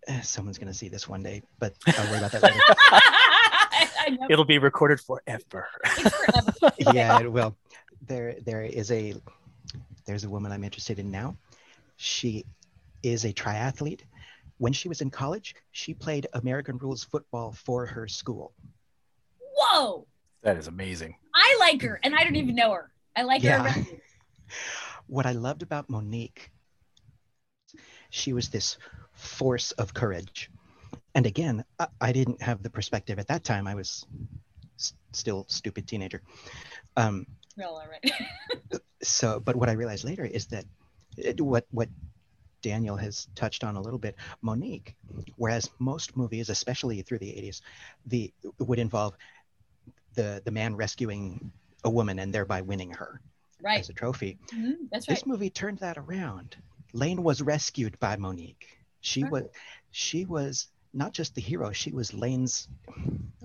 [0.07, 2.59] eh, someone's going to see this one day, but I'll worry about that later.
[2.79, 4.27] I know.
[4.29, 5.67] It'll be recorded forever.
[6.93, 7.55] yeah, it will.
[8.07, 9.15] There, there is a,
[10.05, 11.37] there's a woman I'm interested in now.
[11.97, 12.45] She
[13.03, 14.01] is a triathlete.
[14.57, 18.53] When she was in college, she played American rules football for her school.
[19.39, 20.07] whoa
[20.43, 21.15] That is amazing.
[21.35, 23.61] i like her and i don't even know her i like her Yeah.
[23.61, 23.99] already.
[25.07, 26.51] What I loved about Monique,
[28.09, 28.77] she was this
[29.13, 30.49] force of courage.
[31.15, 33.67] And again, I, I didn't have the perspective at that time.
[33.67, 34.05] I was
[34.77, 36.21] s- still stupid teenager.
[36.97, 37.25] Um,
[37.57, 38.11] well all right
[39.01, 40.65] so but what i realized later is that
[41.17, 41.89] it, what what
[42.61, 44.95] daniel has touched on a little bit monique
[45.35, 47.61] whereas most movies especially through the 80s
[48.05, 49.15] the would involve
[50.15, 51.51] the the man rescuing
[51.83, 53.21] a woman and thereby winning her
[53.61, 53.79] right.
[53.79, 54.37] as a trophy.
[54.53, 55.15] Mhm, that's right.
[55.15, 56.57] this movie turned that around.
[56.91, 58.79] Lane was rescued by monique.
[59.01, 59.43] She was
[59.91, 62.69] she was not just the hero she was lane's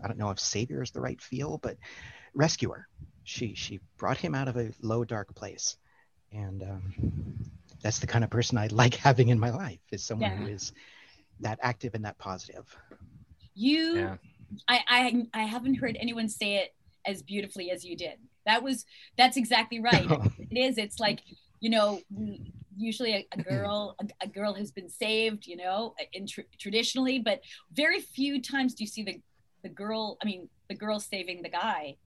[0.02, 1.76] i don't know if savior is the right feel but
[2.34, 2.89] rescuer.
[3.24, 5.76] She she brought him out of a low dark place.
[6.32, 6.94] And um,
[7.82, 10.54] that's the kind of person i like having in my life is someone who Yeah.
[10.54, 10.72] is
[11.40, 12.64] that active and that positive.
[13.54, 14.16] You Yeah.
[14.68, 16.70] I, I i haven't heard anyone say it
[17.04, 18.16] as beautifully as you did.
[18.46, 18.84] That was
[19.18, 20.09] that's exactly right.
[20.50, 21.20] It is it's like
[21.60, 21.70] you.
[21.70, 26.26] know we, usually a, a girl a, a girl has been saved you know in
[26.26, 27.40] tr- traditionally but
[27.72, 29.20] very few times do you see the
[29.62, 31.96] the girl i mean the girl saving the guy.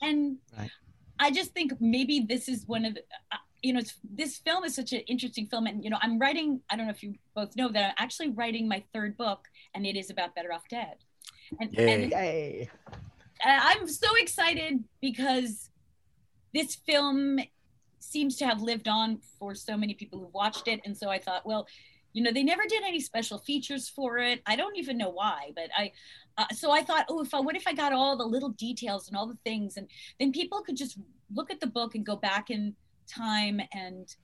[0.00, 0.70] And Right.
[1.18, 4.64] i just think maybe this is one of the uh, you know it's, this film
[4.64, 7.14] is such an interesting film and you know i'm writing i don't know if you
[7.34, 10.66] both know that i'm actually writing my third book and it is about better off
[10.68, 10.96] dead
[11.60, 12.68] and, and Yay.
[13.44, 15.70] I- I'm so excited because
[16.54, 17.38] this film
[17.98, 20.80] seems to have lived on for so many people who've watched it.
[20.84, 21.66] And so I thought, well,
[22.12, 24.42] you know, they never did any special features for it.
[24.44, 25.92] I don't even know why, but I,
[26.36, 29.08] uh, so I thought, oh, if I, what if I got all the little details
[29.08, 29.88] and all the things, and
[30.20, 30.98] then people could just
[31.34, 32.74] look at the book and go back in
[33.06, 34.14] time and,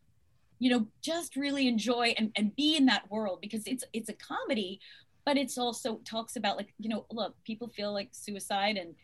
[0.59, 4.15] you know, just really enjoy and, and be in that world because it's it's a
[4.15, 4.81] comedy,
[5.25, 8.95] but it's also talks about like, you know, look, people feel like suicide and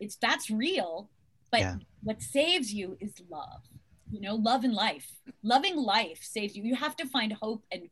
[0.00, 1.10] it's that's real,
[1.50, 1.76] but Yeah.
[2.02, 3.62] what saves you is love
[4.10, 5.10] you know love and life
[5.42, 7.88] loving life saves you you have to find hope and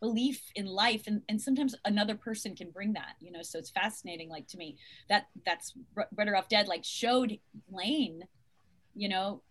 [0.00, 3.70] belief in life and, and sometimes another person can bring that you know so it's
[3.70, 4.76] fascinating like to me
[5.08, 5.74] that that's
[6.12, 7.38] better off dead like showed
[7.70, 8.22] lane
[8.94, 9.42] you know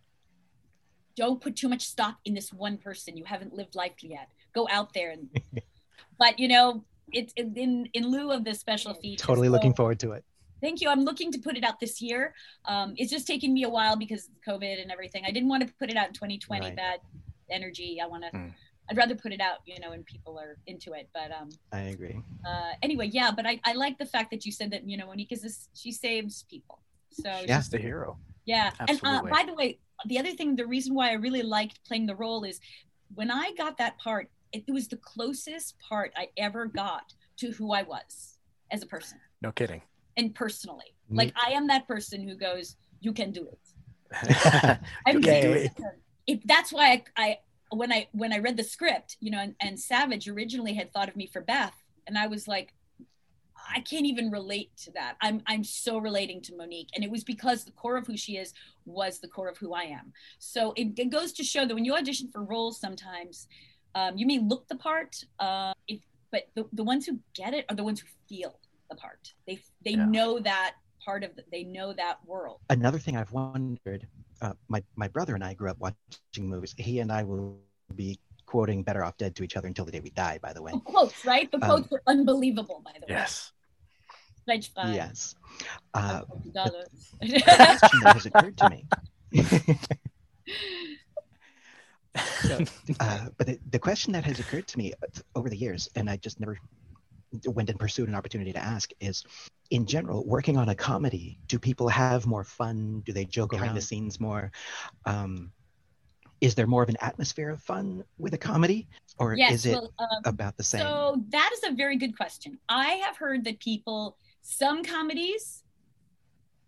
[1.20, 4.68] don't put too much stock in this one person you haven't lived life yet go
[4.72, 5.30] out there and
[6.18, 10.00] but you know it's in in lieu of this special feature totally so- looking forward
[10.00, 10.24] to it
[10.62, 10.90] Thank you.
[10.90, 12.34] I'm looking to put it out this year.
[12.66, 15.24] Um, it's just taking me a while because of COVID and everything.
[15.26, 16.66] I didn't want to put it out in 2020.
[16.66, 16.76] Right.
[16.76, 17.00] Bad
[17.50, 18.00] energy.
[18.04, 18.38] I want to.
[18.38, 18.54] Mm.
[18.90, 21.10] I'd rather put it out, you know, when people are into it.
[21.14, 23.32] But um, i agree uh, anyway, yeah.
[23.32, 25.70] But I, I like the fact that you said that you know Monique is this,
[25.76, 26.80] she saves people.
[27.12, 27.60] So Yeah.
[27.60, 28.18] She's the hero.
[28.50, 28.72] Yeah.
[28.88, 32.08] And uh, by the way, the other thing, the reason why I really liked playing
[32.08, 32.60] the role is
[33.14, 37.52] when I got that part, it, it was the closest part I ever got to
[37.52, 38.40] who I was
[38.72, 39.82] as a person No kidding.
[40.18, 40.96] and personally.
[41.12, 45.72] Like I am that person who goes, "You can do it." I'm do it.
[46.28, 47.38] If that's why I, I
[47.72, 51.10] when I when I read the script, you know, and, and Savage originally had thought
[51.10, 51.74] of me for Beth,
[52.06, 52.74] and I was like,
[53.74, 55.16] I can't even relate to that.
[55.22, 58.38] I'm I'm so relating to Monique, and it was because the core of who she
[58.38, 58.54] is
[58.86, 60.12] was the core of who I am.
[60.40, 63.48] So it, it goes to show that when you audition for roles, sometimes
[63.96, 66.00] um, you may look the part, uh, if,
[66.32, 68.60] but the, the ones who get it are the ones who feel
[68.90, 69.34] the part.
[69.48, 70.06] They they Yeah.
[70.06, 70.76] know that
[71.06, 71.36] part of.
[71.36, 72.60] The, they know that world.
[72.70, 74.08] Another thing I've wondered.
[74.42, 76.74] Uh, my my brother and I grew up watching movies.
[76.78, 77.60] He and I will
[77.96, 80.40] be quoting "Better Off Dead" to each other until the day we die.
[80.42, 81.52] By the way, oh, quotes right.
[81.52, 82.82] The Um, quotes are unbelievable.
[82.84, 83.20] By the way.
[83.20, 83.52] Yes.
[84.94, 85.36] Yes.
[85.94, 88.86] Uh, the question that has occurred to me.
[92.42, 92.60] So,
[93.00, 94.94] uh, but the, the question that has occurred to me
[95.36, 96.58] over the years, and I just never
[97.46, 99.24] went and pursued an opportunity to ask, is
[99.70, 103.02] in general, working on a comedy, do people have more fun?
[103.06, 104.52] Do they joke behind the scenes more?
[105.06, 105.52] Um,
[106.42, 109.74] is there more of an atmosphere of fun with a comedy, or Yes, is it
[109.74, 110.82] well, um, about the same?
[110.82, 112.58] So that is a very good question.
[112.70, 114.18] I have heard that people,
[114.50, 115.64] some comedies,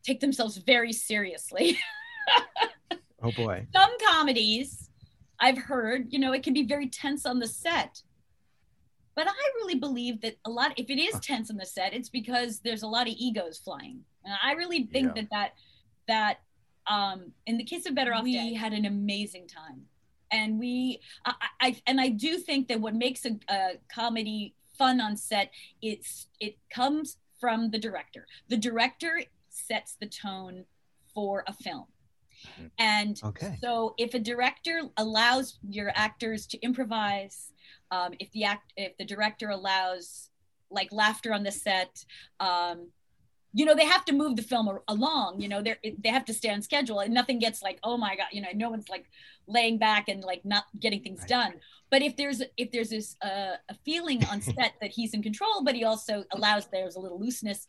[0.03, 1.79] take themselves very seriously.
[3.23, 3.65] oh boy.
[3.73, 4.89] some comedies,
[5.39, 8.03] I've heard, you know, it can be very tense on the set.
[9.15, 12.07] But I really believe that a lot, if it is tense on the set, it's
[12.09, 14.01] because there's a lot of egos flying.
[14.23, 15.23] And I really think Yeah.
[15.23, 15.53] that that
[16.07, 16.37] that
[16.87, 19.81] um, in the case of Better Off, we had an amazing time,
[20.31, 24.99] and we, I, I and I do think that what makes a, a comedy fun
[24.99, 25.51] on set,
[25.81, 28.25] it's it comes from the director.
[28.47, 30.63] The director sets the tone
[31.13, 31.87] for a film.
[32.79, 33.57] And Okay.
[33.61, 37.51] so if a director allows your actors to improvise,
[37.91, 40.29] um, if the act if the director allows
[40.71, 42.03] like laughter on the set,
[42.39, 42.87] um,
[43.53, 45.41] you know they have to move the film along.
[45.41, 48.15] You know they they have to stay on schedule, and nothing gets like oh my
[48.15, 49.05] god, you know no one's like
[49.47, 51.53] laying back and like not getting things done.
[51.89, 55.63] But if there's if there's this uh, a feeling on set that he's in control,
[55.63, 57.65] but he also allows there's a little looseness,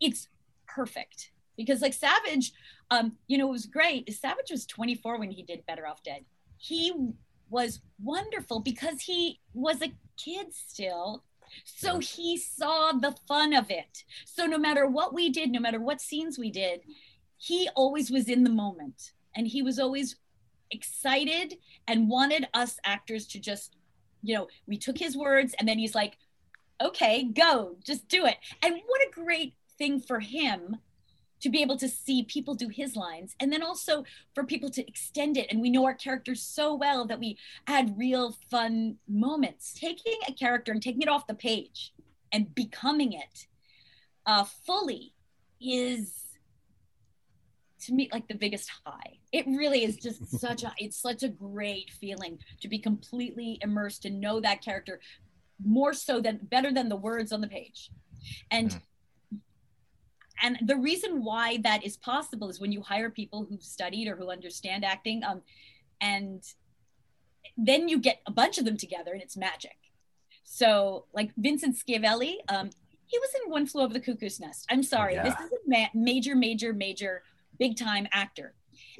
[0.00, 0.28] it's
[0.66, 2.52] perfect because like Savage,
[2.90, 4.12] um, you know, it was great.
[4.12, 6.24] Savage was 24 when he did Better Off Dead.
[6.58, 6.92] He
[7.48, 11.24] was wonderful because he was a kid still.
[11.64, 14.04] So he saw the fun of it.
[14.24, 16.80] So no matter what we did, no matter what scenes we did,
[17.38, 20.16] he always was in the moment and he was always
[20.70, 23.76] excited and wanted us actors to just,
[24.22, 26.16] you know, we took his words and then he's like,
[26.82, 28.36] okay, go, just do it.
[28.62, 30.76] And what a great thing for him
[31.46, 33.36] to be able to see people do his lines.
[33.38, 34.02] And then also
[34.34, 35.46] for people to extend it.
[35.48, 39.72] And we know our characters so well that we add real fun moments.
[39.72, 41.94] Taking a character and taking it off the page
[42.32, 43.46] and becoming it
[44.26, 45.14] uh, fully
[45.60, 46.24] is
[47.82, 49.20] to me like the biggest high.
[49.30, 54.04] It really is just such a it's such a great feeling to be completely immersed
[54.04, 54.98] and know that character
[55.64, 57.92] more so than better than the words on the page.
[58.50, 58.80] And
[60.42, 64.16] and the reason why that is possible is when you hire people who've studied or
[64.16, 65.42] who understand acting um,
[66.00, 66.42] and
[67.56, 69.76] then you get a bunch of them together and it's magic.
[70.44, 72.70] So like vincent schiavelli um,
[73.06, 74.66] he was in one flew over the cuckoo's nest.
[74.70, 75.24] I'm sorry Yeah.
[75.24, 77.22] this is a ma- major major major
[77.58, 78.54] big time actor.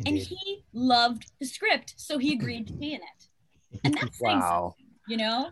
[0.07, 3.81] And he loved the script so he agreed to be in it.
[3.85, 4.75] And that's Wow.
[5.07, 5.51] you know?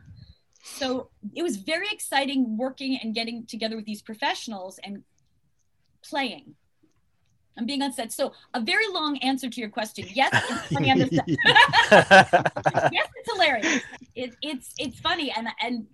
[0.63, 5.03] So it was very exciting working and getting together with these professionals and
[6.09, 6.55] playing.
[7.57, 10.07] I'm being on set so a very long answer to your question.
[10.13, 13.83] Yes it's funny on the set yes it's hilarious.
[14.15, 15.87] It, it's it's funny and and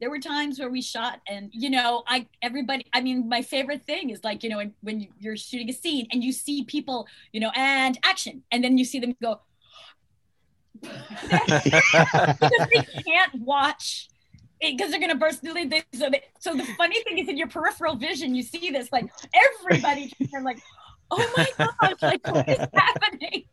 [0.00, 3.86] there were times where we shot and you know i everybody i mean my favorite
[3.86, 7.06] thing is like you know when, when you're shooting a scene and you see people
[7.32, 9.40] you know and action and then you see them go
[10.82, 14.08] because they can't watch
[14.72, 17.48] because they're gonna burst through the so, they, so the funny thing is in your
[17.48, 20.58] peripheral vision you see this like everybody are like
[21.10, 23.44] oh my gosh like what is happening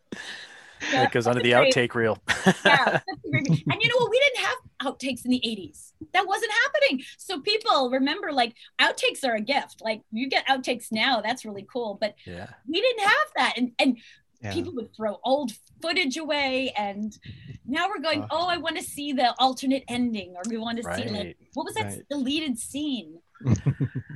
[0.91, 2.17] Yeah, it goes onto the great- outtake reel.
[2.65, 2.99] yeah,
[3.33, 3.47] and
[3.81, 4.09] you know what?
[4.09, 5.91] We didn't have outtakes in the 80s.
[6.13, 7.03] That wasn't happening.
[7.17, 9.81] So people remember like outtakes are a gift.
[9.83, 11.99] Like you get outtakes now, that's really cool.
[12.01, 12.47] But yeah.
[12.67, 13.53] we didn't have that.
[13.57, 13.97] And and
[14.43, 14.53] Yeah.
[14.53, 15.51] people would throw old
[15.81, 16.73] footage away.
[16.77, 17.17] And
[17.65, 20.83] now we're going, oh, I want to see the alternate ending, or we want to
[20.95, 22.01] see like what was that right.
[22.09, 23.19] deleted scene?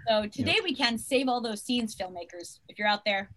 [0.08, 3.30] so today we can save all those scenes, filmmakers, if you're out there.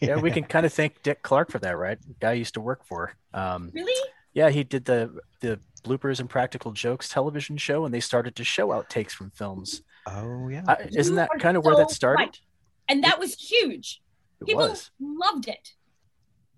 [0.00, 1.98] yeah, we can kind of thank Dick Clark for that, right?
[2.20, 3.14] Guy I used to work for.
[3.34, 4.10] Um, Really?
[4.34, 8.44] Yeah, he did the the bloopers and practical jokes television show, and they started to
[8.44, 9.82] show outtakes from films.
[10.06, 12.22] Oh yeah, uh, isn't You that kind of where that started?
[12.22, 12.38] right.
[12.88, 14.00] And that was huge.
[14.40, 14.90] It People was.
[15.00, 15.72] loved it.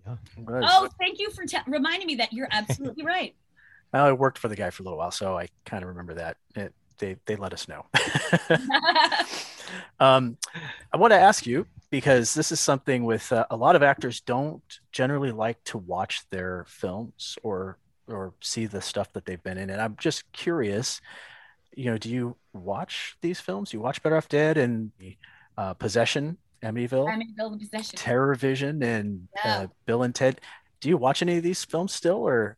[0.06, 0.64] It was.
[0.66, 3.34] Oh, thank you for te- reminding me that you're absolutely right.
[3.92, 6.14] Well, I worked for the guy for a little while, so I kind of remember
[6.14, 6.36] that.
[6.54, 7.86] It, they they let us know.
[10.00, 10.36] um,
[10.92, 14.20] I want to ask you because this is something with uh, a lot of actors
[14.20, 14.62] don't
[14.92, 19.70] generally like to watch their films or or see the stuff that they've been in,
[19.70, 21.00] and I'm just curious.
[21.76, 23.72] You know, do you watch these films?
[23.72, 24.92] You watch Better Off Dead and
[25.58, 27.96] uh, Possession Amityville, Amityville, The Possession.
[27.98, 29.56] Terror Vision, and Yeah.
[29.56, 30.40] uh, Bill and Ted.
[30.80, 32.56] Do you watch any of these films still, or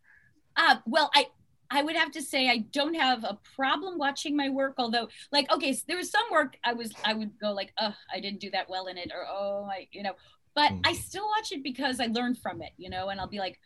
[0.57, 1.27] Uh, well, I
[1.69, 4.75] I would have to say I don't have a problem watching my work.
[4.79, 7.95] Although, like, okay, so there was some work I was I would go like, oh,
[8.13, 10.15] I didn't do that well in it, or oh, I you know,
[10.55, 13.39] but I still watch it because I learned from it, you know, and I'll be
[13.41, 13.59] like,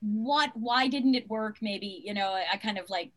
[0.00, 0.50] what?
[0.54, 1.58] Why didn't it work?
[1.60, 3.12] Maybe you know, I, I kind of like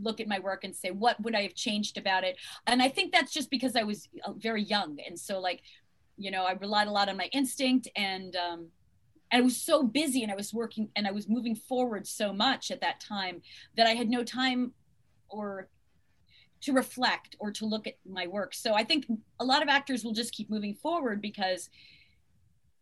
[0.00, 2.36] look at my work and say what would i have changed about it
[2.66, 5.62] and i think that's just because i was uh, very young and so like
[6.16, 8.68] you know i relied a lot on my instinct and um
[9.32, 12.70] I was so busy and I was working and I was moving forward so much
[12.70, 13.42] at that time
[13.76, 14.72] that I had no time
[15.28, 15.68] or
[16.60, 18.54] to reflect or to look at my work.
[18.54, 19.04] So I think
[19.40, 21.70] a lot of actors will just keep moving forward because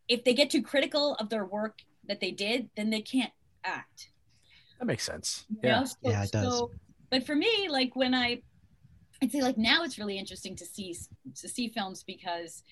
[0.07, 3.33] if they get too critical of their work that they did, then they can't
[3.63, 4.11] act.
[4.77, 5.47] that makes sense?
[5.49, 5.85] you Yeah, know?
[5.85, 6.71] So- so-
[7.09, 8.41] but for me, like when I,
[9.21, 10.95] I'd say like now it's really interesting to see
[11.35, 12.63] to see films because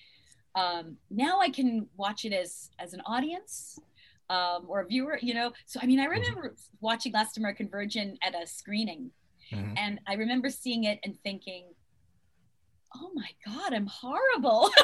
[0.54, 3.78] um, now I can watch it as as an audience
[4.30, 5.52] um, or a viewer, you know.
[5.66, 9.10] So I mean, I remember watching Last American Virgin at a screening,
[9.52, 9.74] Mhm.
[9.76, 11.64] and I remember seeing it and thinking,
[12.94, 14.70] "Oh my God, I'm horrible.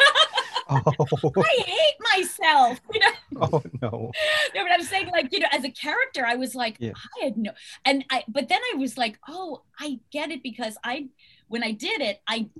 [0.70, 3.06] I hate myself." You know.
[3.42, 4.10] Oh no.
[4.54, 6.92] no, but I'm saying like, you know, as a character, I was like, Yeah.
[7.20, 7.52] I had no
[7.84, 11.08] and I but then I was like, oh, I get it because I
[11.48, 12.50] when I did it, I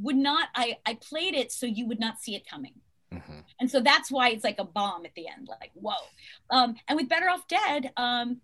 [0.00, 2.74] would not I I played it so you would not see it coming.
[3.60, 5.94] And so that's why it's like a bomb at the end, like, whoa.
[6.50, 8.40] Um, and with Better Off Dead, um,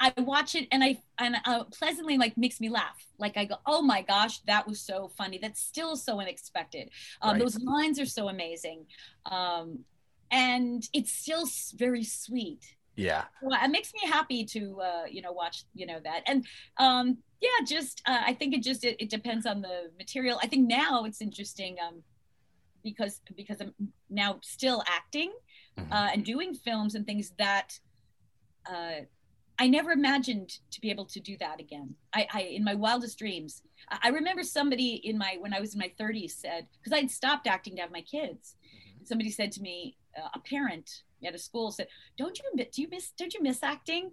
[0.00, 3.04] I watch it and I and uh, pleasantly like makes me laugh.
[3.18, 5.38] Like I go, oh my gosh, that was so funny.
[5.40, 6.90] That's still so unexpected.
[7.20, 7.40] Um, Right.
[7.40, 8.86] Those lines are so amazing,
[9.26, 9.80] um,
[10.30, 12.76] and it's still very sweet.
[12.96, 13.24] Yeah.
[13.42, 16.46] Well, it makes me happy to uh, you know watch you know that and
[16.78, 20.38] um, yeah, just uh, I think it just it, it depends on the material.
[20.42, 22.02] I think now it's interesting um,
[22.82, 23.74] because because I'm
[24.08, 25.32] now still acting
[25.90, 27.78] uh, and doing films and things that
[28.70, 29.04] uh,
[29.60, 31.94] I never imagined to be able to do that again.
[32.14, 35.78] I, I in my wildest dreams, I, remember somebody in my when I was in
[35.78, 38.56] my 30s said because I'd stopped acting to have my kids.
[39.04, 42.88] Somebody said to me, uh, a parent at a school said, "Don't you do you
[42.90, 44.10] miss don't you miss acting?"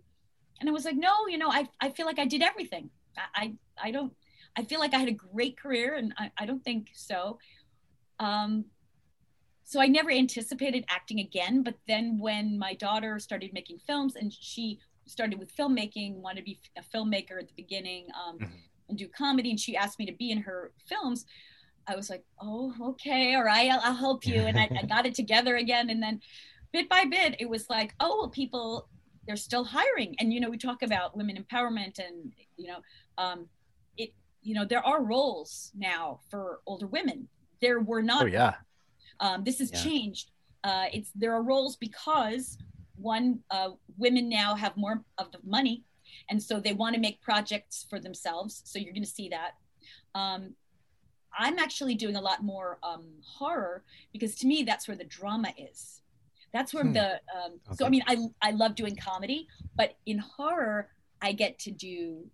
[0.60, 2.90] And I was like, "No, you know, I I feel like I did everything.
[3.18, 3.54] I I,
[3.88, 4.14] I don't.
[4.58, 7.40] I feel like I had a great career, and I, I don't think so."
[8.20, 8.66] Um,
[9.64, 11.62] so I never anticipated acting again.
[11.62, 16.46] But then when my daughter started making films and she started with filmmaking, wanted to
[16.46, 18.38] be a filmmaker at the beginning um,
[18.90, 21.26] and do comedy, and she asked me to be in her films.
[21.88, 24.42] I was like, oh, okay, all right, I'll, I'll help you.
[24.42, 25.90] And I, I got it together again.
[25.90, 26.20] And then
[26.74, 28.90] bit by bit, it was like, oh, well, people,
[29.26, 30.16] they're still hiring.
[30.20, 32.80] And, you know, we talk about women empowerment and, you know,
[33.18, 33.48] um,
[33.98, 37.30] it, you know, there are roles now for older women.
[37.62, 38.24] There were not.
[38.24, 38.56] Oh yeah.
[39.22, 39.82] Um, this has Yeah.
[39.82, 40.32] changed.
[40.64, 42.58] Uh, it's there are roles because
[42.98, 45.84] one, uh, women now have more of the money,
[46.30, 48.62] and so they want to make projects for themselves.
[48.66, 49.52] So you're going to see that.
[50.16, 50.56] Um,
[51.38, 55.54] I'm actually doing a lot more um, horror because to me that's where the drama
[55.58, 56.02] is.
[56.54, 56.94] That's where Hmm.
[56.94, 60.90] the um, so I mean I I love doing comedy, but in horror
[61.22, 62.26] I get to do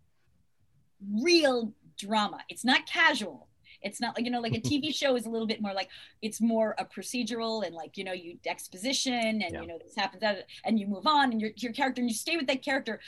[1.22, 2.40] real drama.
[2.50, 3.50] It's not casual.
[3.84, 5.90] It's not like you know, like a TV show is a little bit more like
[6.22, 9.62] it's more a procedural and like you know you exposition and Yeah.
[9.62, 12.16] you know this happens that and you move on and your your character and you
[12.16, 13.00] stay with that character,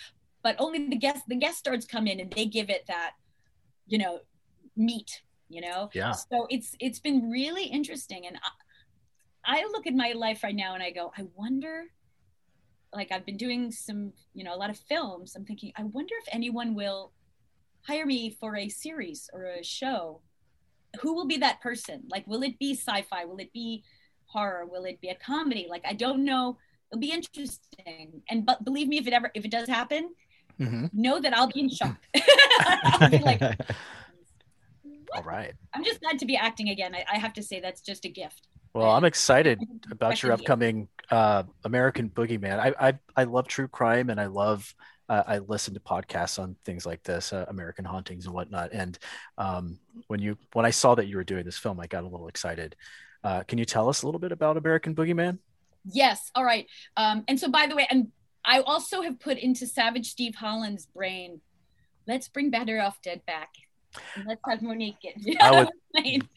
[0.44, 3.12] but only the guest the guest stars come in and they give it that
[3.88, 4.20] you know
[4.76, 5.22] meat.
[5.50, 5.90] You know.
[5.94, 6.12] Yeah.
[6.12, 8.38] So it's it's been really interesting and.
[8.38, 8.50] I,
[9.48, 11.84] I look at my life right now and I go, I wonder,
[12.92, 15.36] like I've been doing some, you know, a lot of films.
[15.36, 17.12] I'm thinking, I wonder if anyone will
[17.84, 20.22] hire me for a series or a show.
[21.02, 22.04] Who will be that person?
[22.10, 23.26] Like, will it be sci-fi?
[23.26, 23.84] Will it be
[24.26, 24.66] horror?
[24.66, 25.68] Will it be a comedy?
[25.70, 26.58] Like, I don't know.
[26.92, 28.22] It'll be interesting.
[28.30, 30.10] And but believe me, if it ever if it does happen,
[30.58, 30.86] Mm-hmm.
[30.94, 31.98] know that I'll be in shock.
[33.12, 33.42] Be like,
[35.14, 35.54] All right.
[35.74, 36.96] I'm just glad to be acting again.
[36.96, 38.48] I, I have to say that's just a gift.
[38.74, 39.60] Well, I'm excited
[39.92, 42.58] about your upcoming uh, American Boogeyman.
[42.60, 44.74] I, I I love true crime and I love
[45.10, 48.72] uh, I listen to podcasts on things like this, uh, American hauntings and whatnot.
[48.74, 48.98] And
[49.38, 52.08] um, when you when I saw that you were doing this film, I got a
[52.08, 52.76] little excited.
[53.24, 55.40] Uh, can you tell us a little bit about American Boogeyman?
[55.84, 56.32] Yes.
[56.36, 56.68] All right.
[56.98, 58.12] Um, and so, by the way, and
[58.44, 61.42] I also have put into Savage Steve Holland's brain,
[62.08, 63.50] let's bring Better Off Dead back.
[64.16, 65.70] And let's have Monique get I would-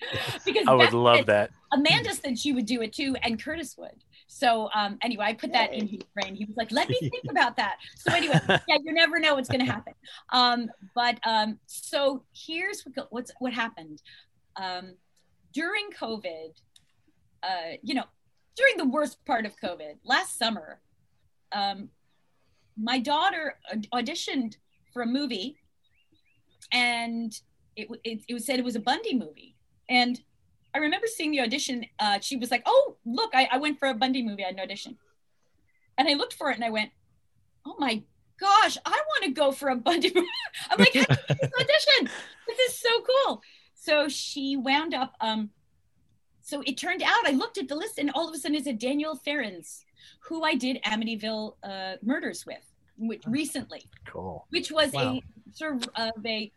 [0.45, 1.27] because I would love it.
[1.27, 1.51] that.
[1.73, 4.05] Amanda said she would do it too, and Curtis would.
[4.29, 6.35] So um, anyway, I put that in his brain.
[6.37, 9.49] He was like, "Let me think about that." So anyway, yeah, you never know what's
[9.49, 9.95] going to happen.
[10.31, 14.03] Um, but um, so here's what, what's what happened
[14.57, 14.95] um,
[15.53, 16.51] during COVID.
[17.43, 18.05] uh, you know,
[18.57, 20.81] during the worst part of COVID last summer,
[21.53, 21.91] um,
[22.77, 23.59] my daughter
[23.95, 24.57] auditioned
[24.93, 25.59] for a movie,
[26.73, 27.33] and
[27.77, 29.57] it, it, it was said it was a Bundy movie,
[29.89, 30.21] and
[30.79, 31.85] I remember seeing the audition.
[31.99, 34.45] Uh, she was like, "Oh, look, I, I went for a Bundy movie.
[34.45, 34.97] I had an audition,"
[35.99, 36.91] and I looked for it and I went,
[37.67, 38.03] "Oh my
[38.39, 40.29] gosh, I want to go for a Bundy movie."
[40.71, 42.11] I'm like, "How did this audition?
[42.47, 43.43] This is so cool."
[43.75, 45.15] So she wound up.
[45.21, 45.51] Um,
[46.43, 48.65] so it turned out I looked at the list and all of a sudden it
[48.65, 49.85] said Daniel Farrands,
[50.21, 52.65] who I did Amityville uh, Murders with
[52.97, 53.83] which, recently.
[54.07, 54.47] Cool.
[54.51, 55.19] Which was Wow.
[55.19, 55.23] a
[55.53, 56.53] sort of, of a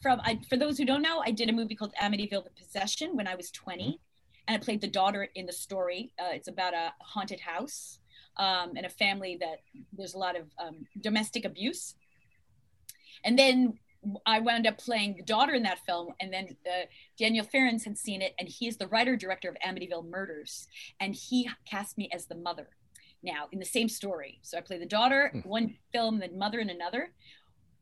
[0.00, 3.16] from I, for those who don't know, I did a movie called Amityville: The Possession
[3.16, 3.98] when I was 20,
[4.48, 6.12] and I played the daughter in the story.
[6.18, 7.98] Uh, it's about a haunted house
[8.36, 9.58] um, and a family that
[9.92, 11.94] there's a lot of um, domestic abuse.
[13.24, 13.78] And then
[14.24, 16.86] I wound up playing the daughter in that film, and then uh,
[17.18, 20.68] Daniel Farrands had seen it, and he is the writer director of Amityville Murders,
[21.00, 22.68] and he cast me as the mother.
[23.22, 26.70] Now in the same story, so I play the daughter one film, then mother in
[26.70, 27.12] another.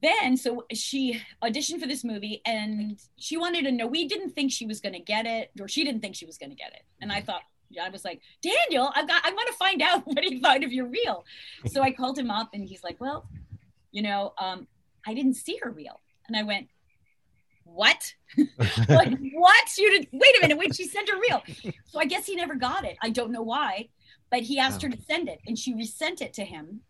[0.03, 3.87] Then so she auditioned for this movie, and she wanted to know.
[3.87, 6.39] We didn't think she was going to get it, or she didn't think she was
[6.39, 7.43] going to get it, and I thought.
[7.79, 10.73] I was like, Daniel, I got, I want to find out what he thought of
[10.73, 11.27] your reel.
[11.67, 13.29] So I called him up and he's like, well,
[13.93, 14.67] you know, um,
[15.07, 16.01] I didn't see her reel.
[16.27, 16.69] And I went,
[17.65, 18.15] what?
[18.89, 19.69] like, what?
[19.77, 21.43] You did, wait a minute, wait, she sent her reel.
[21.85, 22.97] So I guess he never got it.
[23.03, 23.91] I don't know why,
[24.31, 26.81] but he asked her to send it and she resent it to him.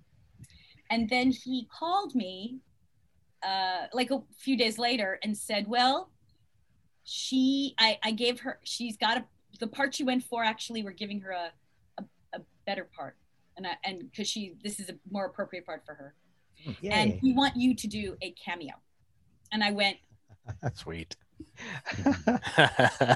[0.90, 2.60] And then he called me
[3.42, 6.10] uh, like a few days later and said, well,
[7.04, 9.24] she, I, I gave her, she's got a,
[9.60, 11.52] the part she went for actually, we're giving her a,
[11.98, 12.04] a,
[12.34, 13.16] a better part.
[13.56, 16.14] And I, and cause she, this is a more appropriate part for her.
[16.82, 18.74] And we want you to do a cameo.
[19.52, 19.96] And I went,
[20.74, 21.16] Sweet.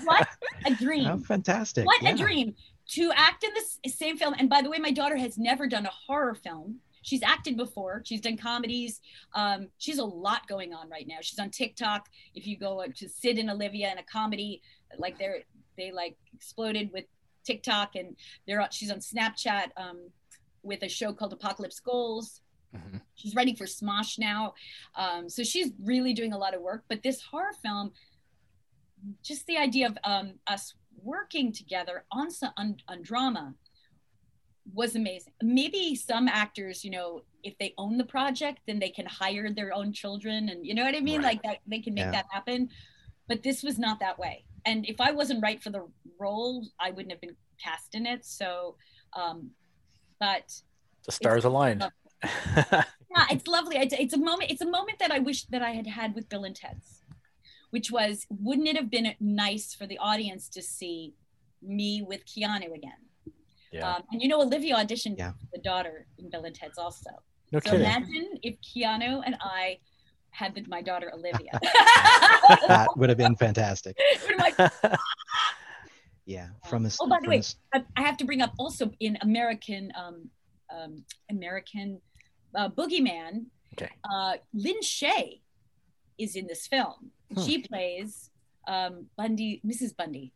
[0.04, 0.28] what
[0.64, 1.08] a dream.
[1.08, 1.86] Oh, fantastic.
[1.86, 2.10] What yeah.
[2.10, 2.54] a dream
[2.90, 4.34] to act in this same film.
[4.38, 6.80] And by the way, my daughter has never done a horror film.
[7.02, 8.02] She's acted before.
[8.04, 9.00] She's done comedies.
[9.34, 11.16] Um, she's a lot going on right now.
[11.20, 12.08] She's on TikTok.
[12.34, 14.62] If you go to Sid and Olivia in a comedy,
[14.98, 15.40] like they're
[15.76, 17.04] they like exploded with
[17.44, 18.16] TikTok, and
[18.46, 20.10] they're on- she's on Snapchat um,
[20.62, 22.40] with a show called Apocalypse Goals.
[23.16, 24.54] She's writing for Smosh now.
[24.94, 26.84] Um, so she's really doing a lot of work.
[26.88, 27.92] But this horror film,
[29.22, 33.54] just the idea of um, us working together on, on on drama
[34.72, 35.32] was amazing.
[35.42, 39.74] Maybe some actors, you know, if they own the project, then they can hire their
[39.74, 42.12] own children, and you know what I mean, like that they can make Yeah.
[42.12, 42.70] that happen.
[43.28, 44.44] But this was not that way.
[44.64, 45.86] And if I wasn't right for the
[46.18, 48.24] role, I wouldn't have been cast in it.
[48.24, 48.76] So,
[49.14, 49.50] um,
[50.20, 50.52] but
[51.04, 51.84] The stars aligned.
[52.56, 53.76] yeah, it's lovely.
[53.76, 54.50] It's, it's a moment.
[54.50, 57.02] It's a moment that I wish that I had had with Bill and Ted's,
[57.70, 61.14] which was, wouldn't it have been nice for the audience to see
[61.60, 62.92] me with Keanu again?
[63.72, 63.94] Yeah.
[63.94, 67.10] Um, and you know, Olivia auditioned for the daughter in Bill and Ted's also.
[67.52, 67.80] No so kidding.
[67.86, 69.78] imagine if Keanu and I
[70.30, 71.50] had been my daughter Olivia.
[72.68, 73.96] that would have been fantastic.
[76.24, 78.42] Yeah, from a s- oh, by the way, a s- I, I have to bring
[78.42, 80.30] up also in American um,
[80.70, 82.00] um, American
[82.54, 83.46] uh, Boogeyman.
[83.74, 83.90] Okay.
[84.08, 85.40] Uh, Lin Shaye
[86.18, 87.10] is in this film.
[87.34, 87.42] Hmm.
[87.42, 88.30] She plays
[88.68, 89.96] um, Bundy, Mrs.
[89.96, 90.32] Bundy,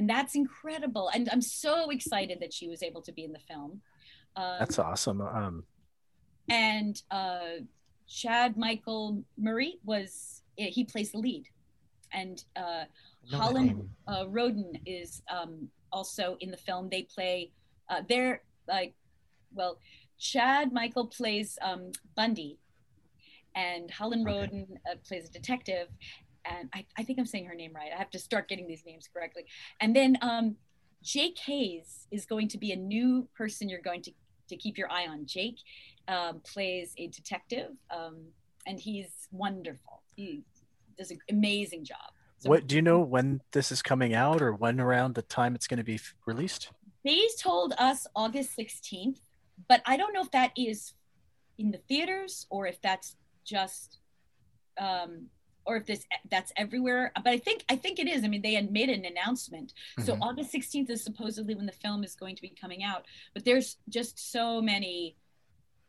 [0.00, 1.10] and that's incredible.
[1.12, 3.82] And I'm so excited that she was able to be in the film.
[4.34, 5.20] Um, That's awesome.
[5.20, 5.64] Um,
[6.48, 7.60] and uh,
[8.08, 11.44] Chad Michael Murray was he plays the lead,
[12.14, 12.84] and uh,
[13.30, 16.88] know Holland uh, Roden is um, also in the film.
[16.88, 17.50] They play
[17.90, 18.94] uh, they're like
[19.52, 19.78] well,
[20.18, 22.58] Chad Michael plays um, Bundy,
[23.54, 25.88] and Holland Roden uh, plays a detective.
[26.44, 27.90] And I, I think I'm saying her name right.
[27.94, 29.44] I have to start getting these names correctly.
[29.80, 30.56] And then um,
[31.02, 34.12] Jake Hayes is going to be a new person you're going to,
[34.48, 35.26] to keep your eye on.
[35.26, 35.58] Jake
[36.08, 38.18] um, plays a detective, um,
[38.66, 40.02] and he's wonderful.
[40.16, 40.42] He
[40.98, 42.12] does an amazing job.
[42.38, 45.54] So what do you know when this is coming out, or when around the time
[45.54, 46.70] it's going to be released?
[47.04, 49.20] They told us August 16th,
[49.68, 50.94] but I don't know if that is
[51.58, 53.98] in the theaters or if that's just
[54.78, 55.26] um
[55.66, 58.54] or if this that's everywhere but i think i think it is i mean they
[58.54, 59.72] had made an announcement
[60.04, 60.20] so Mhm.
[60.22, 63.04] august 16th is supposedly when the film is going to be coming out
[63.34, 65.16] but there's just so many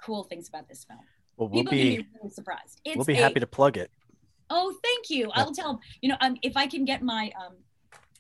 [0.04, 1.00] cool things about this film
[1.38, 3.92] Well, we'll people be be really surprised we'll be a- happy to plug it.
[4.54, 5.32] Oh, thank you.
[5.34, 7.54] I'll tell you know um, if I can get my um,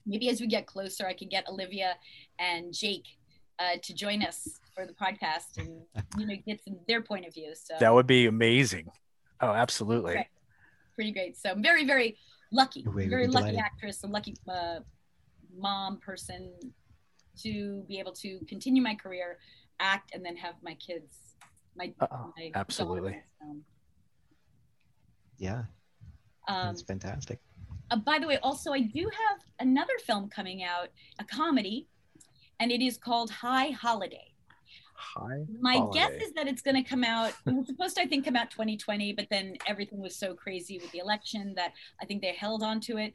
[0.06, 1.98] maybe as we get closer, I can get Olivia
[2.40, 3.06] and Jake
[3.60, 5.82] uh, to join us for the podcast and
[6.18, 7.52] you know get some their point of view.
[7.54, 8.88] So That would be amazing.
[9.42, 10.16] Oh, absolutely.
[10.16, 10.28] Right.
[10.94, 11.38] Pretty great.
[11.38, 12.18] So I'm very very
[12.52, 13.60] lucky, We very lucky delighted.
[13.60, 14.80] actress, a lucky uh,
[15.56, 16.54] mom person
[17.42, 19.38] to be able to continue my career,
[19.80, 21.36] act, and then have my kids.
[21.76, 23.12] My, my absolutely.
[23.12, 23.64] daughters, um,
[25.38, 25.64] Yeah,
[26.50, 27.40] um, that's fantastic.
[27.90, 30.90] uh, by the way, also, I do have another film coming out,
[31.20, 31.88] a comedy,
[32.60, 34.31] and it is called High Holiday.
[35.02, 35.46] Hi.
[35.60, 36.00] My Holiday.
[36.00, 37.34] guess is that it's going to come out.
[37.46, 40.78] It was supposed to, I think, come out 2020, but then everything was so crazy
[40.78, 43.14] with the election that I think they held on to it.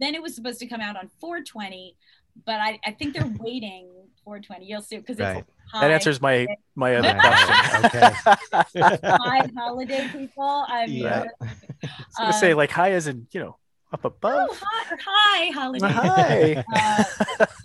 [0.00, 1.96] Then it was supposed to come out on 420,
[2.44, 3.88] but I, I think they're waiting
[4.24, 4.66] 420.
[4.66, 5.38] You'll see because Right.
[5.38, 9.00] it's That answers my my other question.
[9.04, 10.64] high holiday people.
[10.68, 11.24] I'm Yeah.
[11.40, 11.46] uh, I
[11.86, 13.56] was gonna say uh, like high as in you know
[13.92, 14.48] up above.
[14.50, 16.64] Oh, hi, hi holiday.
[16.68, 17.04] Hi.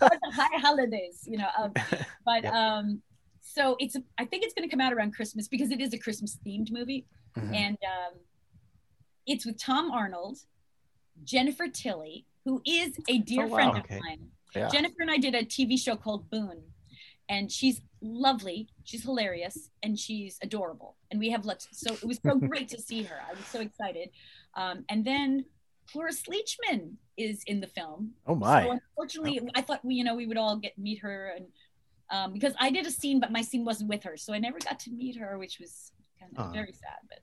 [0.01, 1.47] Uh, high holidays, you know.
[1.59, 1.73] Um,
[2.25, 3.01] but um,
[3.53, 5.97] so it's I think it's going to come out around Christmas because it is a
[5.99, 7.05] Christmas themed movie,
[7.37, 7.53] Mhm.
[7.55, 8.19] and um,
[9.27, 10.39] it's with Tom Arnold,
[11.23, 13.55] Jennifer Tilly, who is a dear Oh, wow.
[13.55, 13.95] friend Okay.
[13.97, 14.31] of mine.
[14.55, 14.67] Yeah.
[14.69, 16.61] Jennifer and I did a TV show called Boone,
[17.29, 20.95] and she's lovely, she's hilarious, and she's adorable.
[21.11, 21.67] And we have lots.
[21.71, 23.19] So it was so great to see her.
[23.27, 24.09] I was so excited.
[24.55, 25.45] Um, and then
[25.91, 28.13] Cloris Leachman is in the film.
[28.27, 28.63] Oh, my.
[28.63, 31.45] So unfortunately, I thought we, you know, we would all get meet her, and
[32.09, 34.59] um, because I did a scene, but my scene wasn't with her, so I never
[34.59, 36.51] got to meet her, which was kind of Aw.
[36.51, 36.99] very sad.
[37.09, 37.19] But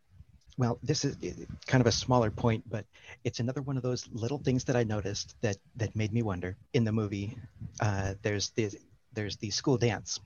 [0.59, 2.85] Well, this is uh, kind of a smaller point, but
[3.25, 6.57] it's another one of those little things that I noticed that that made me wonder.
[6.73, 7.37] In the movie,
[7.81, 8.71] uh, there's the
[9.13, 10.21] there's the school dance,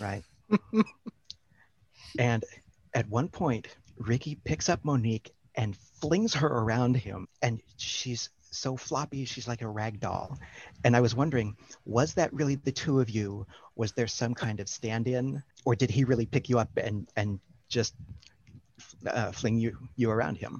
[0.00, 0.22] right?
[2.18, 2.44] and
[2.94, 3.68] at one point,
[3.98, 9.62] Ricky picks up Monique and flings her around him, and she's so floppy, she's like
[9.62, 10.38] a rag doll.
[10.84, 13.46] And I was wondering, was that really the two of you?
[13.76, 17.38] Was there some kind of stand-in, or did he really pick you up and and
[17.68, 17.94] just
[19.06, 20.58] uh, fling you you around him?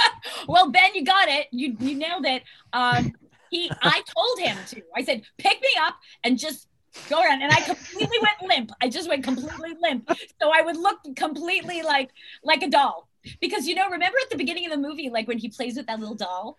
[0.48, 1.48] well, Ben, you got it.
[1.50, 2.42] You you nailed it.
[2.72, 3.12] Um,
[3.50, 4.82] he, I told him to.
[4.94, 6.68] I said, pick me up and just
[7.08, 7.42] go around.
[7.42, 8.72] And I completely went limp.
[8.80, 10.08] I just went completely limp.
[10.40, 12.10] So I would look completely like
[12.42, 13.08] like a doll.
[13.40, 15.86] Because you know, remember at the beginning of the movie, like when he plays with
[15.86, 16.56] that little doll,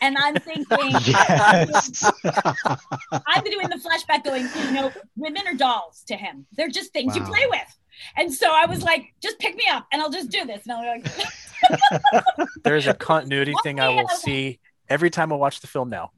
[0.00, 0.66] and I'm thinking,
[1.06, 2.04] Yes.
[2.24, 6.46] I'm doing the flashback, going, you know, women are dolls to him.
[6.56, 7.78] They're just things you play with.
[8.16, 10.62] And so I was like, just pick me up, and I'll just do this.
[10.66, 12.34] And I'll be like,
[12.64, 14.58] There's a continuity thing I will see
[14.88, 16.10] every time I watch the film now.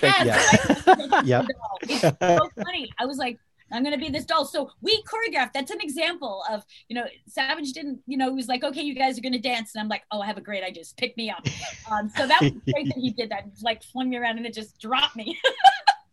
[0.00, 0.92] Thank Yes, you.
[0.94, 1.24] right?
[1.26, 1.46] Yep.
[1.82, 2.90] It's so funny.
[2.98, 3.38] I was like,
[3.72, 4.44] I'm gonna be this doll.
[4.44, 5.52] So we choreographed.
[5.52, 8.94] That's an example of, you know, Savage didn't, you know, he was like, okay, you
[8.94, 10.82] guys are gonna dance, and I'm like, oh, I have a great idea.
[10.82, 11.46] Just pick me up.
[11.90, 13.44] Um, so that was great that he did that.
[13.44, 15.38] He, like flung me around and it just dropped me.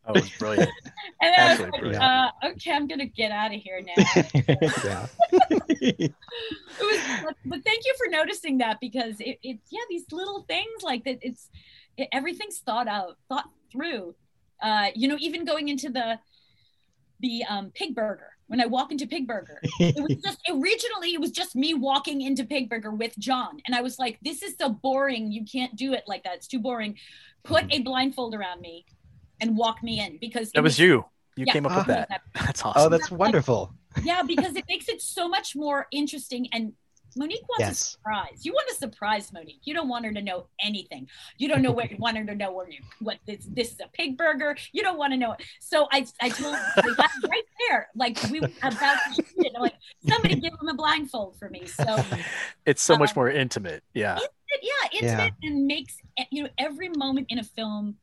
[0.09, 0.71] Oh, it was brilliant.
[1.21, 2.03] and then I was like, brilliant.
[2.03, 3.93] uh, okay, I'm gonna get out of here now.
[6.79, 10.81] was, but, but thank you for noticing that because it, it yeah these little things
[10.81, 11.49] like that it's
[11.97, 14.15] it, everything's thought out thought through
[14.63, 16.19] uh you know even going into the
[17.21, 21.19] the um pig burger when i walk into pig burger it was just originally it
[21.19, 24.55] was just me walking into pig burger with john and i was like this is
[24.59, 26.95] so boring you can't do it like that it's too boring
[27.43, 28.85] put a blindfold around me
[29.41, 31.05] and walk me in because That it was you.
[31.37, 31.53] You Yeah.
[31.53, 32.21] came up with that.
[32.35, 32.81] That's awesome.
[32.87, 33.73] Oh, that's wonderful.
[34.03, 36.49] yeah, because it makes it so much more interesting.
[36.51, 36.73] And
[37.17, 38.45] Monique wants a surprise.
[38.45, 39.61] You want to surprise Monique.
[39.63, 41.07] You don't want her to know anything.
[41.37, 43.79] You don't know what you want her to know where you what this this is
[43.79, 44.55] a pig burger.
[44.73, 45.41] You don't want to know it.
[45.59, 47.89] So I I told like, right there.
[47.95, 49.53] Like we were about to shoot it.
[49.55, 49.75] I'm like
[50.07, 51.65] somebody give him a blindfold for me.
[51.65, 52.03] So
[52.65, 53.83] It's so much Um, more intimate.
[53.93, 54.17] Yeah.
[54.17, 54.29] it-
[54.61, 57.95] yeah, intimate and makes eh, you know every moment in a film.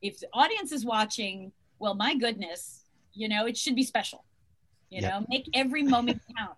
[0.00, 4.24] If the audience is watching, well, my goodness, you know it should be special.
[4.90, 5.10] You Yep.
[5.12, 6.56] know, make every moment count.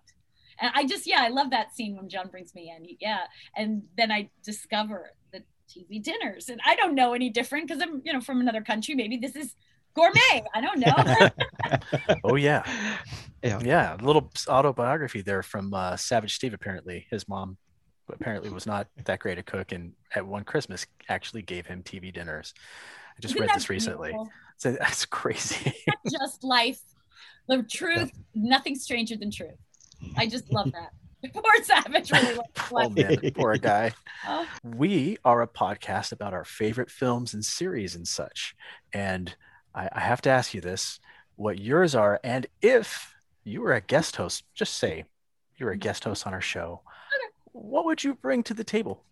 [0.61, 2.95] And I just, yeah, I love that scene when John brings me in.
[2.99, 3.21] Yeah,
[3.55, 8.01] and then I discover the TV dinners, and I don't know any different because I'm,
[8.05, 8.95] you know, from another country.
[8.95, 9.55] Maybe this is
[9.95, 10.43] gourmet.
[10.53, 11.29] I don't know.
[12.23, 12.63] Oh yeah.
[13.43, 13.59] Yeah.
[13.63, 13.95] Yeah.
[13.99, 16.53] A little autobiography there from uh, Savage Steve.
[16.53, 17.57] Apparently, his mom
[18.07, 22.13] apparently was not that great a cook, and at one Christmas actually gave him TV
[22.13, 22.53] dinners.
[23.17, 24.09] I just Isn't read this recently.
[24.09, 24.29] beautiful?
[24.57, 25.73] So that's crazy.
[26.11, 26.79] Just life,
[27.47, 28.11] the truth.
[28.35, 29.57] Nothing stranger than truth.
[30.17, 30.91] I just love that.
[31.33, 33.91] Poor Savage really loves oh man, poor guy.
[34.27, 34.47] Oh.
[34.63, 38.55] We are a podcast about our favorite films and series and such.
[38.91, 39.35] And
[39.75, 40.99] I, I have to ask you this:
[41.35, 43.13] what yours are, and if
[43.43, 45.05] you were a guest host, just say
[45.57, 45.81] you're a mm-hmm.
[45.81, 46.81] guest host on our show,
[47.51, 49.03] what would you bring to the table?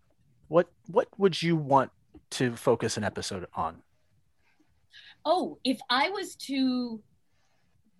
[0.47, 1.91] What what would you want
[2.31, 3.83] to focus an episode on?
[5.25, 7.01] Oh, if I was to,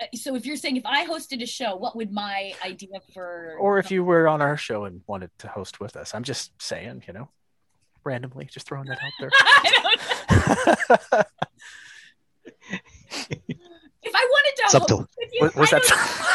[0.01, 3.55] Uh, so if you're saying if I hosted a show, what would my idea for?
[3.59, 6.13] Or if you were on our show and wanted to host with us.
[6.15, 7.29] I'm just saying, you know,
[8.03, 9.29] randomly, just throwing that out there.
[14.01, 14.97] if I wanted to Subtle.
[14.99, 15.87] hope with you, Was- was I that-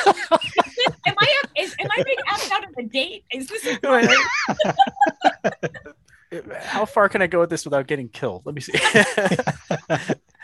[0.05, 3.25] don't- Is this- am I is, am I being asked out on a date?
[3.33, 3.79] Is this
[6.65, 8.43] How far can I go with this without getting killed?
[8.45, 8.73] Let me see.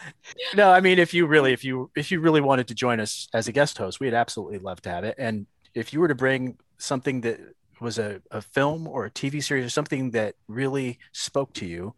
[0.54, 3.28] no, I mean, if you really, if you, if you really wanted to join us
[3.32, 5.14] as a guest host, we'd absolutely love to have it.
[5.18, 7.40] And if you were to bring something that
[7.80, 11.94] was a, a film or a TV series or something that really spoke to you,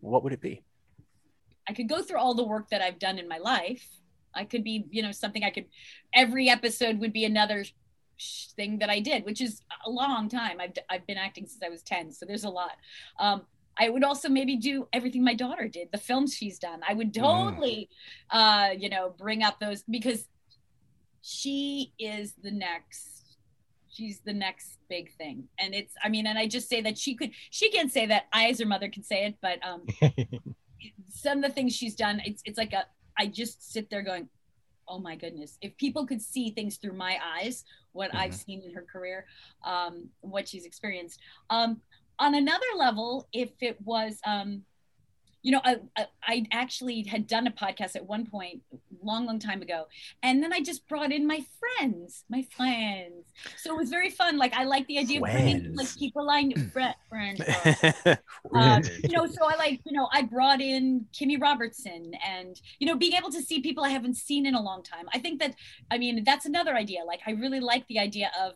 [0.00, 0.62] what would it be?
[1.68, 3.86] I could go through all the work that I've done in my life.
[4.34, 5.66] I could be, you know, something I could.
[6.12, 7.64] Every episode would be another
[8.56, 10.60] thing that I did, which is a long time.
[10.60, 12.72] I've I've been acting since I was ten, so there's a lot.
[13.18, 13.42] Um,
[13.78, 16.80] I would also maybe do everything my daughter did, the films she's done.
[16.88, 17.88] I would totally,
[18.30, 20.28] uh, you know, bring up those because
[21.22, 23.10] she is the next.
[23.90, 25.94] She's the next big thing, and it's.
[26.02, 27.30] I mean, and I just say that she could.
[27.50, 28.24] She can say that.
[28.32, 29.84] I, as her mother, can say it, but um,
[31.08, 32.84] some of the things she's done, it's it's like a.
[33.16, 34.28] I just sit there going,
[34.88, 38.36] oh my goodness if people could see things through my eyes what i've Mm-hmm.
[38.36, 39.24] seen in her career
[39.64, 41.80] um, what she's experienced um,
[42.18, 44.62] on another level if it was um,
[45.42, 48.62] you know I, I, I actually had done a podcast at one point
[49.02, 49.84] long long time ago
[50.22, 53.26] and then i just brought in my friends my friends.
[53.58, 54.38] So it was very fun.
[54.38, 57.40] Like i like the idea of bringing like people i knew friend, friends
[58.54, 62.86] um, you know, so I like, you know, I brought in Kimmy Robertson and, you
[62.86, 65.06] know, being able to see people I haven't seen in a long time.
[65.12, 65.54] I think that,
[65.90, 67.04] I mean, that's another idea.
[67.04, 68.54] Like, I really like the idea of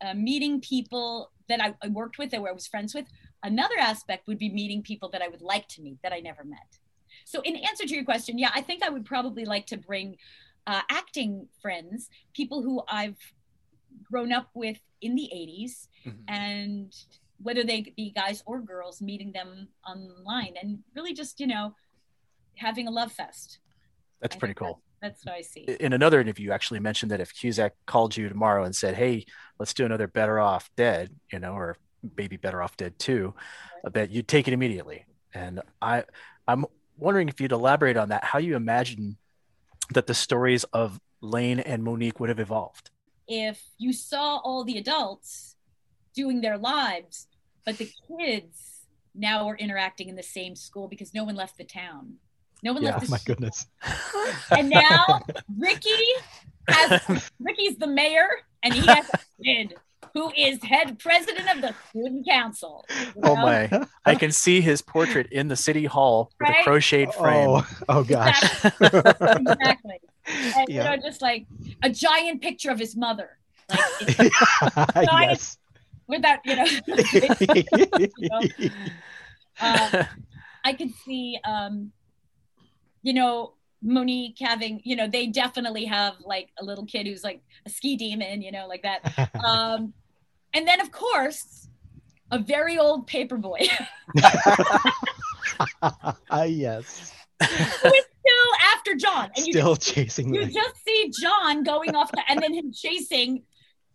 [0.00, 3.06] uh, meeting people that I, I worked with or I was friends with.
[3.42, 6.44] Another aspect would be meeting people that I would like to meet that I never
[6.44, 6.78] met.
[7.24, 10.16] So, in answer to your question, yeah, I think I would probably like to bring
[10.66, 13.18] uh, acting friends, people who I've
[14.02, 15.88] grown up with in the 80s
[16.28, 16.94] and
[17.42, 21.74] whether they be guys or girls meeting them online and really just you know
[22.56, 23.58] having a love fest
[24.20, 24.68] That's pretty cool.
[24.68, 24.93] that's
[25.24, 28.64] what i see In another interview, you actually mentioned that if Cusack called you tomorrow
[28.64, 29.24] and said, "Hey,
[29.58, 31.76] let's do another Better Off Dead," you know, or
[32.16, 33.34] maybe Better Off Dead Two,
[33.92, 35.04] that you'd take it immediately.
[35.34, 36.04] And I,
[36.46, 36.64] I'm
[36.96, 38.24] wondering if you'd elaborate on that.
[38.24, 39.16] How you imagine
[39.92, 42.90] that the stories of Lane and Monique would have evolved.
[43.26, 45.56] if you saw all the adults
[46.14, 47.26] doing their lives
[47.64, 51.64] but the kids now are interacting in the same school because no one left the
[51.64, 52.14] town
[52.64, 53.66] no one left the my goodness.
[54.50, 55.20] and now
[55.58, 55.90] Ricky
[56.68, 58.26] has Ricky's the mayor
[58.62, 59.74] and he has a kid
[60.14, 62.84] who is head president of the student council.
[62.90, 63.42] you Oh know?
[63.42, 63.86] my!
[64.04, 67.48] I can see his portrait in the city hall with a crocheted frame.
[67.48, 68.42] Oh, oh gosh.
[68.80, 70.00] exactly.
[70.26, 70.84] And Yeah.
[70.92, 71.46] you know, just like
[71.82, 73.36] a giant picture of his mother.
[73.68, 75.58] Like it's giant yes.
[76.06, 76.64] without, you know,
[78.18, 78.40] you know?
[79.60, 80.04] Uh,
[80.64, 81.92] I could see um,
[83.04, 83.52] you know,
[83.82, 87.96] Monique having, you know, they definitely have like a little kid who's like a ski
[87.96, 89.30] demon, you know, like that.
[89.44, 89.92] Um,
[90.54, 91.68] and then of course,
[92.30, 93.60] a very old paper boy
[96.30, 97.12] Ah, yes.
[97.40, 99.30] who is still after John.
[99.36, 100.52] And you Still just, chasing you Lane.
[100.52, 103.42] just see John going off, the, and then him chasing,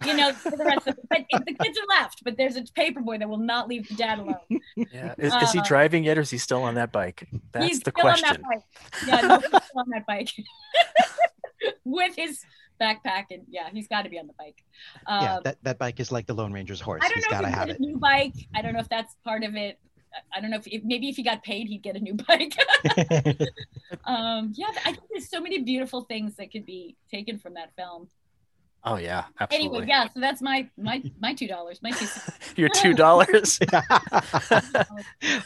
[0.05, 1.07] you know, for the rest of it.
[1.09, 3.95] But the kids are left, but there's a paper boy that will not leave the
[3.95, 4.61] dad alone.
[4.75, 5.13] Yeah.
[5.17, 7.27] Is, is he Uh, driving yet, or is he still on that bike?
[7.51, 8.29] That's He's the still question.
[8.29, 8.63] on that bike.
[9.07, 10.29] Yeah, no, he's still on that bike
[11.83, 12.41] with his
[12.79, 14.63] backpack, and yeah, he's got to be on the bike.
[15.05, 17.01] Um, yeah, that, that bike is like the Lone Ranger's horse.
[17.03, 17.79] I don't He's know got to if he have get it.
[17.79, 18.33] a new bike.
[18.55, 19.79] I don't know if that's part of it.
[19.83, 19.85] I-
[20.35, 22.55] I don't know if, if maybe if he got paid, he'd get a new bike.
[24.05, 27.75] um, yeah, I think there's so many beautiful things that could be taken from that
[27.75, 28.09] film.
[28.83, 29.77] Oh yeah, absolutely.
[29.79, 31.81] Anyway, yeah, so that's my my my two dollars.
[31.81, 32.07] My two.
[32.55, 33.59] Your two dollars.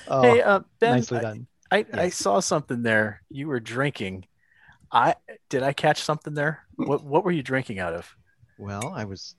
[0.07, 1.47] Oh, hey, uh, Ben, nicely I- done.
[1.71, 3.23] I, I saw something there.
[3.29, 4.25] You were drinking.
[4.91, 5.15] I
[5.49, 6.63] did I catch something there?
[6.75, 8.15] What what were you drinking out of?
[8.59, 9.35] Well, I was.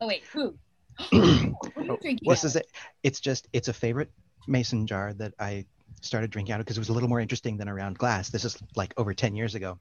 [0.00, 0.54] Oh wait, who?
[1.10, 2.18] what are you drinking?
[2.28, 2.66] This out is it.
[3.02, 4.10] It's just it's a favorite
[4.46, 5.64] mason jar that I
[6.02, 8.28] started drinking out of because it was a little more interesting than around glass.
[8.28, 9.78] This is like over ten years ago,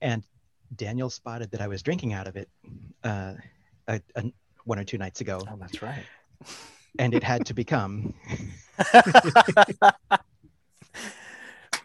[0.00, 0.22] and
[0.74, 2.48] Daniel spotted that I was drinking out of it
[3.04, 3.34] uh,
[3.88, 4.24] a, a,
[4.64, 5.40] one or two nights ago.
[5.48, 6.04] Oh, that's right.
[6.98, 8.14] And it had to become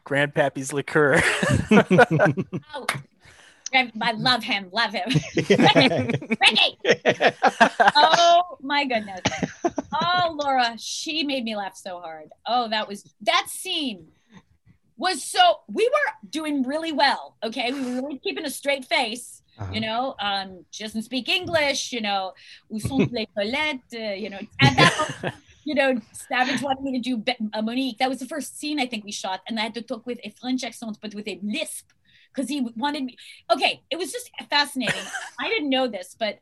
[0.05, 1.21] Grandpappy's liqueur.
[3.73, 5.07] Oh, I I love him, love him.
[5.33, 6.77] Ricky, Ricky.
[7.95, 9.21] oh my goodness.
[9.93, 12.31] Oh, Laura, she made me laugh so hard.
[12.45, 14.07] Oh, that was that scene
[15.01, 17.23] was so we were doing really well.
[17.43, 19.41] Okay, we were really keeping a straight face.
[19.59, 19.71] Uh-huh.
[19.73, 21.91] You know, um, she doesn't speak English.
[21.91, 22.33] You know,
[22.71, 23.89] où sont les toilettes?
[23.93, 25.33] Uh, you know, at that
[25.69, 25.89] you know,
[26.29, 27.97] Savage wanted me to do Be- uh, Monique.
[27.99, 30.19] That was the first scene I think we shot, and I had to talk with
[30.23, 31.87] a French accent, but with a lisp.
[32.33, 33.17] because he wanted me.
[33.51, 35.03] Okay, it was just fascinating.
[35.39, 36.39] I didn't know this, but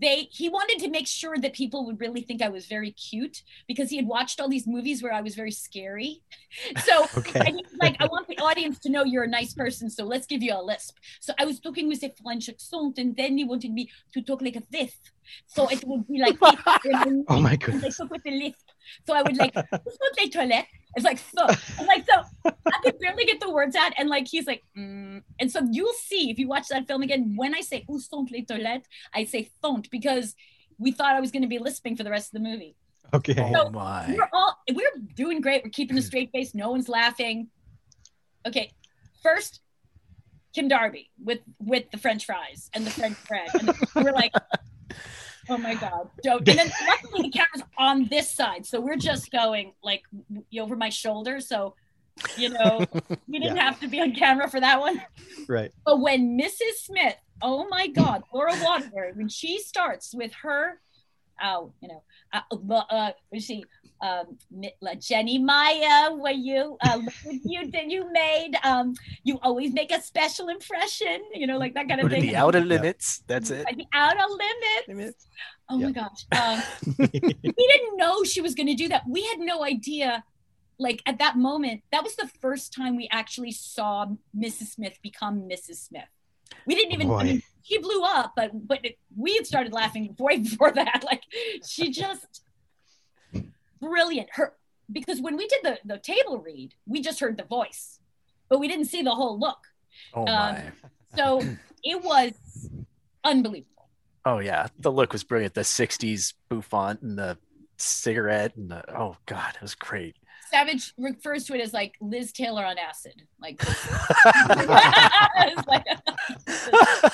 [0.00, 3.42] they he wanted to make sure that people would really think I was very cute
[3.68, 6.22] because he had watched all these movies where I was very scary.
[6.76, 7.54] So Okay.
[7.80, 10.54] like, I want the audience to know you're a nice person, so let's give you
[10.54, 10.96] a lisp.
[11.20, 14.40] So I was talking with a French accent, and then he wanted me to talk
[14.42, 14.94] like a this.
[15.46, 16.36] So it would be like,
[17.28, 17.96] Oh my I goodness.
[17.96, 18.68] talk with a lisp.
[19.06, 20.66] So I would like, "Où les toilettes?
[20.96, 21.46] It's like so.
[21.78, 22.22] I'm like so.
[22.44, 25.22] I could barely get the words out, and like he's like, mm.
[25.40, 27.34] and so you'll see if you watch that film again.
[27.36, 30.34] When I say "Où sont les toilettes," I say "thont" because
[30.78, 32.76] we thought I was going to be lisping for the rest of the movie.
[33.12, 33.52] Okay.
[33.56, 34.14] Oh my.
[34.16, 35.64] We're all we're doing great.
[35.64, 36.54] We're keeping a straight face.
[36.54, 37.48] No one's laughing.
[38.46, 38.72] Okay,
[39.22, 39.60] first
[40.54, 44.32] Kim Darby with with the French fries and the French bread, and we're like,
[45.48, 46.08] oh my god.
[46.26, 50.02] And then luckily the camera's on this side, so we're just going like
[50.58, 51.40] over my shoulder.
[51.40, 51.74] So,
[52.36, 52.84] you know,
[53.28, 53.64] we didn't Yeah.
[53.64, 55.00] have to be on camera for that one.
[55.48, 55.72] Right.
[55.84, 56.76] But when Mrs.
[56.84, 60.80] Smith, oh my God, Laura Waterbury, when she starts with her,
[61.42, 62.02] oh, you know,
[62.32, 63.50] uh, uh, uh let's
[64.02, 67.00] um, Mi- uh, Jenny Maya, were you, uh,
[67.44, 71.88] you did you made, um, you always make a special impression, you know, like that
[71.88, 72.30] kind of Go to thing.
[72.30, 73.22] the outer limits.
[73.26, 73.64] That's it.
[73.64, 74.26] Like the outer
[74.88, 75.26] limits.
[75.70, 76.26] Oh my gosh.
[76.32, 76.62] Um,
[76.98, 79.04] we didn't know she was going to do that.
[79.08, 80.24] We had no idea.
[80.78, 84.06] Like at that moment, that was the first time we actually saw
[84.36, 84.74] Mrs.
[84.74, 85.76] Smith become Mrs.
[85.76, 86.08] Smith.
[86.66, 87.10] We didn't even.
[87.10, 91.04] I mean, she blew up, but but it, we had started laughing way before that.
[91.04, 91.22] Like
[91.66, 92.42] she just
[93.80, 94.28] brilliant.
[94.32, 94.54] Her
[94.92, 98.00] because when we did the the table read, we just heard the voice,
[98.48, 99.58] but we didn't see the whole look.
[100.12, 100.72] Oh Um, my.
[101.16, 101.42] So
[101.82, 102.34] it was
[103.22, 103.88] unbelievable.
[104.26, 105.54] Oh yeah, the look was brilliant.
[105.54, 107.38] The '60s bouffant and the
[107.76, 110.16] cigarette and the oh god, it was great.
[110.50, 113.22] Savage refers to it as like Liz Taylor on acid.
[113.40, 113.62] Like,
[115.66, 115.86] like-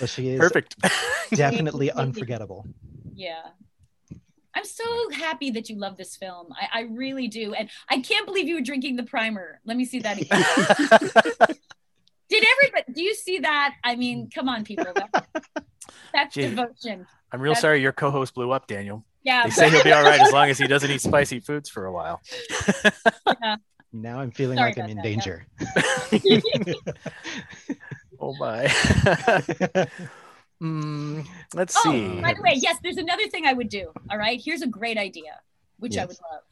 [0.00, 0.76] Well, she is Perfect.
[1.34, 2.66] definitely unforgettable.
[3.14, 3.42] yeah.
[4.52, 6.48] I'm so happy that you love this film.
[6.52, 7.54] I, I really do.
[7.54, 9.60] And I can't believe you were drinking the primer.
[9.64, 11.56] Let me see that again.
[12.28, 13.74] Did everybody do you see that?
[13.84, 14.86] I mean, come on, people.
[14.92, 15.26] That,
[16.12, 16.48] that's Gee.
[16.48, 17.06] devotion.
[17.30, 19.04] I'm real That's- sorry your co-host blew up, Daniel.
[19.22, 19.44] Yeah.
[19.44, 21.84] They say he'll be all right as long as he doesn't eat spicy foods for
[21.86, 22.20] a while.
[23.42, 23.56] Yeah.
[23.92, 25.46] Now I'm feeling Sorry like I'm in that, danger.
[28.22, 28.66] Oh my.
[30.62, 32.20] Mm, let's Oh, see.
[32.20, 33.90] by the way, yes, there's another thing I would do.
[34.10, 34.38] All right.
[34.44, 35.40] Here's a great idea,
[35.78, 36.42] which I would love.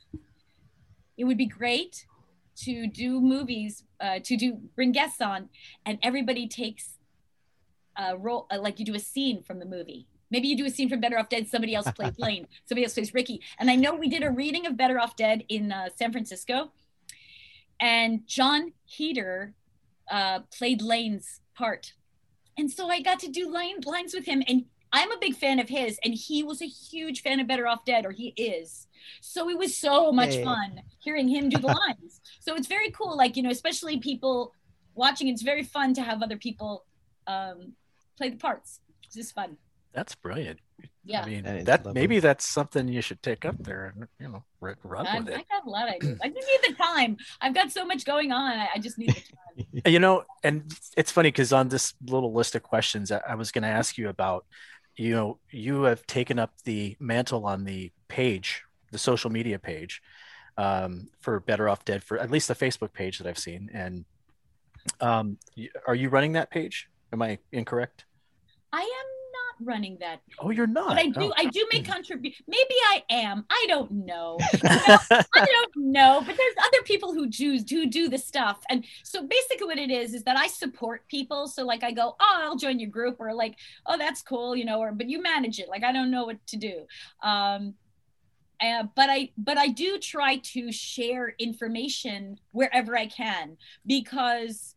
[1.19, 2.07] It would be great
[2.63, 5.51] to do movies, uh, to do bring guests on,
[5.85, 6.95] and everybody takes
[7.99, 10.07] a role, uh, like you do a scene from the movie.
[10.31, 11.49] Maybe you do a scene from Better Off Dead.
[11.49, 12.47] Somebody else plays Lane.
[12.67, 13.41] Somebody else plays Ricky.
[13.59, 16.73] And I know we did a reading of Better Off Dead in uh, San Francisco,
[17.81, 19.55] and Jon Heder
[20.11, 21.93] uh, played Lane's part.
[22.57, 25.59] And so I got to do line, lines with him, and I'm a big fan
[25.61, 28.87] of his, and he was a huge fan of Better Off Dead, or he is.
[29.21, 30.45] So it was so much Hey.
[30.45, 32.21] fun hearing him do the lines.
[32.41, 34.55] So it's very cool, like you know, especially people
[34.95, 35.29] watching.
[35.29, 36.85] It's very fun to have other people
[37.27, 37.75] um,
[38.17, 38.81] play the parts.
[39.05, 39.57] It's just fun.
[39.93, 40.61] That's brilliant.
[41.05, 44.09] Yeah, I mean, That is that maybe that's something you should take up there and
[44.21, 46.19] you know run I, with I got a lot of ideas.
[46.23, 47.17] I just need the time.
[47.41, 48.59] I've got so much going on.
[48.59, 49.83] I, I just need the time.
[49.93, 53.51] You know, and it's funny because on this little list of questions, I, I was
[53.51, 54.45] going to ask you about,
[54.97, 58.63] you know, you have taken up the mantle on the page,
[58.93, 60.01] the social media page,
[60.57, 63.71] um, for Better Off Dead, for at least the Facebook page that I've seen.
[63.73, 64.05] And
[65.01, 65.39] um,
[65.87, 66.89] are you running that page?
[67.13, 68.05] Am I incorrect?
[68.73, 69.18] I am not
[69.61, 70.21] running that.
[70.39, 70.89] Oh, you're not.
[70.89, 71.23] But I do.
[71.23, 71.33] Oh.
[71.37, 72.45] I do make contribution.
[72.47, 73.45] Maybe I am.
[73.51, 74.39] I don't know.
[74.53, 76.23] You know, I don't know.
[76.25, 79.91] But there's other people who do who do the stuff, and so basically what it
[79.91, 81.49] is is that I support people.
[81.49, 83.57] So like I go, oh, I'll join your group, or like,
[83.87, 85.69] oh, that's cool, you know, or but you manage it.
[85.69, 86.87] Like I don't know what to do.
[87.23, 87.75] Um,
[88.61, 93.57] uh, but I but I do try to share information wherever I can
[93.87, 94.75] because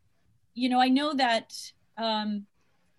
[0.54, 1.52] you know I know that
[1.98, 2.46] um,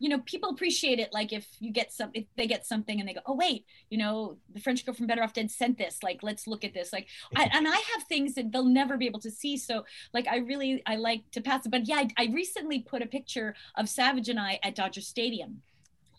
[0.04, 3.08] you know people appreciate it like if you get some if they get something and
[3.08, 3.62] they go oh wait
[3.92, 4.16] you know
[4.54, 7.08] the French girl from Better Off Dead sent this like let's look at this like
[7.42, 9.76] I, and I have things that they'll never be able to see so
[10.14, 13.10] like I really I like to pass it but yeah I, I recently put a
[13.18, 13.50] picture
[13.80, 15.62] of Savage and I at Dodger Stadium.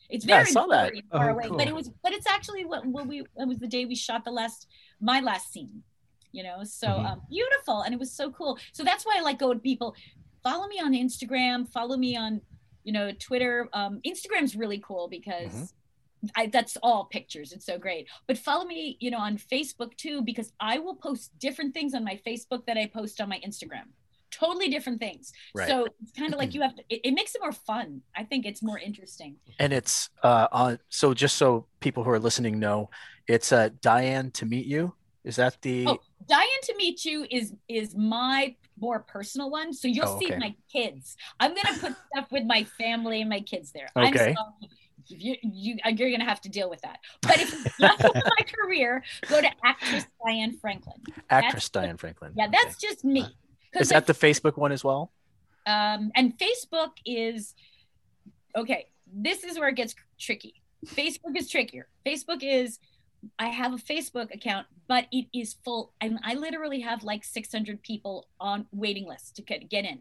[0.09, 0.87] It's Yeah, I very, saw that.
[0.91, 1.59] very far Oh, away, cool.
[1.59, 4.25] but it was but it's actually what, what we it was the day we shot
[4.25, 4.67] the last
[5.01, 5.83] my last scene
[6.33, 7.07] you know so Mm-hmm.
[7.07, 7.11] Mhm.
[7.13, 9.95] um, beautiful and it was so cool so that's why i like going people
[10.43, 12.41] follow me on instagram follow me on
[12.85, 16.41] you know twitter um, instagram's really cool because Mm-hmm.
[16.41, 20.23] I, that's all pictures it's so great but follow me you know on facebook too
[20.23, 23.89] because i will post different things on my facebook that i post on my instagram
[24.35, 25.33] totally different things.
[25.55, 25.69] Right.
[25.69, 26.83] So it's kind of like you have to.
[26.89, 28.03] It, it makes it more fun.
[28.17, 29.37] I think it's more interesting.
[29.59, 32.91] And it's uh on so just so people who are listening know,
[33.29, 34.95] it's uh Diane to meet you.
[35.25, 35.99] Is that the Oh,
[36.29, 39.73] Diane to meet you is is my more personal one.
[39.73, 41.17] So you'll Oh, see my kids.
[41.41, 43.89] I'm gonna put stuff with my family and my kids there.
[43.97, 44.35] I'm Okay.
[45.07, 46.99] You, you you're gonna have to deal with that.
[47.21, 50.97] But if you my career, go to actress Diane Franklin.
[51.29, 52.33] actress That's- Diane Franklin?
[52.37, 53.27] Yeah, that's just me.
[53.75, 55.13] Is that the Facebook one as well?
[55.67, 57.55] um, and Facebook is
[58.57, 58.87] okay.
[59.13, 60.55] This is where it gets tricky.
[60.87, 61.89] Facebook is trickier.
[62.07, 62.79] Facebook is
[63.39, 67.83] I have a Facebook account, but it is full, and I literally have like 600
[67.83, 70.01] people on waiting lists to get, get in.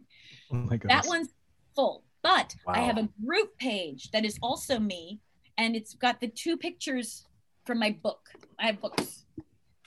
[0.51, 1.29] Oh my That one's
[1.75, 5.19] full, but I have a group page that is also me,
[5.57, 7.25] and it's got the two pictures
[7.65, 8.29] from my book.
[8.59, 9.25] I have books,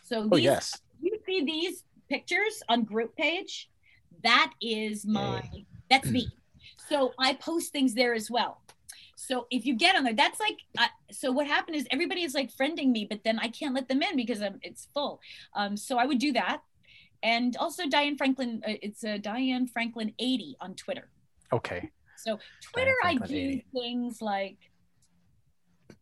[0.02, 0.80] so Oh yes.
[1.00, 3.70] you see these pictures on group page?
[4.22, 5.42] That is my
[5.90, 6.28] that's me.
[6.88, 8.60] So i post things there as well
[9.18, 12.34] so if you get on there that's like uh, so what happened is everybody is
[12.34, 15.20] like friending me but then i can't let them in because I'm, it's full
[15.54, 16.58] um, so i would do that
[17.22, 21.08] and also diane franklin uh, it's a diane franklin 80 on twitter
[21.52, 21.90] Okay.
[22.16, 23.64] so Twitter, I do 80.
[23.72, 24.58] things like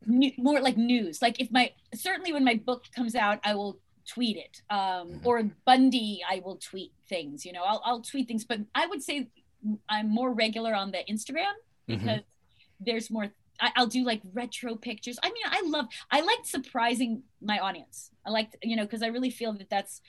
[0.07, 1.21] new, more like news.
[1.21, 3.79] Like if my certainly when my book comes out, I will
[4.09, 4.63] tweet it.
[4.71, 5.27] Um, Mm-hmm.
[5.27, 7.45] Or Bundy, I will tweet things.
[7.45, 9.29] You know, I'll I'll tweet things, but I would say
[9.89, 11.53] I'm more regular on the Instagram
[11.89, 11.99] Mhm.
[11.99, 12.21] because
[12.81, 13.29] there's more.
[13.61, 15.19] I, I'll do like retro pictures.
[15.23, 15.87] I mean, I love.
[16.11, 18.11] I like surprising my audience.
[18.27, 20.01] I like you know because I really feel that that's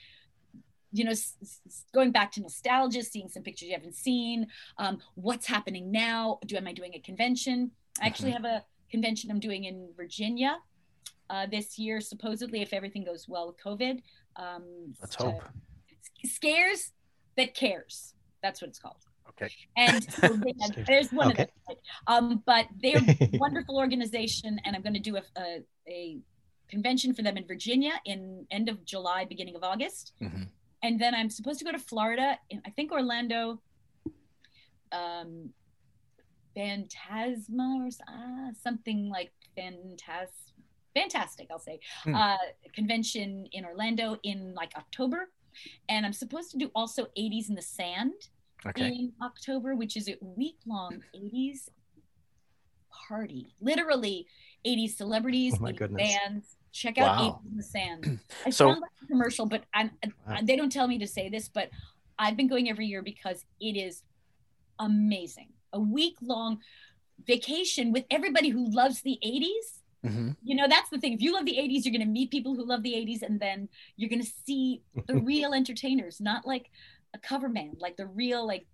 [0.92, 4.46] you know, s- s- going back to nostalgia, seeing some pictures you haven't seen,
[4.78, 6.38] um, what's happening now?
[6.46, 7.72] Do am I doing a convention?
[8.00, 8.44] I actually Mm-hmm.
[8.44, 10.56] have a convention I'm doing in Virginia
[11.28, 14.00] uh, this year, supposedly if everything goes well with COVID.
[14.36, 15.42] Um, Let's hope.
[16.24, 16.92] Scares
[17.36, 18.14] that cares.
[18.42, 19.02] That's what it's called.
[19.40, 19.52] Okay.
[19.76, 21.42] And so have- there's one Okay.
[21.42, 21.76] of them.
[22.06, 26.18] Um, but they're a wonderful organization, and I'm going to do a, a, a
[26.68, 30.48] convention for them in Virginia in end of July, beginning of August Mhm.
[30.82, 32.38] and then I'm supposed to go to Florida.
[32.50, 33.60] In, I think Orlando,
[34.92, 35.50] um,
[36.54, 40.30] Phantasma or ah, something like Phantas,
[40.94, 41.48] fantastic.
[41.50, 42.14] I'll say Hmm.
[42.14, 42.36] uh,
[42.74, 45.30] convention in Orlando in like October,
[45.88, 48.14] and I'm supposed to do also 80s in the Sand
[48.64, 48.86] Okay.
[48.88, 51.68] in October, which is a week long 80s
[53.08, 53.54] party.
[53.60, 54.26] Literally
[54.66, 56.16] 80s celebrities, Oh my 80s goodness.
[56.24, 56.56] bands.
[56.72, 57.40] Check out Wow.
[57.44, 58.20] 80s in the Sand.
[58.46, 59.90] I So- sound like a commercial, but I'm,
[60.26, 61.70] I- they don't tell me to say this, but
[62.18, 64.02] I've been going every year because it is
[64.78, 65.48] amazing.
[65.72, 66.58] A week long
[67.26, 69.80] vacation with everybody who loves the 80s.
[70.10, 71.12] hmm You know, that's the thing.
[71.12, 73.38] If you love the 80s, you're going to meet people who love the 80s, and
[73.40, 76.70] then you're going to see the real entertainers, not like
[77.16, 78.66] a cover band, like the real, like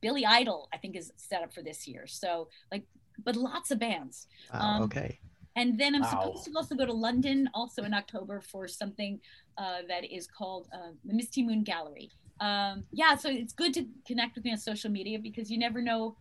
[0.00, 2.06] Billy Idol, I think is set up for this year.
[2.06, 2.84] So, like,
[3.26, 4.26] but lots of bands.
[4.52, 5.18] Wow, Um, okay.
[5.56, 6.10] And then I'm Wow.
[6.10, 9.20] supposed to also go to London, also in October, for something
[9.62, 12.10] uh, that is called uh, the Misty Moon Gallery.
[12.40, 15.82] Um, yeah, so it's good to connect with me on social media because you never
[15.82, 16.16] know.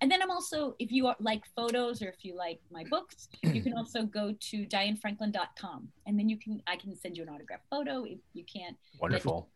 [0.00, 3.28] And then I'm also, if you are, like photos or if you like my books,
[3.54, 7.30] you can also go to dianefranklin.com and then you can, I can send you an
[7.30, 8.76] autograph photo if you can't.
[9.00, 9.48] Wonderful.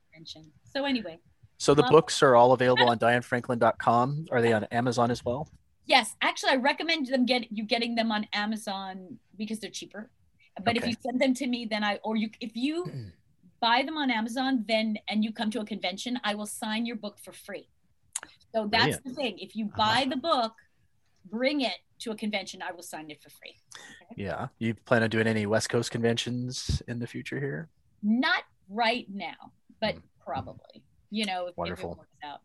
[0.65, 1.21] So anyway,
[1.61, 4.29] So the books are all available on dianefranklin.com.
[4.31, 5.47] Are they on Amazon as well?
[5.85, 10.11] Yes, actually, I recommend them get you getting them on Amazon because they're cheaper.
[10.65, 12.91] But if you send them to me, then I or you if you
[13.61, 16.97] buy them on Amazon, then and you come to a convention, I will sign your
[16.97, 17.69] book for free.
[18.55, 19.05] So that's Brilliant.
[19.05, 19.39] the thing.
[19.39, 20.55] If you buy the book,
[21.31, 23.57] bring it to a convention, I will sign it for free.
[24.17, 24.49] Yeah.
[24.59, 27.69] You plan on doing any West Coast conventions in the future here?
[28.03, 30.01] Not right now, but hmm.
[30.25, 30.83] probably.
[31.11, 31.97] You know, if, if it Wonderful.
[31.99, 32.41] works out.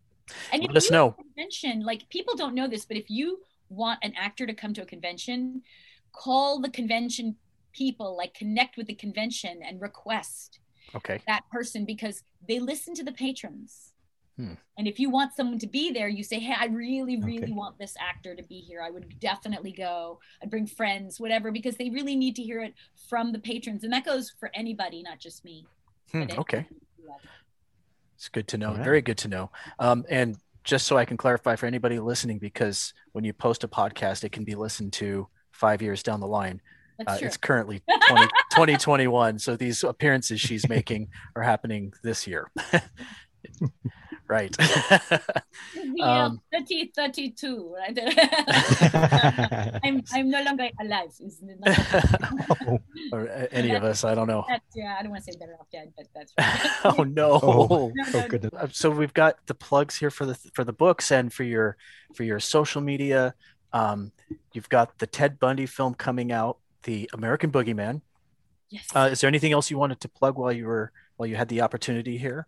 [0.52, 1.12] And Let us know.
[1.12, 3.40] convention, like people don't know this, but if you
[3.70, 5.62] want an actor to come to a convention,
[6.12, 7.36] call the convention
[7.74, 10.60] people, like connect with the convention and request
[10.96, 11.22] Okay.
[11.28, 13.92] that person because they listen to the patrons.
[14.38, 14.54] Hmm.
[14.78, 17.52] And if you want someone to be there, you say, Hey, I really, really Okay.
[17.52, 18.82] want this actor to be here.
[18.82, 20.20] I would definitely go.
[20.42, 22.74] I'd bring friends, whatever, because they really need to hear it
[23.10, 23.84] from the patrons.
[23.84, 25.66] And that goes for anybody, not just me.
[26.12, 26.58] Hmm, okay.
[26.58, 27.30] anybody who loves it.
[28.26, 28.70] It's good to know.
[28.70, 28.84] All right.
[28.84, 29.52] Very good to know.
[29.78, 33.68] Um, and just so I can clarify for anybody listening, because when you post a
[33.68, 36.60] podcast, it can be listened to five years down the line.
[36.98, 37.28] That's Uh, true.
[37.28, 39.38] it's currently 20, 2021.
[39.38, 42.50] So these appearances she's making are happening this year.
[44.28, 44.56] right.
[45.76, 47.98] The year Um, 3032, right?
[49.84, 51.10] I'm, I'm no longer alive.
[51.20, 52.80] Is not-
[53.12, 54.46] or a- any of us, I don't know.
[54.76, 56.98] Yeah, I don't want to say better off dead, but that's right.
[56.98, 57.40] oh no.
[57.42, 58.52] Oh, No, oh goodness.
[58.54, 61.78] Uh, so we've got the plugs here for the for the books and for your
[62.16, 63.34] for your social media
[63.74, 64.12] um,
[64.54, 68.02] you've got the ted bundy film coming out the american boogeyman
[68.70, 68.88] Yes.
[68.96, 71.50] uh, is there anything else you wanted to plug while you were while you had
[71.50, 72.46] the opportunity here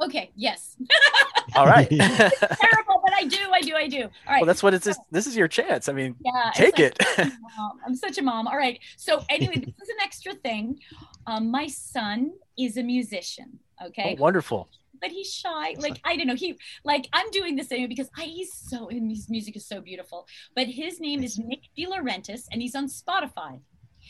[0.00, 0.76] Okay, yes.
[1.56, 4.02] all right Terrible, but I do, I do, I do.
[4.04, 4.40] All right.
[4.40, 6.96] well that's what it's this, this is your chance i mean Yeah, it's take like-
[7.18, 8.46] it Mom, I'm such a mom.
[8.46, 8.78] All right.
[8.96, 10.78] So anyway, this is an extra thing.
[11.26, 13.58] Um, my son is a musician.
[13.84, 14.16] Okay.
[14.18, 14.68] oh, wonderful
[15.00, 15.74] but he's shy.
[15.78, 16.34] Like I don't know.
[16.34, 19.80] He like I'm doing this anyway because I, he's so and his music is so
[19.80, 20.26] beautiful.
[20.54, 23.60] But his name is Nick De Laurentiis, and he's on Spotify.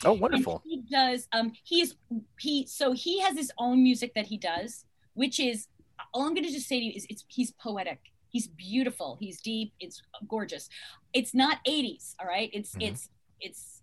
[0.05, 1.27] oh And wonderful he does.
[1.31, 1.95] Um, he's
[2.39, 2.67] he.
[2.67, 5.67] So he has his own music that he does, which is
[6.13, 7.99] all I'm going to just say to you is it's he's poetic.
[8.29, 9.17] He's beautiful.
[9.19, 9.73] He's deep.
[9.79, 10.69] It's gorgeous.
[11.13, 12.15] It's not 80s.
[12.19, 12.49] All right.
[12.53, 12.87] It's Mhm.
[12.89, 13.09] it's
[13.39, 13.81] it's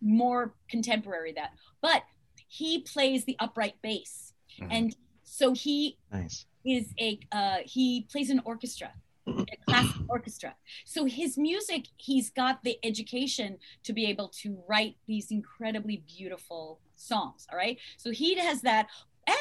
[0.00, 2.02] more contemporary that, but
[2.48, 4.68] he plays the upright bass, Mhm.
[4.70, 6.46] and so he Nice.
[6.64, 8.92] is a uh, he plays an orchestra
[9.26, 14.96] a classic orchestra so his music he's got the education to be able to write
[15.06, 18.88] these incredibly beautiful songs all right so he has that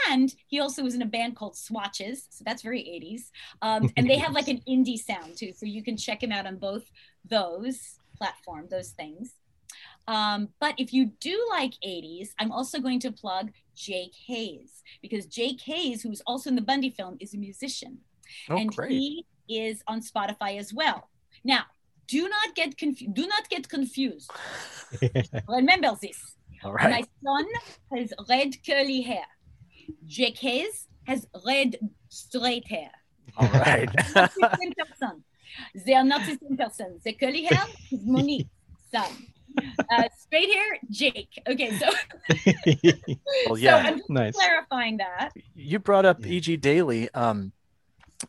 [0.09, 3.31] and he also was in a band called swatches so that's very 80s
[3.61, 6.45] um, and they have like an indie sound too so you can check him out
[6.45, 6.91] on both
[7.25, 9.33] those platform those things
[10.07, 15.25] um, but if you do like 80s, I'm also going to plug Jake Hayes because
[15.25, 17.99] Jake Hayes, who's also in the Bundy film, is a musician.
[18.49, 21.09] oh and great he is on Spotify as well.
[21.43, 21.63] Now,
[22.07, 23.13] do not get confused.
[23.13, 24.31] Do not get confused.
[25.47, 26.35] Remember this.
[26.63, 27.45] all My son
[27.95, 29.25] has red curly hair.
[30.05, 31.77] Jake Hayes has red
[32.09, 32.91] straight hair.
[33.37, 35.23] all right Not the same person.
[35.85, 36.99] They are not the same person.
[37.03, 38.47] The curly hair is Monique,
[38.91, 39.11] son.
[39.91, 41.29] Uh, straight hair, Jake.
[41.47, 41.87] Okay, so,
[43.47, 44.33] well so yeah I'm just Nice.
[44.35, 45.31] clarifying that.
[45.55, 46.33] you brought up Yeah.
[46.33, 46.57] E.G.
[46.57, 47.51] Daily um,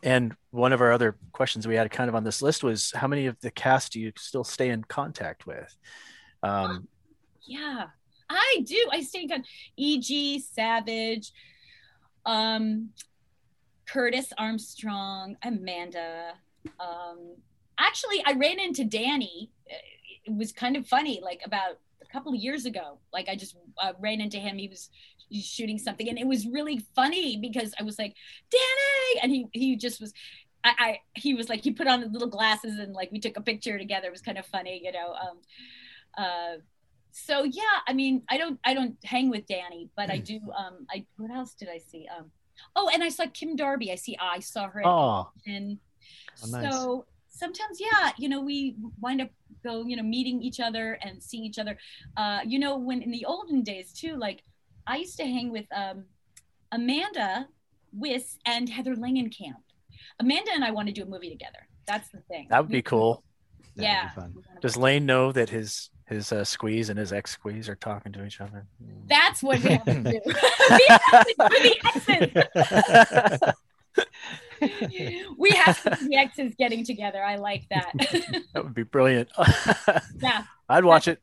[0.01, 3.07] and one of our other questions we had kind of on this list was how
[3.07, 5.73] many of the cast do you still stay in contact with
[6.43, 6.87] um,
[7.45, 7.85] Yeah,
[8.33, 8.77] I do.
[8.91, 9.47] I in contact.
[9.77, 10.39] E.G.
[10.39, 11.31] Savage,
[12.25, 12.89] um,
[13.87, 16.33] Curtis Armstrong, Amanda.
[16.79, 17.35] Um,
[17.77, 19.51] actually, I ran into Danny.
[20.25, 22.97] It was kind of funny, like about a couple of years ago.
[23.11, 24.57] Like I just uh, ran into him.
[24.57, 24.89] He was
[25.31, 28.15] shooting something, and it was really funny because I was like,
[28.51, 30.13] Danny, and he he just was.
[30.65, 33.41] I, I he was like he put on little glasses and like we took a
[33.41, 34.07] picture together.
[34.07, 35.13] It was kind of funny, you know.
[35.13, 35.37] Um,
[36.17, 36.57] uh,
[37.13, 40.39] so yeah, I mean, I don't I don't hang with Danny, but I do.
[40.57, 42.07] Um, I what else did I see?
[42.17, 42.31] Um,
[42.75, 43.91] oh, and I saw Kim Darby.
[43.91, 44.17] I see.
[44.19, 44.81] I saw her.
[44.85, 45.77] oh and
[46.43, 46.71] Oh, nice.
[46.73, 49.29] so sometimes yeah you know we wind up
[49.63, 51.77] go you know meeting each other and seeing each other
[52.17, 54.43] uh you know when in the olden days too like
[54.85, 56.03] i used to hang with um
[56.71, 57.47] amanda
[57.93, 59.63] Wyss and heather langenkamp
[60.19, 62.81] amanda and i want to do a movie together that's the thing that would be
[62.81, 63.23] cool
[63.77, 67.69] That yeah be does lane know that his his uh, squeeze and his ex squeeze
[67.69, 68.65] are talking to each other
[69.07, 70.33] that's what we have to do we
[70.89, 73.53] have the exes
[75.37, 77.91] we have to the exes getting together i like that
[78.53, 79.29] that would be brilliant
[80.19, 81.21] yeah i'd watch it.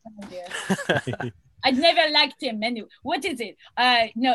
[1.65, 2.63] I'd never liked him.
[2.63, 3.57] And what is it?
[3.77, 4.35] Uh, no,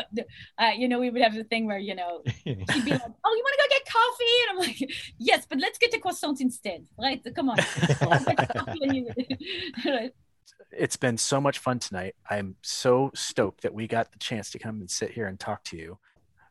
[0.58, 3.34] uh, you know, we would have the thing where, you know, he'd be like, oh,
[3.34, 4.24] you want to go get coffee?
[4.42, 4.78] And I'm like,
[5.18, 6.86] yes, but let's get a croissant instead.
[6.98, 7.22] Right?
[7.34, 7.58] Come on.
[10.72, 14.58] It's been so much fun tonight i'm so stoked that we got the chance to
[14.58, 15.98] come and sit here and talk to you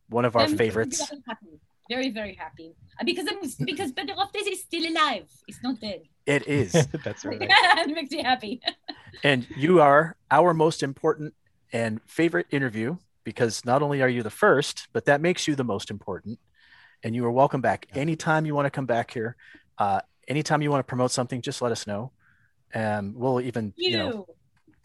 [0.10, 1.60] one of our I'm favorites Very happy.
[1.88, 2.74] Very, very happy.
[3.00, 5.30] Uh, Because I'm, because Better Off Dead is still alive.
[5.48, 6.02] It's not dead.
[6.26, 6.72] it is
[7.04, 7.38] That's right.
[7.42, 8.62] it makes me happy.
[9.24, 11.34] and you are our most important
[11.72, 15.64] and favorite interview because not only are you the first, but that makes you the
[15.64, 16.40] most important.
[17.04, 19.36] And you are welcome back anytime you want to come back here.
[19.78, 22.12] Uh, anytime you want to promote something, just let us know.
[22.76, 23.98] And we'll even, you, You.
[23.98, 24.28] know,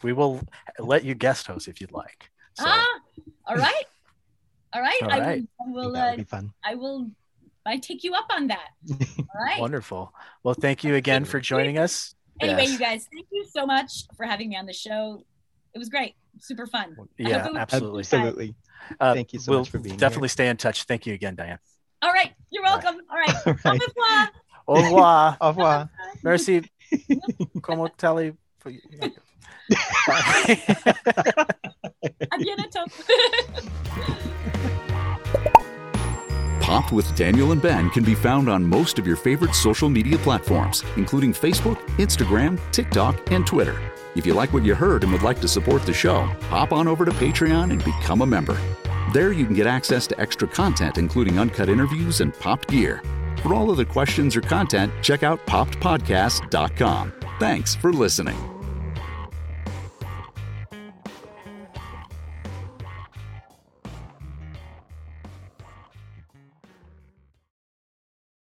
[0.01, 0.41] we will
[0.79, 2.29] let you guest host if you'd like.
[2.53, 2.99] So, Ah,
[3.47, 3.85] all right.
[4.73, 5.01] All right.
[5.03, 5.43] All I right.
[5.59, 6.53] will, I will, that would uh, be fun.
[6.63, 7.11] I will,
[7.65, 8.69] I take you up on that.
[8.89, 9.59] All right.
[9.59, 10.13] wonderful.
[10.45, 12.15] Well, thank you again for joining us.
[12.39, 12.71] Anyway, Yes.
[12.71, 15.25] you guys, thank you so much for having me on the show.
[15.75, 16.15] It was great.
[16.39, 16.95] Super fun.
[17.17, 18.01] Yeah, absolutely.
[18.03, 18.55] Absolutely.
[18.99, 20.83] Uh, Thank you so we'll much for being definitely stay in touch.
[20.85, 21.59] Thank you again, Diane.
[22.01, 22.31] All right.
[22.49, 22.95] You're welcome.
[23.09, 23.35] All right.
[23.65, 23.77] All
[24.67, 24.77] Au revoir.
[24.79, 25.37] Au revoir.
[25.41, 25.89] Au revoir.
[26.23, 26.63] Merci.
[27.61, 28.33] Como tali.
[32.29, 32.85] À bientôt.
[36.59, 40.17] Popped with Daniel and Ben can be found on most of your favorite social media
[40.17, 43.77] platforms, including Facebook, Instagram, TikTok, and Twitter.
[44.15, 46.87] If you like what you heard and would like to support the show, hop on
[46.87, 48.57] over to Patreon and become a member.
[49.13, 53.01] There you can get access to extra content, including uncut interviews and popped gear.
[53.41, 57.13] For all other questions or content, check out poppedpodcast.com.
[57.39, 58.50] Thanks for listening.